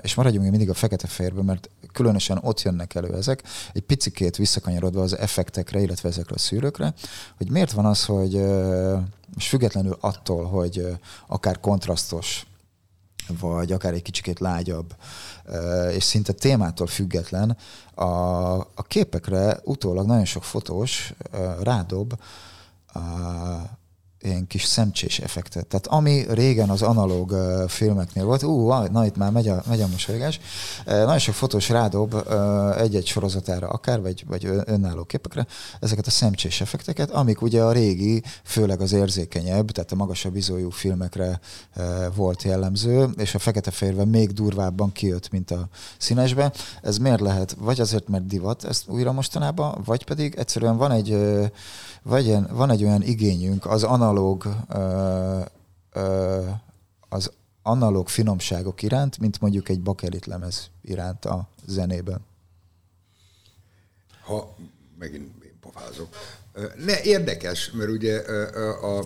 és 0.00 0.14
maradjunk 0.14 0.50
mindig 0.50 0.70
a 0.70 0.74
fekete 0.74 1.06
férbe, 1.06 1.42
mert 1.42 1.70
különösen 1.92 2.38
ott 2.42 2.62
jönnek 2.62 2.94
elő 2.94 3.14
ezek, 3.14 3.42
egy 3.72 3.82
picikét 3.82 4.36
visszakanyarodva 4.36 5.02
az 5.02 5.18
effektekre, 5.18 5.80
illetve 5.80 6.08
ezekre 6.08 6.34
a 6.34 6.38
szűrőkre, 6.38 6.94
hogy 7.36 7.50
miért 7.50 7.72
van 7.72 7.84
az, 7.84 8.04
hogy 8.04 8.42
és 9.36 9.48
függetlenül 9.48 9.96
attól, 10.00 10.44
hogy 10.44 10.86
akár 11.26 11.60
kontrasztos, 11.60 12.46
vagy 13.40 13.72
akár 13.72 13.92
egy 13.92 14.02
kicsikét 14.02 14.38
lágyabb, 14.38 14.96
és 15.90 16.04
szinte 16.04 16.32
témától 16.32 16.86
független, 16.86 17.56
a, 17.94 18.04
a 18.54 18.82
képekre 18.86 19.60
utólag 19.64 20.06
nagyon 20.06 20.24
sok 20.24 20.44
fotós 20.44 21.14
rádob 21.60 22.14
ilyen 24.22 24.46
kis 24.46 24.64
szemcsés 24.64 25.18
effektet. 25.18 25.66
Tehát 25.66 25.86
ami 25.86 26.24
régen 26.28 26.70
az 26.70 26.82
analóg 26.82 27.30
uh, 27.30 27.68
filmeknél 27.68 28.24
volt, 28.24 28.42
ú, 28.42 28.72
na 28.72 29.06
itt 29.06 29.16
már 29.16 29.30
megy 29.30 29.48
a, 29.48 29.62
megy 29.68 29.80
a 29.80 29.86
mosolygás, 29.86 30.40
uh, 30.86 30.92
nagyon 30.92 31.18
sok 31.18 31.34
fotós 31.34 31.68
rádob 31.68 32.14
uh, 32.14 32.80
egy-egy 32.80 33.06
sorozatára 33.06 33.68
akár, 33.68 34.00
vagy, 34.00 34.24
vagy 34.26 34.62
önálló 34.64 35.04
képekre 35.04 35.46
ezeket 35.80 36.06
a 36.06 36.10
szemcsés 36.10 36.60
effekteket, 36.60 37.10
amik 37.10 37.42
ugye 37.42 37.62
a 37.62 37.72
régi, 37.72 38.22
főleg 38.44 38.80
az 38.80 38.92
érzékenyebb, 38.92 39.70
tehát 39.70 39.92
a 39.92 39.96
magasabb 39.96 40.36
izójú 40.36 40.70
filmekre 40.70 41.40
uh, 41.76 41.84
volt 42.14 42.42
jellemző, 42.42 43.08
és 43.16 43.34
a 43.34 43.38
fekete-fehérben 43.38 44.08
még 44.08 44.32
durvábban 44.32 44.92
kijött, 44.92 45.30
mint 45.30 45.50
a 45.50 45.68
színesbe. 45.98 46.52
Ez 46.82 46.98
miért 46.98 47.20
lehet? 47.20 47.56
Vagy 47.58 47.80
azért, 47.80 48.08
mert 48.08 48.26
divat 48.26 48.64
ezt 48.64 48.88
újra 48.88 49.12
mostanában, 49.12 49.82
vagy 49.84 50.04
pedig 50.04 50.34
egyszerűen 50.34 50.76
van 50.76 50.90
egy 50.90 51.10
uh, 51.10 51.46
vagy 52.02 52.36
van 52.50 52.70
egy 52.70 52.84
olyan 52.84 53.02
igényünk 53.02 53.66
az 53.66 53.82
analóg 53.82 54.11
az 57.08 57.30
analóg 57.62 58.08
finomságok 58.08 58.82
iránt, 58.82 59.18
mint 59.18 59.40
mondjuk 59.40 59.68
egy 59.68 59.82
bakelit 59.82 60.26
lemez 60.26 60.70
iránt 60.82 61.24
a 61.24 61.48
zenében. 61.66 62.20
Ha 64.24 64.54
megint 64.98 65.44
én 65.44 65.58
pofázok. 65.60 66.08
Ne, 66.84 67.02
érdekes, 67.02 67.70
mert 67.70 67.90
ugye 67.90 68.18
a, 68.18 68.98
a 68.98 69.04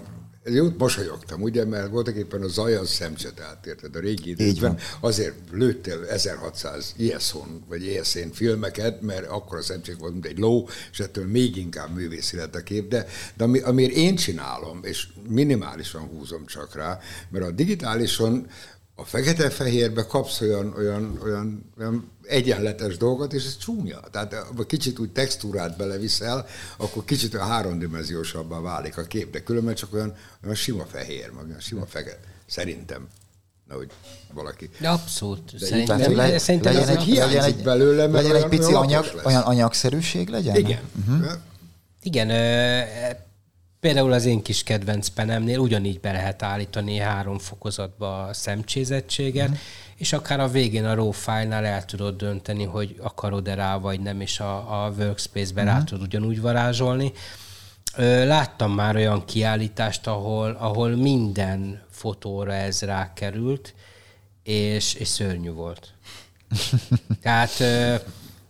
jót 0.48 0.78
mosolyogtam, 0.78 1.42
ugye, 1.42 1.64
mert 1.64 1.90
voltak 1.90 2.16
éppen 2.16 2.42
a 2.42 2.48
zaj 2.48 2.74
az 2.74 2.88
szemcset 2.88 3.40
átérted 3.40 3.96
a 3.96 4.00
régi 4.00 4.30
időben. 4.30 4.78
Azért 5.00 5.34
lőttél 5.52 6.04
1600 6.04 6.94
ISO-n, 6.96 7.64
vagy 7.68 7.86
ESN 7.86 8.28
filmeket, 8.32 9.00
mert 9.00 9.26
akkor 9.26 9.58
a 9.58 9.62
szemcsék 9.62 9.96
volt, 9.98 10.12
mint 10.12 10.26
egy 10.26 10.38
ló, 10.38 10.68
és 10.92 11.00
ettől 11.00 11.26
még 11.26 11.56
inkább 11.56 11.94
művészi 11.94 12.36
lett 12.36 12.54
a 12.54 12.62
kép, 12.62 12.88
de, 12.88 13.06
de 13.36 13.44
ami, 13.44 13.60
amiért 13.60 13.92
én 13.92 14.16
csinálom, 14.16 14.80
és 14.82 15.08
minimálisan 15.28 16.02
húzom 16.02 16.46
csak 16.46 16.74
rá, 16.74 17.00
mert 17.30 17.44
a 17.44 17.50
digitálison 17.50 18.46
a 18.98 19.04
fekete-fehérbe 19.04 20.06
kapsz 20.06 20.40
olyan, 20.40 20.74
olyan, 20.76 21.18
olyan, 21.22 21.72
olyan 21.78 22.10
egyenletes 22.26 22.96
dolgot, 22.96 23.32
és 23.32 23.44
ez 23.44 23.56
csúnya. 23.56 24.00
Tehát 24.10 24.34
ha 24.34 24.66
kicsit 24.66 24.98
úgy 24.98 25.12
textúrát 25.12 25.76
beleviszel, 25.76 26.46
akkor 26.76 27.04
kicsit 27.04 27.34
olyan 27.34 27.46
háromdimenziósabbá 27.46 28.60
válik 28.60 28.98
a 28.98 29.02
kép, 29.02 29.30
de 29.30 29.42
különben 29.42 29.74
csak 29.74 29.94
olyan, 29.94 30.14
olyan 30.44 30.54
sima 30.54 30.84
fehér, 30.84 31.30
meg 31.30 31.46
olyan 31.46 31.60
sima 31.60 31.86
fekete. 31.86 32.18
Szerintem. 32.46 33.08
hogy 33.68 33.90
valaki... 34.32 34.70
De 34.80 34.88
abszolút. 34.88 35.58
De 35.58 35.66
Szerintem, 35.66 35.98
Tehát 35.98 36.14
le, 36.14 36.38
szerintem 36.38 36.72
legyen, 36.72 36.88
ez 36.88 36.96
egy, 36.96 37.02
hiányzik 37.02 37.34
legyen 37.34 37.58
egy, 37.58 37.62
belőle, 37.62 38.06
mert 38.06 38.26
legyen 38.26 38.42
egy 38.42 38.48
pici 38.48 38.64
olyan 38.64 38.82
anyag, 38.82 39.04
lesz. 39.14 39.24
olyan 39.24 39.42
anyagszerűség 39.42 40.28
legyen? 40.28 40.56
Igen. 40.56 40.80
Uh-huh. 41.08 41.32
Igen, 42.02 42.30
ö, 42.30 42.80
például 43.86 44.12
az 44.12 44.24
én 44.24 44.42
kis 44.42 44.62
kedvenc 44.62 45.08
penemnél 45.08 45.58
ugyanígy 45.58 46.00
be 46.00 46.12
lehet 46.12 46.42
állítani 46.42 46.96
három 46.98 47.38
fokozatba 47.38 48.22
a 48.22 48.32
szemcsézettséget, 48.32 49.48
uh-huh. 49.48 49.62
és 49.96 50.12
akár 50.12 50.40
a 50.40 50.48
végén 50.48 50.84
a 50.84 50.94
raw 50.94 51.10
file-nál 51.10 51.64
el 51.64 51.84
tudod 51.84 52.16
dönteni, 52.16 52.64
hogy 52.64 52.96
akarod-e 53.02 53.54
rá, 53.54 53.76
vagy 53.76 54.00
nem, 54.00 54.20
és 54.20 54.40
a, 54.40 54.84
a 54.84 54.90
workspace-be 54.98 55.62
uh-huh. 55.62 55.76
rá 55.76 55.84
tudod 55.84 56.06
ugyanúgy 56.06 56.40
varázsolni. 56.40 57.12
Láttam 58.24 58.72
már 58.72 58.96
olyan 58.96 59.24
kiállítást, 59.24 60.06
ahol, 60.06 60.56
ahol 60.60 60.88
minden 60.88 61.82
fotóra 61.90 62.52
ez 62.52 62.80
rákerült, 62.80 63.74
és, 64.42 64.94
és 64.94 65.08
szörnyű 65.08 65.50
volt. 65.50 65.92
Tehát, 67.22 67.62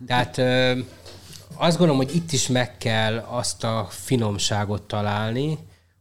tehát 0.06 0.40
azt 1.58 1.78
gondolom, 1.78 2.04
hogy 2.04 2.14
itt 2.14 2.32
is 2.32 2.46
meg 2.48 2.78
kell 2.78 3.18
azt 3.18 3.64
a 3.64 3.86
finomságot 3.90 4.82
találni, 4.82 5.58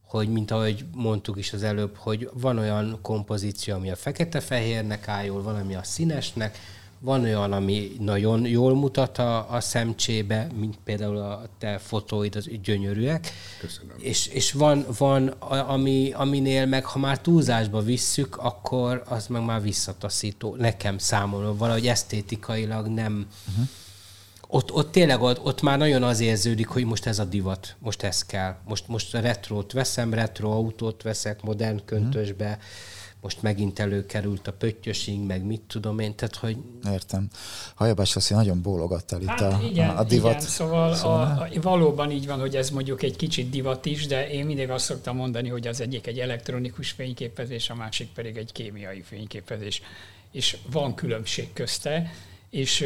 hogy 0.08 0.30
mint 0.30 0.52
ahogy 0.52 0.86
mondtuk 0.94 1.38
is 1.38 1.54
az 1.54 1.64
előbb, 1.64 1.96
hogy 1.98 2.30
van 2.34 2.58
olyan 2.58 3.00
kompozíció, 3.02 3.74
ami 3.74 3.92
a 3.92 3.96
fekete-fehérnek 3.96 5.08
áll 5.08 5.24
jól, 5.24 5.42
van, 5.42 5.56
ami 5.56 5.76
a 5.76 5.84
színesnek, 5.84 6.58
van 7.00 7.24
olyan, 7.24 7.52
ami 7.52 7.92
nagyon 8.00 8.46
jól 8.46 8.76
mutat 8.76 9.18
a, 9.18 9.52
a 9.52 9.60
szemcsébe, 9.60 10.48
mint 10.60 10.78
például 10.84 11.18
a 11.18 11.48
te 11.58 11.78
fotóid, 11.78 12.36
az 12.36 12.50
gyönyörűek. 12.64 13.32
Köszönöm. 13.60 13.96
És, 14.00 14.28
és 14.28 14.52
van, 14.52 14.86
van 14.98 15.28
a- 15.28 15.70
ami, 15.70 16.12
aminél 16.12 16.66
meg, 16.66 16.86
ha 16.86 17.00
már 17.00 17.20
túlzásba 17.20 17.82
visszük, 17.82 18.38
akkor 18.38 19.04
az 19.08 19.28
meg 19.28 19.46
már 19.46 19.62
visszataszító. 19.62 20.56
Nekem 20.56 20.98
számomra 20.98 21.56
valahogy 21.56 21.88
esztétikailag 21.88 22.88
nem... 22.88 23.28
Uh-huh. 23.50 23.68
Ott, 24.56 24.72
ott 24.72 24.92
tényleg 24.92 25.22
ott, 25.22 25.46
ott 25.46 25.62
már 25.62 25.78
nagyon 25.78 26.04
az 26.04 26.20
érződik, 26.20 26.68
hogy 26.68 26.86
most 26.86 27.06
ez 27.06 27.20
a 27.20 27.26
divat, 27.26 27.76
most 27.80 28.04
ez 28.04 28.26
kell. 28.26 28.56
Most, 28.66 28.88
most 28.88 29.16
a 29.16 29.20
retrót 29.20 29.72
veszem, 29.72 30.14
retro 30.14 30.52
autót 30.52 31.02
veszek, 31.02 31.42
modern 31.42 31.82
köntösbe, 31.86 32.46
uh-huh. 32.46 32.62
most 33.22 33.42
megint 33.42 33.80
előkerült 33.80 34.48
a 34.48 34.54
pöttyösing, 34.54 35.26
meg 35.26 35.46
mit 35.46 35.62
tudom 35.62 36.00
én, 36.00 36.16
tehát 36.16 36.36
hogy 36.36 36.58
Értem. 36.92 37.28
Hajabás 37.76 38.16
azt, 38.16 38.28
hogy 38.28 38.38
nagyon 38.38 38.62
bólogattál 38.62 39.22
itt 39.22 39.28
Hát 39.28 39.42
a, 39.42 39.60
igen, 39.64 39.90
a, 39.90 40.04
divat. 40.04 40.32
Igen, 40.32 40.46
szóval 40.46 40.94
a, 40.94 41.22
a, 41.22 41.48
valóban 41.62 42.12
így 42.12 42.28
van, 42.28 42.40
hogy 42.40 42.56
ez 42.56 42.70
mondjuk 42.70 43.04
egy 43.04 43.16
kicsit 43.16 43.50
divat 43.50 43.86
is, 43.86 44.08
de 44.08 44.30
én 44.30 44.46
mindig 44.46 44.70
azt 44.70 44.86
szoktam 44.86 45.16
mondani, 45.16 45.50
hogy 45.50 45.68
az 45.68 45.82
egyik 45.82 46.08
egy 46.08 46.20
elektronikus 46.20 46.92
fényképezés, 46.92 47.70
a 47.70 47.76
másik 47.76 48.08
pedig 48.14 48.38
egy 48.38 48.52
kémiai 48.52 49.02
fényképezés. 49.02 49.82
És 50.32 50.58
van 50.72 50.96
különbség 50.96 51.54
közte, 51.54 52.12
és 52.56 52.86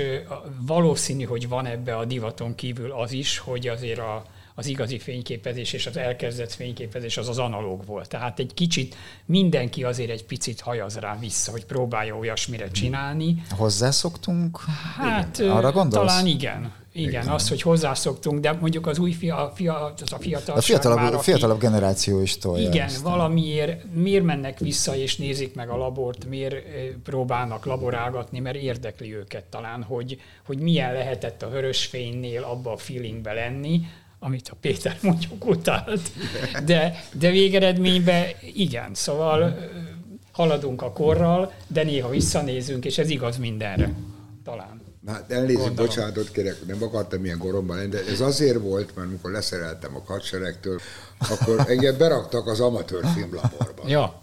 valószínű, 0.65 1.23
hogy 1.23 1.47
van 1.47 1.65
ebbe 1.65 1.97
a 1.97 2.05
divaton 2.05 2.55
kívül 2.55 2.91
az 2.91 3.11
is, 3.11 3.37
hogy 3.37 3.67
azért 3.67 3.99
a, 3.99 4.25
az 4.55 4.67
igazi 4.67 4.99
fényképezés 4.99 5.73
és 5.73 5.85
az 5.85 5.97
elkezdett 5.97 6.51
fényképezés 6.51 7.17
az 7.17 7.30
az 7.30 7.38
analóg 7.38 7.85
volt. 7.85 8.09
Tehát 8.09 8.39
egy 8.39 8.53
kicsit 8.53 8.95
mindenki 9.26 9.84
azért 9.84 10.09
egy 10.09 10.26
picit 10.26 10.59
hajaz 10.59 10.97
rá 10.97 11.17
vissza, 11.19 11.51
hogy 11.51 11.65
próbálja 11.65 12.15
olyasmire 12.15 12.71
csinálni, 12.71 13.43
Hozzászoktunk? 13.49 14.59
Hát 14.97 15.39
Arra 15.39 15.53
Arra 15.53 15.71
gondolsz? 15.71 16.07
talán 16.07 16.26
igen. 16.26 16.71
Igen, 16.93 17.09
igen, 17.09 17.27
az, 17.27 17.49
hogy 17.49 17.61
hozzászoktunk, 17.61 18.39
de 18.39 18.51
mondjuk 18.51 18.88
az 18.88 18.99
új 18.99 19.11
fia, 19.11 19.51
fia, 19.55 19.93
az 20.01 20.13
a 20.13 20.17
fiatalság 20.17 20.57
A 20.57 20.61
fiatalabb, 20.61 20.97
már, 20.97 21.13
aki, 21.13 21.23
fiatalabb 21.23 21.59
generáció 21.59 22.21
is 22.21 22.38
tolja 22.38 22.69
Igen, 22.69 22.85
ezt. 22.85 23.01
valamiért 23.01 23.84
miért 23.93 24.23
mennek 24.23 24.59
vissza 24.59 24.95
és 24.95 25.17
nézik 25.17 25.55
meg 25.55 25.69
a 25.69 25.77
labort, 25.77 26.26
miért 26.26 26.55
próbálnak 27.03 27.65
laborálgatni, 27.65 28.39
mert 28.39 28.55
érdekli 28.55 29.15
őket 29.15 29.43
talán, 29.43 29.84
hogy, 29.84 30.21
hogy 30.45 30.59
milyen 30.59 30.93
lehetett 30.93 31.41
a 31.41 31.49
vörös 31.49 31.85
fénynél 31.85 32.43
abba 32.43 32.71
a 32.71 32.77
feelingbe 32.77 33.34
lenni, 33.34 33.81
amit 34.19 34.49
a 34.49 34.55
Péter 34.61 34.97
mondjuk 35.01 35.45
utált. 35.45 36.11
De, 36.65 37.03
de 37.13 37.31
végeredményben 37.31 38.25
igen, 38.53 38.93
szóval 38.93 39.57
haladunk 40.31 40.81
a 40.81 40.91
korral, 40.91 41.53
de 41.67 41.83
néha 41.83 42.09
visszanézünk, 42.09 42.85
és 42.85 42.97
ez 42.97 43.09
igaz 43.09 43.37
mindenre. 43.37 43.93
Talán. 44.43 44.81
Hát 45.07 45.31
elnézést, 45.31 45.57
Gondolom. 45.57 45.85
bocsánatot 45.85 46.31
kérek, 46.31 46.65
nem 46.67 46.83
akartam 46.83 47.25
ilyen 47.25 47.37
goromban 47.37 47.77
lenni, 47.77 47.89
de 47.89 48.05
ez 48.05 48.21
azért 48.21 48.59
volt, 48.59 48.95
mert 48.95 49.07
amikor 49.07 49.31
leszereltem 49.31 49.95
a 49.95 50.01
hadseregtől, 50.05 50.79
akkor 51.19 51.63
engem 51.67 51.97
beraktak 51.97 52.47
az 52.47 52.59
amatőr 52.59 53.05
filmlaborba. 53.13 53.83
Ja, 53.87 54.21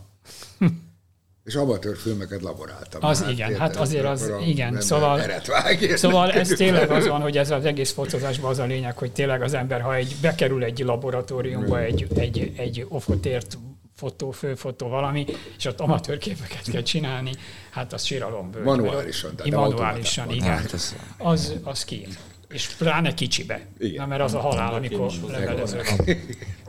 És 1.47 1.55
amatőr 1.55 1.97
filmeket 1.97 2.43
laboráltam. 2.43 3.05
Az 3.05 3.25
igen, 3.31 3.57
hát 3.57 3.77
azért 3.77 4.05
az- 4.05 4.23
akkor 4.23 4.35
a 4.43 4.45
igen, 4.45 4.81
szóval- 4.81 5.21
vág, 5.47 5.93
Szóval 5.97 6.33
ez 6.33 6.49
tényleg 6.63 6.91
az 6.91 7.07
van, 7.07 7.21
hogy 7.21 7.39
ez 7.39 7.51
az 7.51 7.65
egész 7.65 7.93
fotózásban 7.93 8.51
az 8.51 8.59
a 8.59 8.65
lényeg, 8.65 8.99
hogy 8.99 9.13
tényleg 9.13 9.43
az 9.43 9.55
ember, 9.55 9.81
ha 9.81 9.95
egy, 9.95 10.17
bekerül 10.21 10.65
egy 10.65 10.79
laboratóriumba, 10.79 11.81
egy, 11.81 12.07
egy, 12.17 12.53
egy 12.57 12.87
offotért 12.89 13.59
fotó, 13.97 14.31
főfotó 14.31 14.89
valami, 14.89 15.25
és 15.59 15.65
ott 15.65 15.81
amatőr 15.81 16.19
képeket 16.19 16.71
kell 16.71 16.83
csinálni, 16.83 17.31
hát 17.71 17.93
az 17.93 18.05
síralom 18.05 18.51
bőr. 18.51 18.63
Manuálisan, 18.63 19.37
tehát 19.37 19.53
Manuálisan, 19.53 20.31
igen. 20.31 20.49
Hát 20.49 20.73
ez- 20.73 20.97
Az, 21.19 21.55
az 21.63 21.85
kín. 21.85 22.09
És 22.49 22.67
pláne 22.69 23.15
kicsibe. 23.15 23.61
Igen. 23.79 23.95
Na, 24.03 24.07
mert 24.07 24.23
az 24.23 24.35
a 24.35 24.39
halál, 24.39 24.75
amikor 24.75 25.11
leveleződik. 25.29 26.17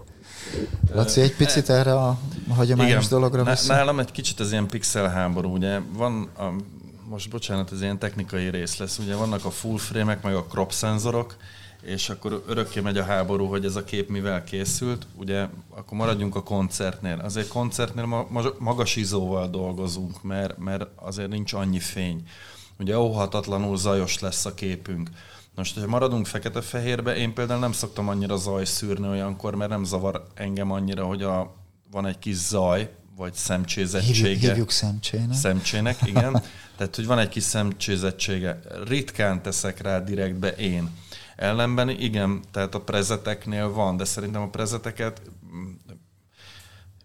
Laci, 0.94 1.22
egy 1.22 1.36
picit 1.36 1.70
erre 1.70 1.94
a 1.94 2.18
hagyományos 2.50 3.08
dologra 3.08 3.44
Ná- 3.44 3.60
vissza? 3.60 3.74
Nálam 3.74 4.00
egy 4.00 4.12
kicsit 4.12 4.40
ez 4.40 4.52
ilyen 4.52 4.68
pixel 4.68 5.10
háború, 5.10 5.54
ugye 5.54 5.80
van, 5.94 6.30
a, 6.38 6.44
most 7.10 7.30
bocsánat, 7.30 7.72
ez 7.72 7.82
ilyen 7.82 8.00
technikai 8.00 8.50
rész 8.50 8.78
lesz, 8.78 8.98
ugye 8.98 9.16
vannak 9.16 9.46
a 9.46 9.52
full 9.52 9.78
frame-ek, 9.78 10.22
meg 10.22 10.36
a 10.36 10.44
crop 10.44 10.72
szenzorok, 10.72 11.36
és 11.82 12.10
akkor 12.10 12.44
örökké 12.48 12.80
megy 12.80 12.98
a 12.98 13.04
háború, 13.04 13.46
hogy 13.46 13.66
ez 13.66 13.76
a 13.76 13.84
kép 13.84 14.10
mivel 14.10 14.44
készült, 14.44 15.08
ugye 15.16 15.48
akkor 15.70 15.98
maradjunk 15.98 16.36
a 16.36 16.44
koncertnél. 16.44 17.20
Azért 17.24 17.48
koncertnél 17.48 18.06
ma, 18.06 18.26
ma, 18.30 18.44
magas 18.60 18.96
izóval 18.96 19.50
dolgozunk, 19.50 20.24
mert, 20.24 20.58
mert 20.58 20.86
azért 20.96 21.30
nincs 21.30 21.54
annyi 21.54 21.80
fény. 21.80 22.24
Ugye 22.80 23.00
óhatatlanul 23.00 23.78
zajos 23.78 24.20
lesz 24.20 24.46
a 24.46 24.54
képünk. 24.54 25.10
Most, 25.58 25.74
hogyha 25.74 25.90
maradunk 25.90 26.26
fekete-fehérbe, 26.26 27.16
én 27.16 27.34
például 27.34 27.60
nem 27.60 27.72
szoktam 27.72 28.08
annyira 28.08 28.36
zaj 28.36 28.66
szűrni 28.66 29.08
olyankor, 29.08 29.56
mert 29.56 29.70
nem 29.70 29.84
zavar 29.84 30.28
engem 30.34 30.72
annyira, 30.72 31.06
hogy 31.06 31.24
a, 31.24 31.56
van 31.92 32.06
egy 32.06 32.20
kis 32.20 32.36
zaj, 32.36 32.90
vagy 33.16 33.34
szemcsézettsége. 33.34 34.28
Hívjuk, 34.28 34.52
hívjuk 34.52 34.72
szemcsének. 34.72 35.34
Szemcsének, 35.34 35.98
igen. 36.06 36.42
Tehát, 36.78 36.96
hogy 36.96 37.06
van 37.06 37.20
egy 37.20 37.30
kis 37.30 37.44
szemcsézettsége. 37.44 38.60
Ritkán 38.88 39.42
teszek 39.42 39.82
rá 39.82 40.00
direktbe 40.00 40.52
én. 40.52 40.90
Ellenben 41.36 41.90
igen, 41.90 42.42
tehát 42.52 42.76
a 42.76 42.82
prezeteknél 42.82 43.72
van, 43.72 43.98
de 43.98 44.06
szerintem 44.06 44.42
a 44.42 44.50
prezeteket 44.50 45.22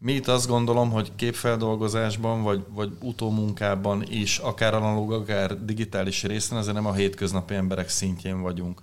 mi 0.03 0.13
itt 0.13 0.29
azt 0.29 0.47
gondolom, 0.47 0.91
hogy 0.91 1.13
képfeldolgozásban, 1.17 2.43
vagy, 2.43 2.65
vagy 2.69 2.91
utómunkában 3.03 4.05
is, 4.09 4.39
akár 4.39 4.75
analóg, 4.75 5.13
akár 5.13 5.65
digitális 5.65 6.23
részen, 6.23 6.59
azért 6.59 6.75
nem 6.75 6.87
a 6.87 6.93
hétköznapi 6.93 7.55
emberek 7.55 7.89
szintjén 7.89 8.41
vagyunk. 8.41 8.81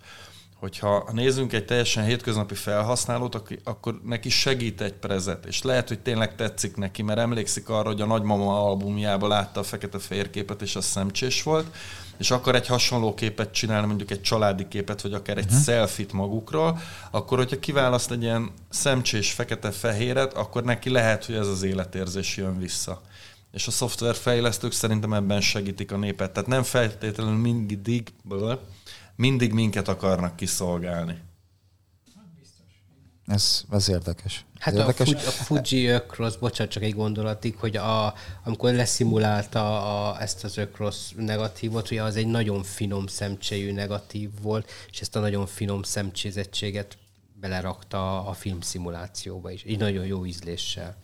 Hogyha 0.60 1.10
nézzünk 1.11 1.53
egy 1.53 1.65
teljesen 1.65 2.03
hétköznapi 2.03 2.56
felhasználót, 2.56 3.44
akkor 3.64 4.02
neki 4.03 4.30
segít 4.30 4.81
egy 4.81 4.94
prezet, 4.94 5.45
és 5.45 5.61
lehet, 5.61 5.88
hogy 5.88 5.99
tényleg 5.99 6.36
tetszik 6.36 6.76
neki, 6.76 7.02
mert 7.02 7.19
emlékszik 7.19 7.69
arra, 7.69 7.88
hogy 7.88 8.02
a 8.02 8.06
nagymama 8.06 8.65
albumjában 8.65 9.30
látta 9.30 9.60
a 9.60 9.64
fekete-fehér 9.64 10.30
képet, 10.30 10.61
és 10.61 10.76
az 10.76 10.86
szemcsés 10.86 11.44
volt, 11.44 11.76
és 12.18 12.31
akar 12.31 12.56
egy 12.56 12.68
hasonló 12.68 13.14
képet 13.14 13.52
csinálni, 13.52 13.88
mondjuk 13.88 14.11
egy 14.11 14.22
családi 14.22 14.68
képet, 14.68 15.02
vagy 15.02 15.14
akár 15.14 15.38
egy 15.38 15.45
uh-huh. 15.45 15.61
selfit 15.61 16.14
magukról, 16.14 16.80
akkor 17.11 17.38
hogyha 17.38 17.60
kiválaszt 17.60 18.11
egy 18.11 18.22
ilyen 18.22 18.52
szemcsés 18.69 19.31
fekete-fehéret, 19.31 20.34
akkor 20.34 20.64
neki 20.64 20.90
lehet, 20.90 21.26
hogy 21.26 21.36
ez 21.36 21.48
az 21.48 21.64
életérzés 21.64 22.38
jön 22.38 22.60
vissza. 22.60 23.02
És 23.52 23.68
a 23.68 23.72
szoftverfejlesztők 23.72 24.72
szerintem 24.72 25.14
ebben 25.14 25.41
segítik 25.41 25.91
a 25.91 25.98
népet. 25.98 26.31
Tehát 26.31 26.49
nem 26.49 26.64
feltétlenül 26.64 27.38
mindig, 27.38 28.07
mindig 29.19 29.53
minket 29.53 29.87
akarnak 29.87 30.35
kiszolgálni. 30.35 31.21
Ez, 33.25 33.63
ez 33.71 33.89
érdekes. 33.89 34.45
Hát 34.59 34.73
ez 34.73 34.79
a, 34.79 34.81
érdekes. 34.81 35.13
A 35.13 35.29
Fuji 35.29 35.85
Ökrosz, 35.85 36.35
bocsánat, 36.35 36.71
csak 36.73 36.83
egy 36.83 36.93
gondolatig, 36.93 37.55
hogy 37.55 37.77
a, 37.77 38.13
amikor 38.43 38.73
leszimulálta 38.73 39.81
a, 40.09 40.21
ezt 40.21 40.43
az 40.43 40.57
Ökrosz 40.57 41.13
negatívot, 41.15 41.91
ugye 41.91 42.03
az 42.03 42.15
egy 42.15 42.27
nagyon 42.27 42.63
finom 42.63 43.07
szemcséjű 43.07 43.71
negatív 43.71 44.29
volt, 44.41 44.71
és 44.91 45.01
ezt 45.01 45.15
a 45.15 45.19
nagyon 45.19 45.45
finom 45.47 45.83
szemcsézettséget 45.83 46.97
belerakta 47.33 48.25
a 48.25 48.33
filmszimulációba 48.33 49.51
is, 49.51 49.63
így 49.65 49.79
nagyon 49.79 50.05
jó 50.05 50.25
ízléssel. 50.25 50.95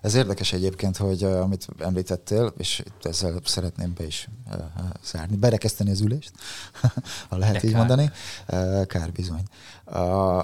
Ez 0.00 0.14
érdekes 0.14 0.52
egyébként, 0.52 0.96
hogy 0.96 1.22
amit 1.22 1.66
említettél, 1.78 2.52
és 2.56 2.82
ezzel 3.02 3.40
szeretném 3.44 3.92
be 3.96 4.06
is 4.06 4.28
zárni, 5.04 5.36
berekeszteni 5.36 5.90
az 5.90 6.00
ülést, 6.00 6.32
ha 7.28 7.36
lehet 7.36 7.60
De 7.60 7.60
így 7.64 7.74
kár. 7.74 7.86
mondani. 7.86 8.10
Kár 8.86 9.12
bizony. 9.12 9.42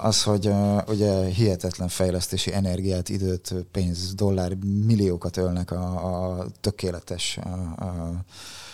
Az, 0.01 0.23
hogy 0.23 0.51
ugye 0.87 1.25
hihetetlen 1.25 1.87
fejlesztési 1.87 2.53
energiát, 2.53 3.09
időt, 3.09 3.53
pénz, 3.71 4.13
dollár, 4.13 4.55
milliókat 4.85 5.37
ölnek 5.37 5.71
a, 5.71 6.37
a 6.37 6.45
tökéletes 6.61 7.39
uh, 7.45 8.17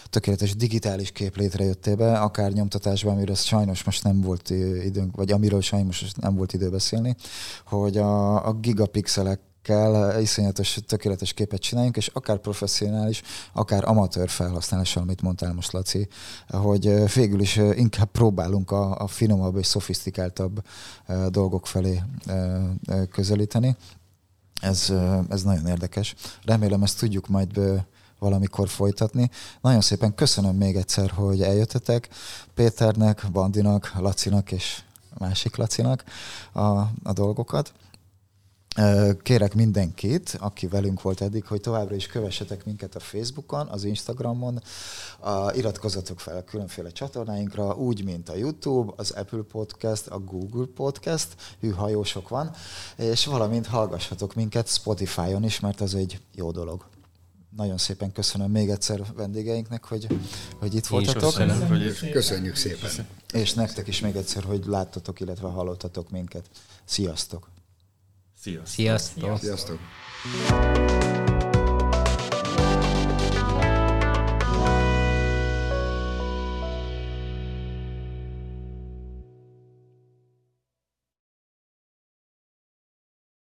tökéletes 0.09 0.55
digitális 0.55 1.11
kép 1.11 1.37
létrejöttébe, 1.37 2.19
akár 2.19 2.51
nyomtatásban, 2.51 3.13
amiről 3.13 3.35
sajnos 3.35 3.83
most 3.83 4.03
nem 4.03 4.21
volt 4.21 4.49
időnk, 4.83 5.15
vagy 5.15 5.31
amiről 5.31 5.61
sajnos 5.61 6.05
nem 6.21 6.35
volt 6.35 6.53
idő 6.53 6.69
beszélni, 6.69 7.15
hogy 7.65 7.97
a, 7.97 8.47
a 8.47 8.53
gigapixelek 8.53 9.39
kell 9.65 10.19
iszonyatos, 10.21 10.79
tökéletes 10.87 11.33
képet 11.33 11.61
csináljunk, 11.61 11.97
és 11.97 12.07
akár 12.07 12.37
professzionális, 12.37 13.21
akár 13.53 13.83
amatőr 13.87 14.29
felhasználással, 14.29 15.03
amit 15.03 15.21
mondtál 15.21 15.53
most, 15.53 15.71
Laci, 15.71 16.07
hogy 16.49 17.13
végül 17.13 17.39
is 17.39 17.55
inkább 17.55 18.11
próbálunk 18.11 18.71
a, 18.71 18.97
a 18.97 19.07
finomabb 19.07 19.57
és 19.57 19.65
szofisztikáltabb 19.65 20.61
dolgok 21.29 21.67
felé 21.67 22.03
közelíteni. 23.11 23.75
Ez, 24.61 24.93
ez 25.29 25.43
nagyon 25.43 25.67
érdekes. 25.67 26.15
Remélem 26.43 26.83
ezt 26.83 26.99
tudjuk 26.99 27.27
majd 27.27 27.59
valamikor 28.19 28.69
folytatni. 28.69 29.29
Nagyon 29.61 29.81
szépen 29.81 30.15
köszönöm 30.15 30.55
még 30.55 30.75
egyszer, 30.75 31.09
hogy 31.09 31.41
eljöttetek 31.41 32.09
Péternek, 32.53 33.27
Bandinak, 33.31 33.93
Lacinak 33.97 34.51
és 34.51 34.83
másik 35.17 35.55
Lacinak 35.55 36.03
a, 36.53 36.61
a 37.03 37.13
dolgokat. 37.13 37.73
Kérek 39.21 39.53
mindenkit, 39.53 40.37
aki 40.39 40.67
velünk 40.67 41.01
volt 41.01 41.21
eddig, 41.21 41.45
hogy 41.45 41.61
továbbra 41.61 41.95
is 41.95 42.07
kövessetek 42.07 42.65
minket 42.65 42.95
a 42.95 42.99
Facebookon, 42.99 43.67
az 43.67 43.83
Instagramon, 43.83 44.61
a, 45.19 45.53
iratkozzatok 45.53 46.19
fel 46.19 46.37
a 46.37 46.43
különféle 46.43 46.89
csatornáinkra, 46.89 47.75
úgy, 47.75 48.03
mint 48.03 48.29
a 48.29 48.35
YouTube, 48.35 48.93
az 48.95 49.11
Apple 49.11 49.41
Podcast, 49.51 50.07
a 50.07 50.19
Google 50.19 50.65
Podcast, 50.75 51.27
hűhajósok 51.59 52.29
van, 52.29 52.51
és 52.97 53.25
valamint 53.25 53.67
hallgassatok 53.67 54.33
minket 54.33 54.67
Spotify-on 54.67 55.43
is, 55.43 55.59
mert 55.59 55.81
az 55.81 55.95
egy 55.95 56.19
jó 56.33 56.51
dolog 56.51 56.85
nagyon 57.55 57.77
szépen 57.77 58.11
köszönöm 58.11 58.51
még 58.51 58.69
egyszer 58.69 59.01
vendégeinknek, 59.15 59.83
hogy, 59.83 60.07
hogy 60.59 60.75
itt 60.75 60.85
voltatok. 60.85 61.21
Köszönöm, 61.21 61.67
hogy 61.67 62.09
Köszönjük 62.11 62.55
szépen. 62.55 62.89
És 63.33 63.53
nektek 63.53 63.87
is 63.87 63.99
még 63.99 64.15
egyszer, 64.15 64.43
hogy 64.43 64.65
láttatok, 64.65 65.19
illetve 65.19 65.47
hallottatok 65.47 66.09
minket. 66.09 66.49
Sziasztok! 66.85 67.54
Sziasztok! 68.45 68.67
Sziasztok! 68.67 69.39
Sziasztok. 69.39 71.04